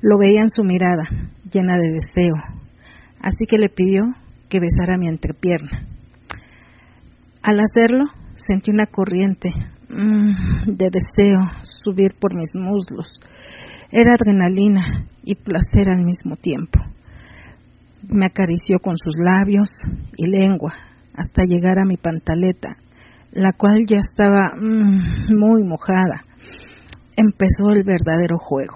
[0.00, 1.04] Lo veía en su mirada,
[1.50, 2.34] llena de deseo,
[3.20, 4.02] así que le pidió
[4.48, 5.86] que besara mi entrepierna.
[7.42, 8.04] Al hacerlo,
[8.34, 9.50] sentí una corriente
[9.88, 13.08] mm, de deseo subir por mis muslos.
[13.90, 16.80] Era adrenalina y placer al mismo tiempo.
[18.08, 19.68] Me acarició con sus labios
[20.16, 20.72] y lengua
[21.14, 22.76] hasta llegar a mi pantaleta
[23.32, 26.22] la cual ya estaba mm, muy mojada.
[27.16, 28.74] Empezó el verdadero juego.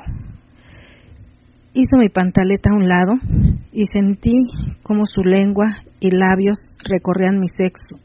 [1.75, 3.13] Hizo mi pantaleta a un lado
[3.71, 4.33] y sentí
[4.83, 5.67] como su lengua
[6.01, 6.59] y labios
[6.89, 8.01] recorrían mi sexo.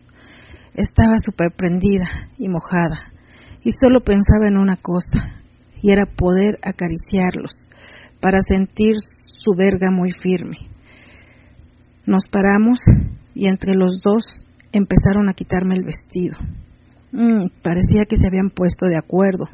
[0.74, 2.08] Estaba súper prendida
[2.38, 3.12] y mojada
[3.64, 5.42] y solo pensaba en una cosa
[5.82, 7.70] y era poder acariciarlos
[8.20, 10.70] para sentir su verga muy firme.
[12.06, 12.80] Nos paramos
[13.34, 14.24] y entre los dos
[14.72, 16.38] empezaron a quitarme el vestido.
[17.12, 19.46] Mm, parecía que se habían puesto de acuerdo,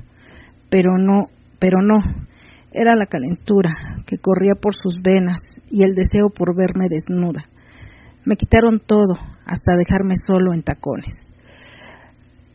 [0.69, 1.29] pero no,
[1.59, 1.99] pero no.
[2.71, 3.71] Era la calentura
[4.05, 7.43] que corría por sus venas y el deseo por verme desnuda.
[8.25, 9.15] Me quitaron todo
[9.45, 11.15] hasta dejarme solo en tacones.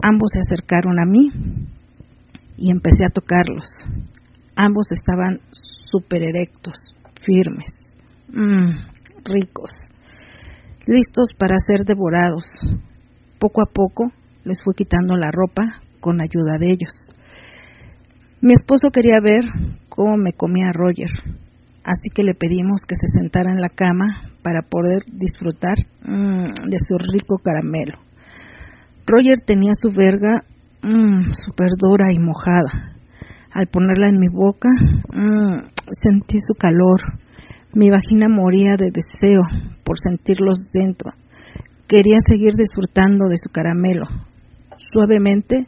[0.05, 1.31] Ambos se acercaron a mí
[2.57, 3.67] y empecé a tocarlos.
[4.55, 6.77] Ambos estaban súper erectos,
[7.25, 7.97] firmes,
[8.29, 9.71] mm, ricos
[10.87, 12.45] listos para ser devorados.
[13.39, 14.13] Poco a poco
[14.45, 16.93] les fui quitando la ropa con ayuda de ellos.
[18.41, 19.43] Mi esposo quería ver
[19.89, 21.11] cómo me comía Roger,
[21.85, 24.07] así que le pedimos que se sentara en la cama
[24.43, 27.99] para poder disfrutar mmm, de su rico caramelo.
[29.07, 30.43] Roger tenía su verga
[30.83, 32.97] mmm, súper dura y mojada.
[33.53, 34.71] Al ponerla en mi boca,
[35.13, 35.69] mmm,
[36.03, 37.01] sentí su calor
[37.75, 39.41] mi vagina moría de deseo
[39.85, 41.11] por sentirlos dentro.
[41.89, 44.05] Quería seguir disfrutando de su caramelo.
[44.77, 45.67] Suavemente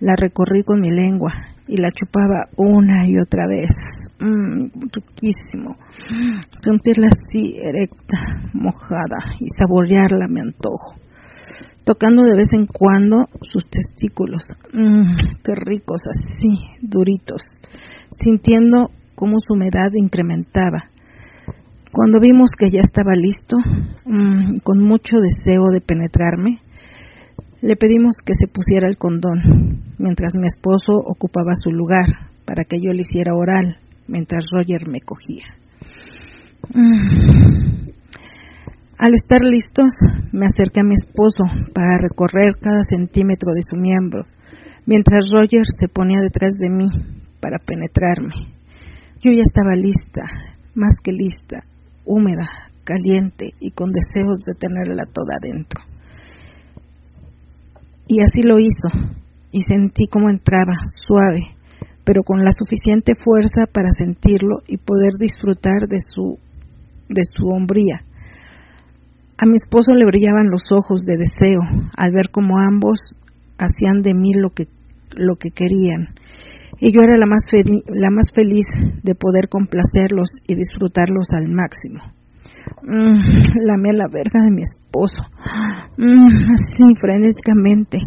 [0.00, 1.32] la recorrí con mi lengua
[1.68, 3.70] y la chupaba una y otra vez.
[4.18, 5.76] Mmm, riquísimo.
[6.62, 8.18] Sentirla así erecta,
[8.54, 10.96] mojada y saborearla me antojo.
[11.84, 14.42] Tocando de vez en cuando sus testículos.
[14.72, 15.14] Mmm,
[15.44, 17.42] qué ricos así, duritos.
[18.10, 20.92] Sintiendo cómo su humedad incrementaba
[21.92, 23.58] cuando vimos que ya estaba listo,
[24.06, 26.58] mm, con mucho deseo de penetrarme,
[27.64, 29.38] Le pedimos que se pusiera el condón,
[29.96, 33.78] mientras mi esposo ocupaba su lugar para que yo le hiciera oral,
[34.08, 35.44] mientras Roger me cogía.
[36.74, 37.92] Mm.
[38.98, 39.92] Al estar listos,
[40.32, 44.24] me acerqué a mi esposo para recorrer cada centímetro de su miembro,
[44.84, 46.86] mientras Roger se ponía detrás de mí
[47.40, 48.34] para penetrarme.
[49.22, 50.22] Yo ya estaba lista,
[50.74, 51.62] más que lista,
[52.04, 52.48] húmeda,
[52.84, 55.80] caliente y con deseos de tenerla toda adentro.
[58.08, 59.16] Y así lo hizo,
[59.52, 61.56] y sentí cómo entraba, suave,
[62.04, 66.38] pero con la suficiente fuerza para sentirlo y poder disfrutar de su,
[67.08, 68.02] de su hombría.
[69.38, 72.98] A mi esposo le brillaban los ojos de deseo al ver cómo ambos
[73.58, 74.66] hacían de mí lo que,
[75.10, 76.14] lo que querían.
[76.84, 77.42] Y yo era la más,
[77.86, 78.66] la más feliz
[79.04, 82.02] de poder complacerlos y disfrutarlos al máximo.
[82.82, 85.22] Mm, lamé la verga de mi esposo,
[85.96, 87.98] mm, así frenéticamente,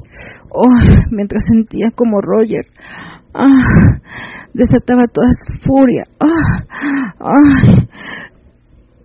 [0.52, 0.68] oh,
[1.11, 2.65] mientras sentía como Roger.
[3.34, 3.47] Ah,
[4.53, 6.03] desataba toda su furia.
[6.19, 7.47] Ah,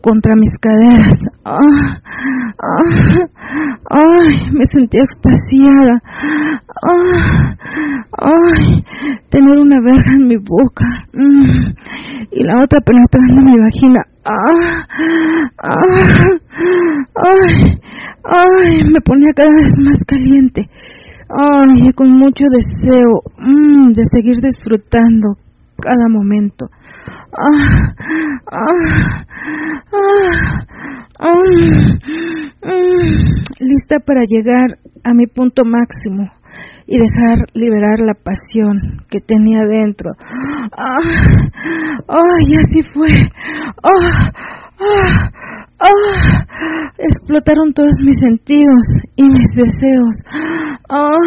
[0.00, 1.14] contra mis caderas.
[1.44, 2.00] Ah,
[3.90, 6.00] ay, me sentía extasiada.
[8.18, 8.84] ay,
[9.30, 11.72] tener una verga en mi boca mm,
[12.32, 14.00] y la otra penetrando mi vagina.
[14.24, 14.86] Ah,
[17.14, 17.78] ay,
[18.24, 20.68] ay, me ponía cada vez más caliente.
[21.28, 25.36] Ay, con mucho deseo mm, de seguir disfrutando
[25.80, 26.66] cada momento.
[27.36, 27.94] Ah,
[28.52, 29.24] ah,
[31.20, 31.34] ah,
[33.60, 36.30] lista para llegar a mi punto máximo
[36.86, 40.10] y dejar liberar la pasión que tenía dentro.
[42.08, 43.30] ¡Ay, así fue!
[46.98, 48.84] Explotaron todos mis sentidos
[49.16, 50.16] y mis deseos.
[50.88, 51.26] ¡Ay,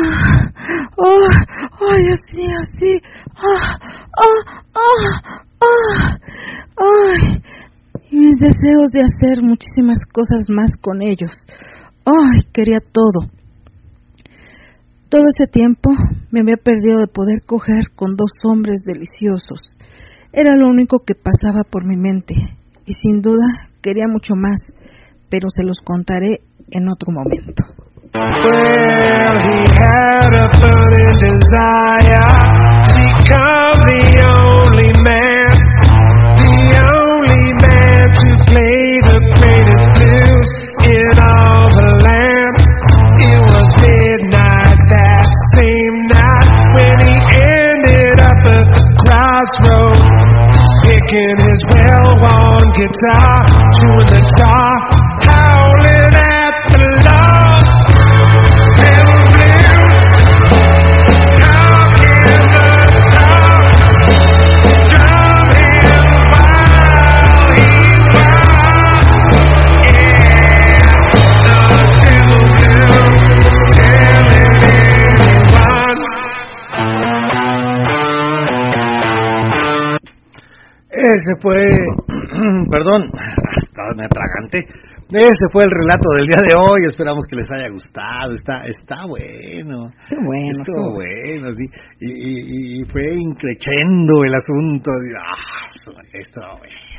[2.11, 2.93] así, así!
[6.77, 7.41] ¡Ay!
[8.11, 11.31] Y mis deseos de hacer muchísimas cosas más con ellos.
[12.05, 12.41] ¡Ay!
[12.53, 13.30] Quería todo.
[15.09, 15.91] Todo ese tiempo
[16.31, 19.77] me había perdido de poder coger con dos hombres deliciosos.
[20.31, 22.35] Era lo único que pasaba por mi mente
[22.85, 23.43] y sin duda
[23.81, 24.60] quería mucho más,
[25.30, 26.39] pero se los contaré
[26.72, 27.64] en otro momento.
[52.74, 53.45] guitar,
[53.78, 54.74] two in the car,
[55.30, 57.68] howling at the loss.
[58.04, 59.24] Blues, in the
[67.56, 68.08] he's
[71.70, 73.48] the devil blues,
[75.14, 76.00] anyone.
[80.95, 82.02] Ese fue
[82.72, 84.60] perdón, estaba me atragante.
[85.10, 86.90] Ese fue el relato del día de hoy.
[86.90, 88.34] Esperamos que les haya gustado.
[88.34, 89.91] Está, está bueno.
[90.10, 90.49] Qué bueno.
[90.49, 91.65] Estuvo bueno, sí.
[91.99, 94.90] Y, y, fue increchendo el asunto.
[95.20, 95.68] Ah,
[96.14, 96.93] esto bueno.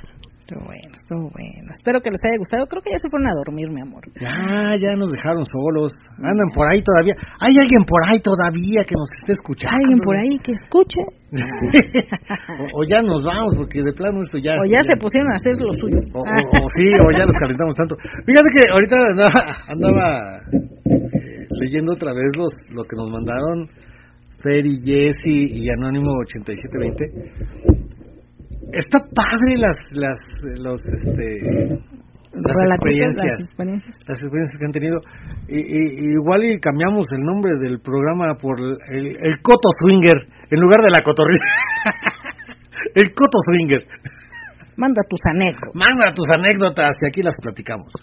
[0.55, 1.67] Estuvo bueno, estuvo bueno.
[1.75, 2.67] Espero que les haya gustado.
[2.71, 4.07] Creo que ya se fueron a dormir, mi amor.
[4.23, 5.91] Ya, ya nos dejaron solos.
[6.23, 7.19] Andan por ahí todavía.
[7.43, 9.75] Hay alguien por ahí todavía que nos esté escuchando.
[9.75, 11.03] Alguien por ahí que escuche.
[12.71, 14.55] o, ya nos vamos, porque de plano esto ya.
[14.55, 15.99] O ya, se pusieron a hacer lo suyo.
[16.15, 16.23] O,
[16.71, 17.99] sí, o ya los calentamos tanto.
[18.23, 20.07] Fíjate que ahorita andaba, andaba
[20.47, 23.67] eh, leyendo otra vez los, lo que nos mandaron
[24.39, 27.75] Ferry, Jesse y Anónimo 8720
[28.73, 30.19] está padre las las
[30.63, 31.81] los este
[32.35, 33.39] las experiencias,
[34.09, 35.01] las experiencias, que han tenido.
[35.47, 40.81] Y, igual y cambiamos el nombre del programa por el, el coto swinger en lugar
[40.83, 41.45] de la cotorrita
[42.95, 43.87] el coto swinger.
[44.77, 45.75] Manda tus anécdotas.
[45.75, 47.93] Manda tus anécdotas y aquí las platicamos.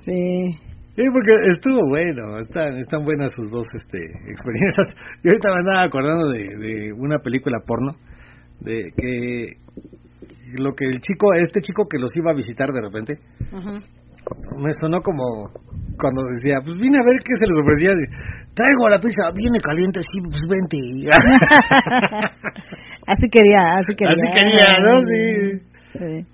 [0.00, 0.56] Sí
[1.00, 3.96] Sí, porque estuvo bueno, están, están buenas sus dos este,
[4.28, 4.92] experiencias.
[5.24, 7.96] Y ahorita me andaba acordando de, de una película porno,
[8.60, 9.56] de que
[10.60, 13.18] lo que el chico, este chico que los iba a visitar de repente,
[14.60, 15.48] me sonó como
[15.96, 17.96] cuando decía, pues vine a ver qué se les ofrecía,
[18.52, 20.76] traigo la pizza, viene caliente, sí, pues vente.
[23.08, 24.20] así quería, así quería.
[24.20, 25.00] Así quería, ¿no?
[25.00, 25.64] Sí.
[25.96, 26.28] sí.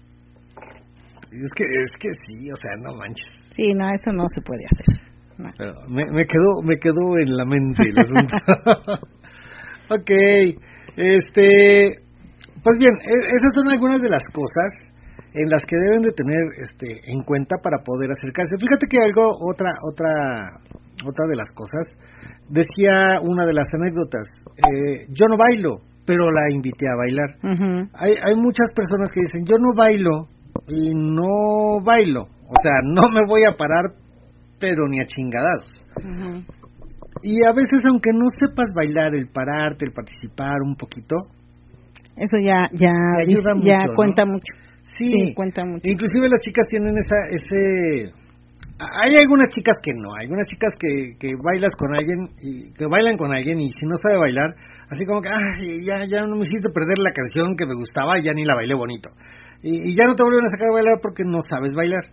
[1.30, 3.35] Es que, es que sí, o sea, no manches.
[3.56, 5.06] Sí, no, eso no se puede hacer.
[5.58, 8.36] Pero me, me quedó me quedó en la mente el asunto.
[9.96, 10.10] ok,
[10.96, 12.04] este,
[12.62, 14.92] pues bien, e- esas son algunas de las cosas
[15.32, 18.56] en las que deben de tener este en cuenta para poder acercarse.
[18.60, 20.10] Fíjate que algo otra otra
[21.04, 21.84] otra de las cosas
[22.48, 24.26] decía una de las anécdotas,
[24.56, 27.30] eh, yo no bailo, pero la invité a bailar.
[27.94, 30.28] Hay, hay muchas personas que dicen, yo no bailo
[30.68, 32.35] y no bailo.
[32.48, 33.84] O sea, no me voy a parar,
[34.60, 35.66] pero ni a chingadados.
[35.98, 36.44] Ujú.
[37.22, 41.16] Y a veces, aunque no sepas bailar, el pararte, el participar un poquito,
[42.16, 43.94] Eso ya ya ayuda ya mucho, ¿no?
[43.94, 44.52] cuenta mucho.
[44.96, 45.10] sí.
[45.12, 45.82] Sí, cuenta mucho.
[45.84, 48.12] Inclusive las chicas tienen esa, ese...
[48.78, 52.84] Hay algunas chicas que no, hay algunas chicas que, que bailas con alguien y que
[52.86, 54.54] bailan con alguien y si no sabe bailar,
[54.90, 58.20] así como que, ay, ya, ya no me hiciste perder la canción que me gustaba,
[58.22, 59.08] ya ni la bailé bonito.
[59.62, 62.04] Y, y ya no te vuelven a sacar a bailar porque no sabes bailar.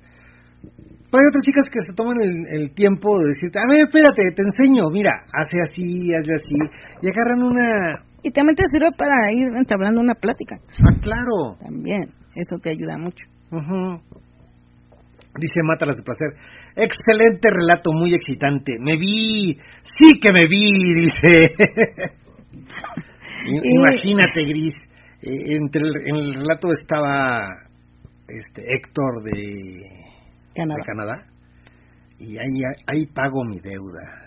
[1.13, 4.33] Pero hay otras chicas que se toman el, el tiempo de decirte, a ver, espérate,
[4.33, 6.57] te enseño, mira, hace así, hace así,
[7.01, 8.01] y agarran una...
[8.25, 10.55] Y también te sirve para ir entablando una plática.
[10.57, 13.27] Ah, claro, También, eso te ayuda mucho.
[13.51, 14.01] Ujú.
[15.37, 16.33] Dice Mátalas de Placer.
[16.77, 18.73] Excelente relato, muy excitante.
[18.79, 19.53] Me vi,
[19.99, 20.65] sí que me vi,
[20.97, 21.53] dice.
[23.69, 24.73] Imagínate, Gris.
[25.21, 27.43] eh, entre el, en el relato estaba
[28.27, 30.12] este Héctor de
[30.53, 30.75] Canadá.
[30.77, 31.15] de Canadá.
[32.19, 32.55] Y ahí,
[32.87, 34.21] ahí pago mi deuda.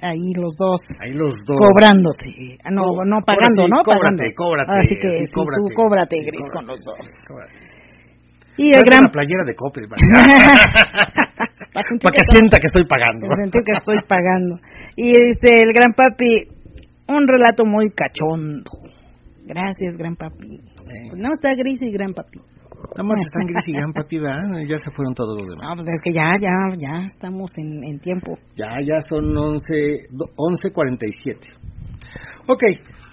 [0.00, 1.56] Ahí los dos Ahí los dos.
[1.56, 2.58] cobrándote.
[2.64, 3.78] Ah, No, Co- no pagando, cóbrate, ¿no?
[3.82, 4.36] Cóbrate, pagando.
[4.36, 4.70] cóbrate.
[4.84, 5.42] Así que sí, sí, tú
[5.74, 6.96] cóbrate, Gris, cóbrate, con los dos.
[7.28, 7.54] cóbrate.
[8.58, 9.00] Y el gran...
[9.00, 9.88] una playera de Coppel.
[11.76, 13.26] Para Para que sienta que estoy pagando.
[13.38, 14.56] sentir que estoy pagando.
[14.96, 16.48] Y dice el gran papi,
[17.08, 18.70] un relato muy cachondo.
[19.44, 20.56] Gracias, gran papi.
[20.56, 21.08] Eh.
[21.10, 22.40] Pues no está gris y gran papi.
[22.76, 24.18] Nada más están gris y gran papi.
[24.68, 25.68] Ya se fueron todos los demás.
[25.70, 28.34] No, pues es que ya, ya, ya estamos en, en tiempo.
[28.54, 31.38] Ya, ya son 11, do- 11.47.
[32.48, 32.62] Ok,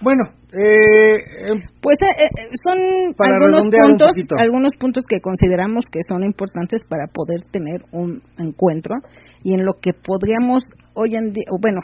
[0.02, 6.00] bueno, eh, eh, Pues eh, eh, son Para algunos puntos, algunos puntos que consideramos que
[6.08, 8.96] son importantes para poder tener un encuentro
[9.44, 10.62] y en lo que podríamos
[10.94, 11.80] hoy en día, bueno,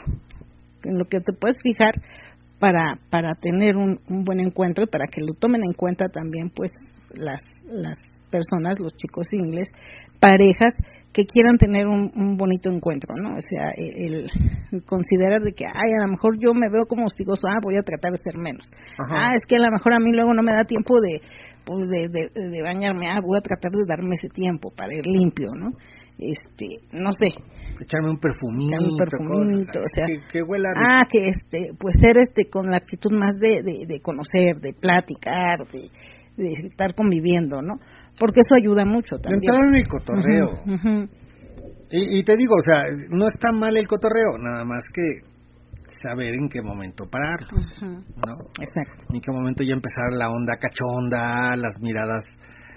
[0.84, 1.92] en lo que te puedes fijar
[2.60, 6.50] para para tener un, un buen encuentro y para que lo tomen en cuenta también
[6.54, 6.70] pues
[7.14, 7.98] las las
[8.30, 9.68] personas, los chicos ingles,
[10.20, 10.74] parejas
[11.12, 13.30] que quieran tener un, un bonito encuentro, ¿no?
[13.30, 14.30] O sea, el,
[14.70, 17.76] el considerar de que, ay, a lo mejor yo me veo como hostigoso, ah, voy
[17.76, 18.70] a tratar de ser menos.
[18.96, 19.26] Ajá.
[19.26, 21.20] Ah, es que a lo mejor a mí luego no me da tiempo de,
[21.64, 25.04] pues, de, de, de bañarme, ah, voy a tratar de darme ese tiempo para ir
[25.04, 25.74] limpio, ¿no?
[26.22, 27.32] Este, no sé,
[27.80, 28.76] echarme un perfumito.
[28.76, 30.86] Echarme un perfumito, cosas, o sea, que, que huela rico.
[30.86, 34.74] ah, que este, pues ser este con la actitud más de, de, de conocer, de
[34.78, 35.88] platicar, de,
[36.36, 37.80] de estar conviviendo, ¿no?
[38.18, 39.40] Porque eso ayuda mucho también.
[39.42, 41.08] entrar en el cotorreo.
[41.90, 45.02] Y, y te digo, o sea, no está mal el cotorreo, nada más que
[46.02, 47.48] saber en qué momento pararlo,
[47.80, 48.34] ¿no?
[48.60, 49.06] Exacto.
[49.12, 52.22] En qué momento ya empezar la onda cachonda, las miradas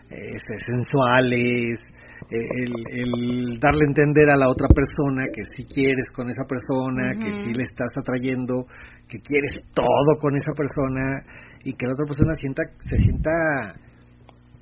[0.09, 1.92] este, sensuales, eh,
[2.29, 7.13] el, el darle a entender a la otra persona que si quieres con esa persona,
[7.19, 8.65] que si le estás atrayendo,
[9.07, 11.23] que quieres todo con esa persona
[11.63, 13.31] y que la otra persona sienta se sienta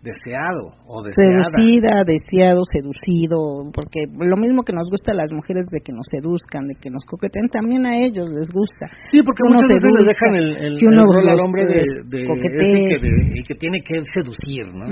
[0.02, 1.46] deseado o deseada.
[1.54, 6.10] Seducida, deseado, seducido, porque lo mismo que nos gusta a las mujeres de que nos
[6.10, 8.90] seduzcan, de que nos coqueten, también a ellos les gusta.
[9.14, 11.62] Sí, porque muchas veces seduzca, le dejan el, el, que uno el rol al hombre
[11.70, 14.86] de, les de este que, de- y que tiene que seducir, ¿no?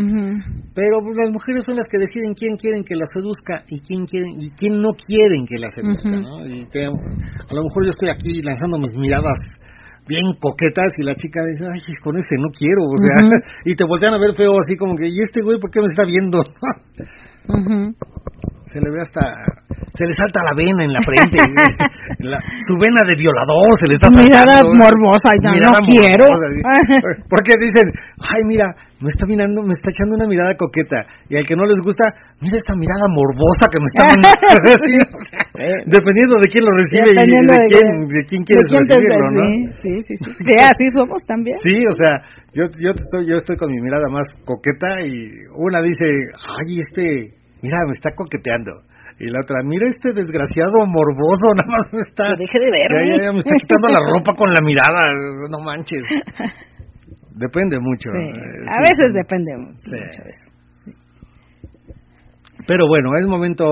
[0.77, 4.05] Pero pues, las mujeres son las que deciden quién quieren que la seduzca y quién
[4.05, 6.09] quieren y quién no quieren que la seduzca.
[6.21, 6.45] ¿no?
[6.45, 9.37] Y que a lo mejor yo estoy aquí lanzando mis miradas
[10.09, 13.21] bien coquetas y la chica dice, ay, con este no quiero, o sea,
[13.65, 15.87] y te voltean a ver feo así como que, ¿y este güey por qué me
[15.93, 16.41] está viendo?
[18.71, 19.21] Se le ve hasta,
[19.99, 21.37] se le salta la vena en la frente,
[22.31, 24.79] la- su vena de violador se le está Mirada saltando.
[24.79, 26.23] morbosa, ya Mirada no quiero.
[26.23, 26.59] morbosa, sí.
[27.29, 27.87] Porque dicen,
[28.23, 28.63] ay, mira,
[29.03, 31.03] me está mirando, me está echando una mirada coqueta.
[31.27, 32.03] Y al que no les gusta,
[32.39, 34.71] mira esta mirada morbosa que me está mandando.
[34.87, 38.41] Sí, o sea, dependiendo de quién lo recibe y de, de quién, quién- de quién
[38.47, 39.43] quieres ¿De quién te- recibirlo, ¿no?
[39.43, 39.51] Sí,
[39.83, 40.31] sí, sí, sí.
[40.47, 41.55] Sí, así somos también.
[41.63, 42.13] Sí, o sea,
[42.55, 45.27] yo, yo, estoy, yo estoy con mi mirada más coqueta y
[45.59, 46.07] una dice,
[46.39, 48.71] ay, este, mira, me está coqueteando.
[49.19, 52.23] Y la otra, mira este desgraciado morboso, nada más me está...
[52.39, 53.07] Deje de Ya, verme.
[53.11, 55.11] ya, ya me está quitando la ropa con la mirada,
[55.49, 56.03] no manches.
[57.35, 58.09] Depende mucho.
[58.11, 58.83] Sí, eh, a sí.
[58.83, 59.99] veces depende mucho Sí.
[60.27, 60.47] eso.
[62.67, 63.65] Pero bueno, es momento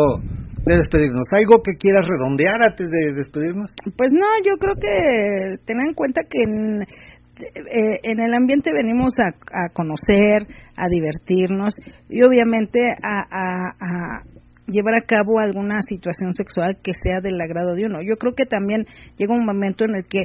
[0.66, 1.28] de despedirnos.
[1.32, 3.70] ¿Algo que quieras redondear antes de despedirnos?
[3.98, 9.14] Pues no, yo creo que tener en cuenta que en, eh, en el ambiente venimos
[9.20, 10.48] a, a conocer,
[10.78, 11.74] a divertirnos
[12.10, 14.24] y obviamente a, a, a,
[14.68, 18.00] llevar a cabo alguna situación sexual que sea del agrado de uno.
[18.04, 18.86] Yo creo que también
[19.18, 20.24] llega un momento en el que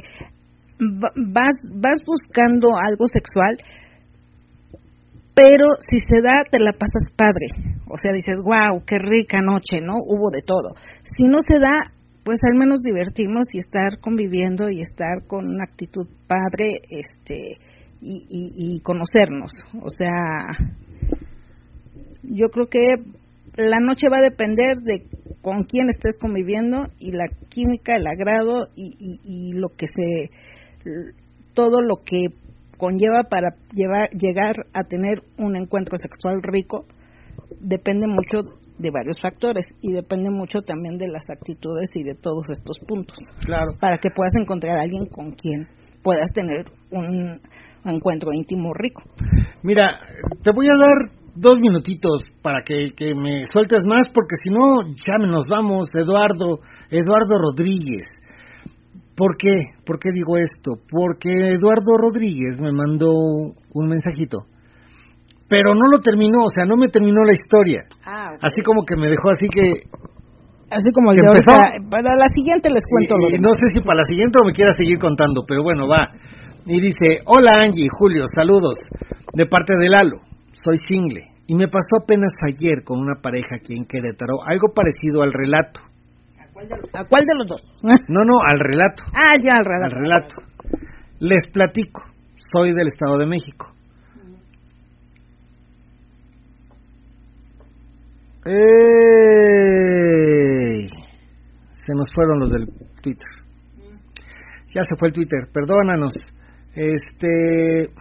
[0.79, 3.57] vas, vas buscando algo sexual,
[5.33, 7.47] pero si se da, te la pasas padre.
[7.87, 9.95] O sea, dices, wow, qué rica noche, ¿no?
[9.97, 10.75] Hubo de todo.
[11.03, 11.89] Si no se da,
[12.23, 17.57] pues al menos divertirnos y estar conviviendo y estar con una actitud padre, este,
[18.01, 19.51] y, y conocernos.
[19.81, 20.45] O sea,
[22.23, 22.79] yo creo que
[23.55, 25.07] la noche va a depender de
[25.41, 30.31] con quién estés conviviendo y la química, el agrado y, y, lo que se,
[31.53, 32.27] todo lo que
[32.77, 36.85] conlleva para llevar, llegar a tener un encuentro sexual rico
[37.59, 38.41] depende mucho
[38.77, 43.17] de varios factores y depende mucho también de las actitudes y de todos estos puntos.
[43.45, 43.73] Claro.
[43.79, 45.67] Para que puedas encontrar a alguien con quien
[46.01, 47.39] puedas tener un
[47.85, 49.03] encuentro íntimo rico.
[49.61, 49.99] Mira,
[50.41, 54.81] te voy a dar dos minutitos para que, que me sueltes más, porque si no,
[55.05, 58.03] ya nos vamos, Eduardo, Eduardo Rodríguez.
[59.15, 59.53] ¿Por qué?
[59.85, 60.81] ¿Por qué digo esto?
[60.89, 64.45] Porque Eduardo Rodríguez me mandó un mensajito,
[65.47, 67.81] pero no lo terminó, o sea, no me terminó la historia.
[68.05, 69.85] Ah, Así como que me dejó así que...
[70.73, 71.53] Así como el ¿Que de empezó?
[71.53, 71.89] ahorita.
[71.91, 74.53] Para la siguiente les cuento lo y- no sé si para la siguiente o me
[74.53, 76.01] quiera seguir contando, pero bueno, va.
[76.65, 78.73] Y dice, hola Angie, Julio, saludos.
[79.33, 80.17] De parte de Lalo,
[80.53, 81.29] soy single.
[81.47, 85.81] Y me pasó apenas ayer con una pareja aquí en Querétaro, algo parecido al relato.
[86.93, 87.61] ¿A cuál de los dos?
[88.07, 89.03] No, no, al relato.
[89.13, 89.99] ah, ya, al Al relato.
[89.99, 90.35] relato.
[91.19, 92.03] Les platico,
[92.51, 93.73] soy del Estado de México.
[99.93, 100.81] ¡Ey!
[101.71, 102.67] Se nos fueron los del
[103.01, 103.27] Twitter.
[104.73, 106.13] Ya se fue el Twitter, perdónanos.
[106.73, 107.91] Este.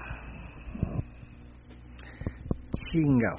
[2.93, 3.39] Chingao.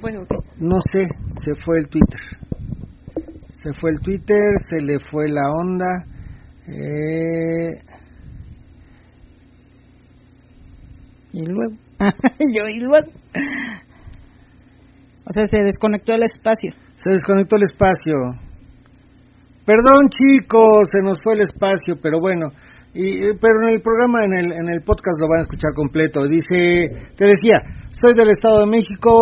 [0.00, 0.20] Bueno,
[0.58, 1.06] No sé,
[1.44, 2.20] se fue el Twitter.
[3.48, 6.04] Se fue el Twitter, se le fue la onda.
[6.68, 7.72] Eh,
[11.32, 11.74] Y luego.
[12.38, 13.08] Yo, y luego.
[15.26, 16.72] O sea, se desconectó el espacio.
[16.96, 18.14] se desconectó el espacio.
[19.64, 22.48] Perdón chicos, se nos fue el espacio, pero bueno.
[22.94, 25.72] Y, eh, pero en el programa, en el, en el podcast lo van a escuchar
[25.74, 26.26] completo.
[26.26, 29.12] Dice, te decía, soy del Estado de México,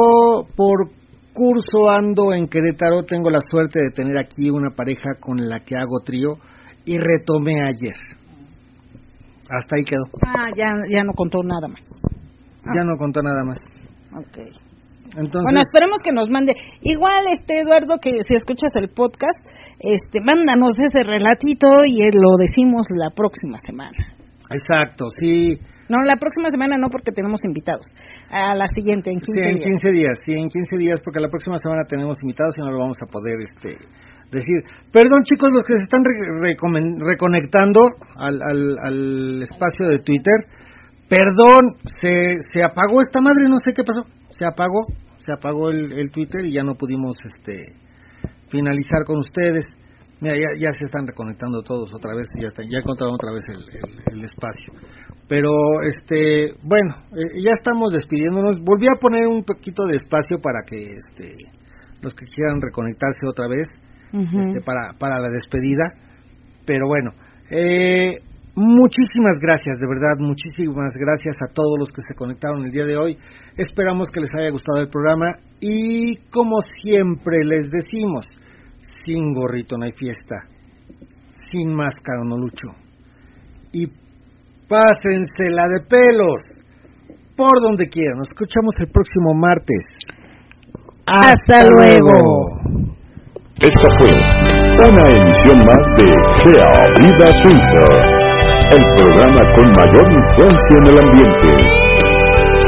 [0.56, 0.90] por
[1.32, 5.76] curso ando en Querétaro, tengo la suerte de tener aquí una pareja con la que
[5.76, 6.34] hago trío
[6.84, 7.96] y retomé ayer.
[9.48, 10.02] Hasta ahí quedó.
[10.26, 11.84] Ah, ya, ya no contó nada más.
[12.64, 13.58] Ya no contó nada más.
[14.14, 14.69] Ok.
[15.16, 16.52] Entonces, Bueno, esperemos que nos mande.
[16.82, 19.42] Igual, este Eduardo, que si escuchas el podcast,
[19.80, 23.96] este, mándanos ese relatito y eh, lo decimos la próxima semana.
[24.50, 25.50] exacto, sí,
[25.90, 27.86] No, la próxima semana no, porque tenemos invitados.
[28.30, 29.66] A la siguiente, en 15 sí, en días.
[29.82, 32.78] 15 días, sí, en 15 días, porque la próxima semana tenemos invitados y no lo
[32.78, 33.74] vamos a poder este
[34.30, 34.62] decir.
[34.94, 36.54] Perdón, chicos, los que se están re-
[37.02, 37.80] reconectando
[38.14, 40.46] al, al, al espacio de Twitter,
[41.08, 44.06] perdón, se, se apagó esta madre, no sé qué pasó,
[44.40, 44.80] se apagó,
[45.20, 47.76] se apagó el, el Twitter y ya no pudimos este
[48.48, 49.68] finalizar con ustedes.
[50.20, 53.44] Mira, ya, ya se están reconectando todos otra vez, ya están, ya encontraron otra vez
[53.52, 54.72] el, el- el espacio.
[55.28, 55.50] Pero,
[55.84, 58.56] este, bueno, eh, ya estamos despidiéndonos.
[58.64, 61.36] Volví a poner un poquito de espacio para que, este,
[62.02, 63.66] los que quieran reconectarse otra vez,
[64.40, 65.84] este, para, para la despedida.
[66.66, 67.12] Pero bueno,
[67.50, 68.16] eh,
[68.56, 72.96] muchísimas gracias, de verdad, muchísimas gracias a todos los que se conectaron el día de
[72.96, 73.16] hoy.
[73.56, 75.26] Esperamos que les haya gustado el programa
[75.60, 78.26] y como siempre les decimos,
[79.04, 80.46] sin gorrito no hay fiesta,
[81.50, 82.68] sin máscara no lucho.
[83.72, 83.86] Y
[84.68, 86.40] pásensela de pelos
[87.36, 88.18] por donde quieran.
[88.18, 89.84] Nos escuchamos el próximo martes.
[91.06, 92.90] Hasta luego.
[93.60, 94.10] Esta fue
[94.88, 96.06] una emisión más de
[96.40, 97.92] Gea Vida Swinger,
[98.72, 101.89] el programa con mayor influencia en el ambiente.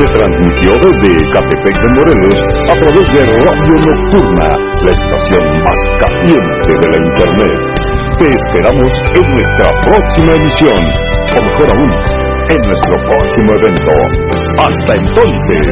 [0.03, 2.35] Se transmitió desde Catepec de Morelos
[2.67, 4.49] a través de Radio Nocturna,
[4.83, 7.61] la estación más caliente de la Internet.
[8.19, 11.93] Te esperamos en nuestra próxima emisión, o mejor aún,
[12.51, 13.95] en nuestro próximo evento.
[14.59, 15.71] Hasta entonces.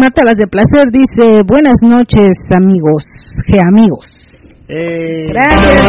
[0.00, 3.04] Marta Las de Placer dice, buenas noches amigos,
[3.46, 4.06] ge amigos.
[4.66, 5.80] Eh, Gracias.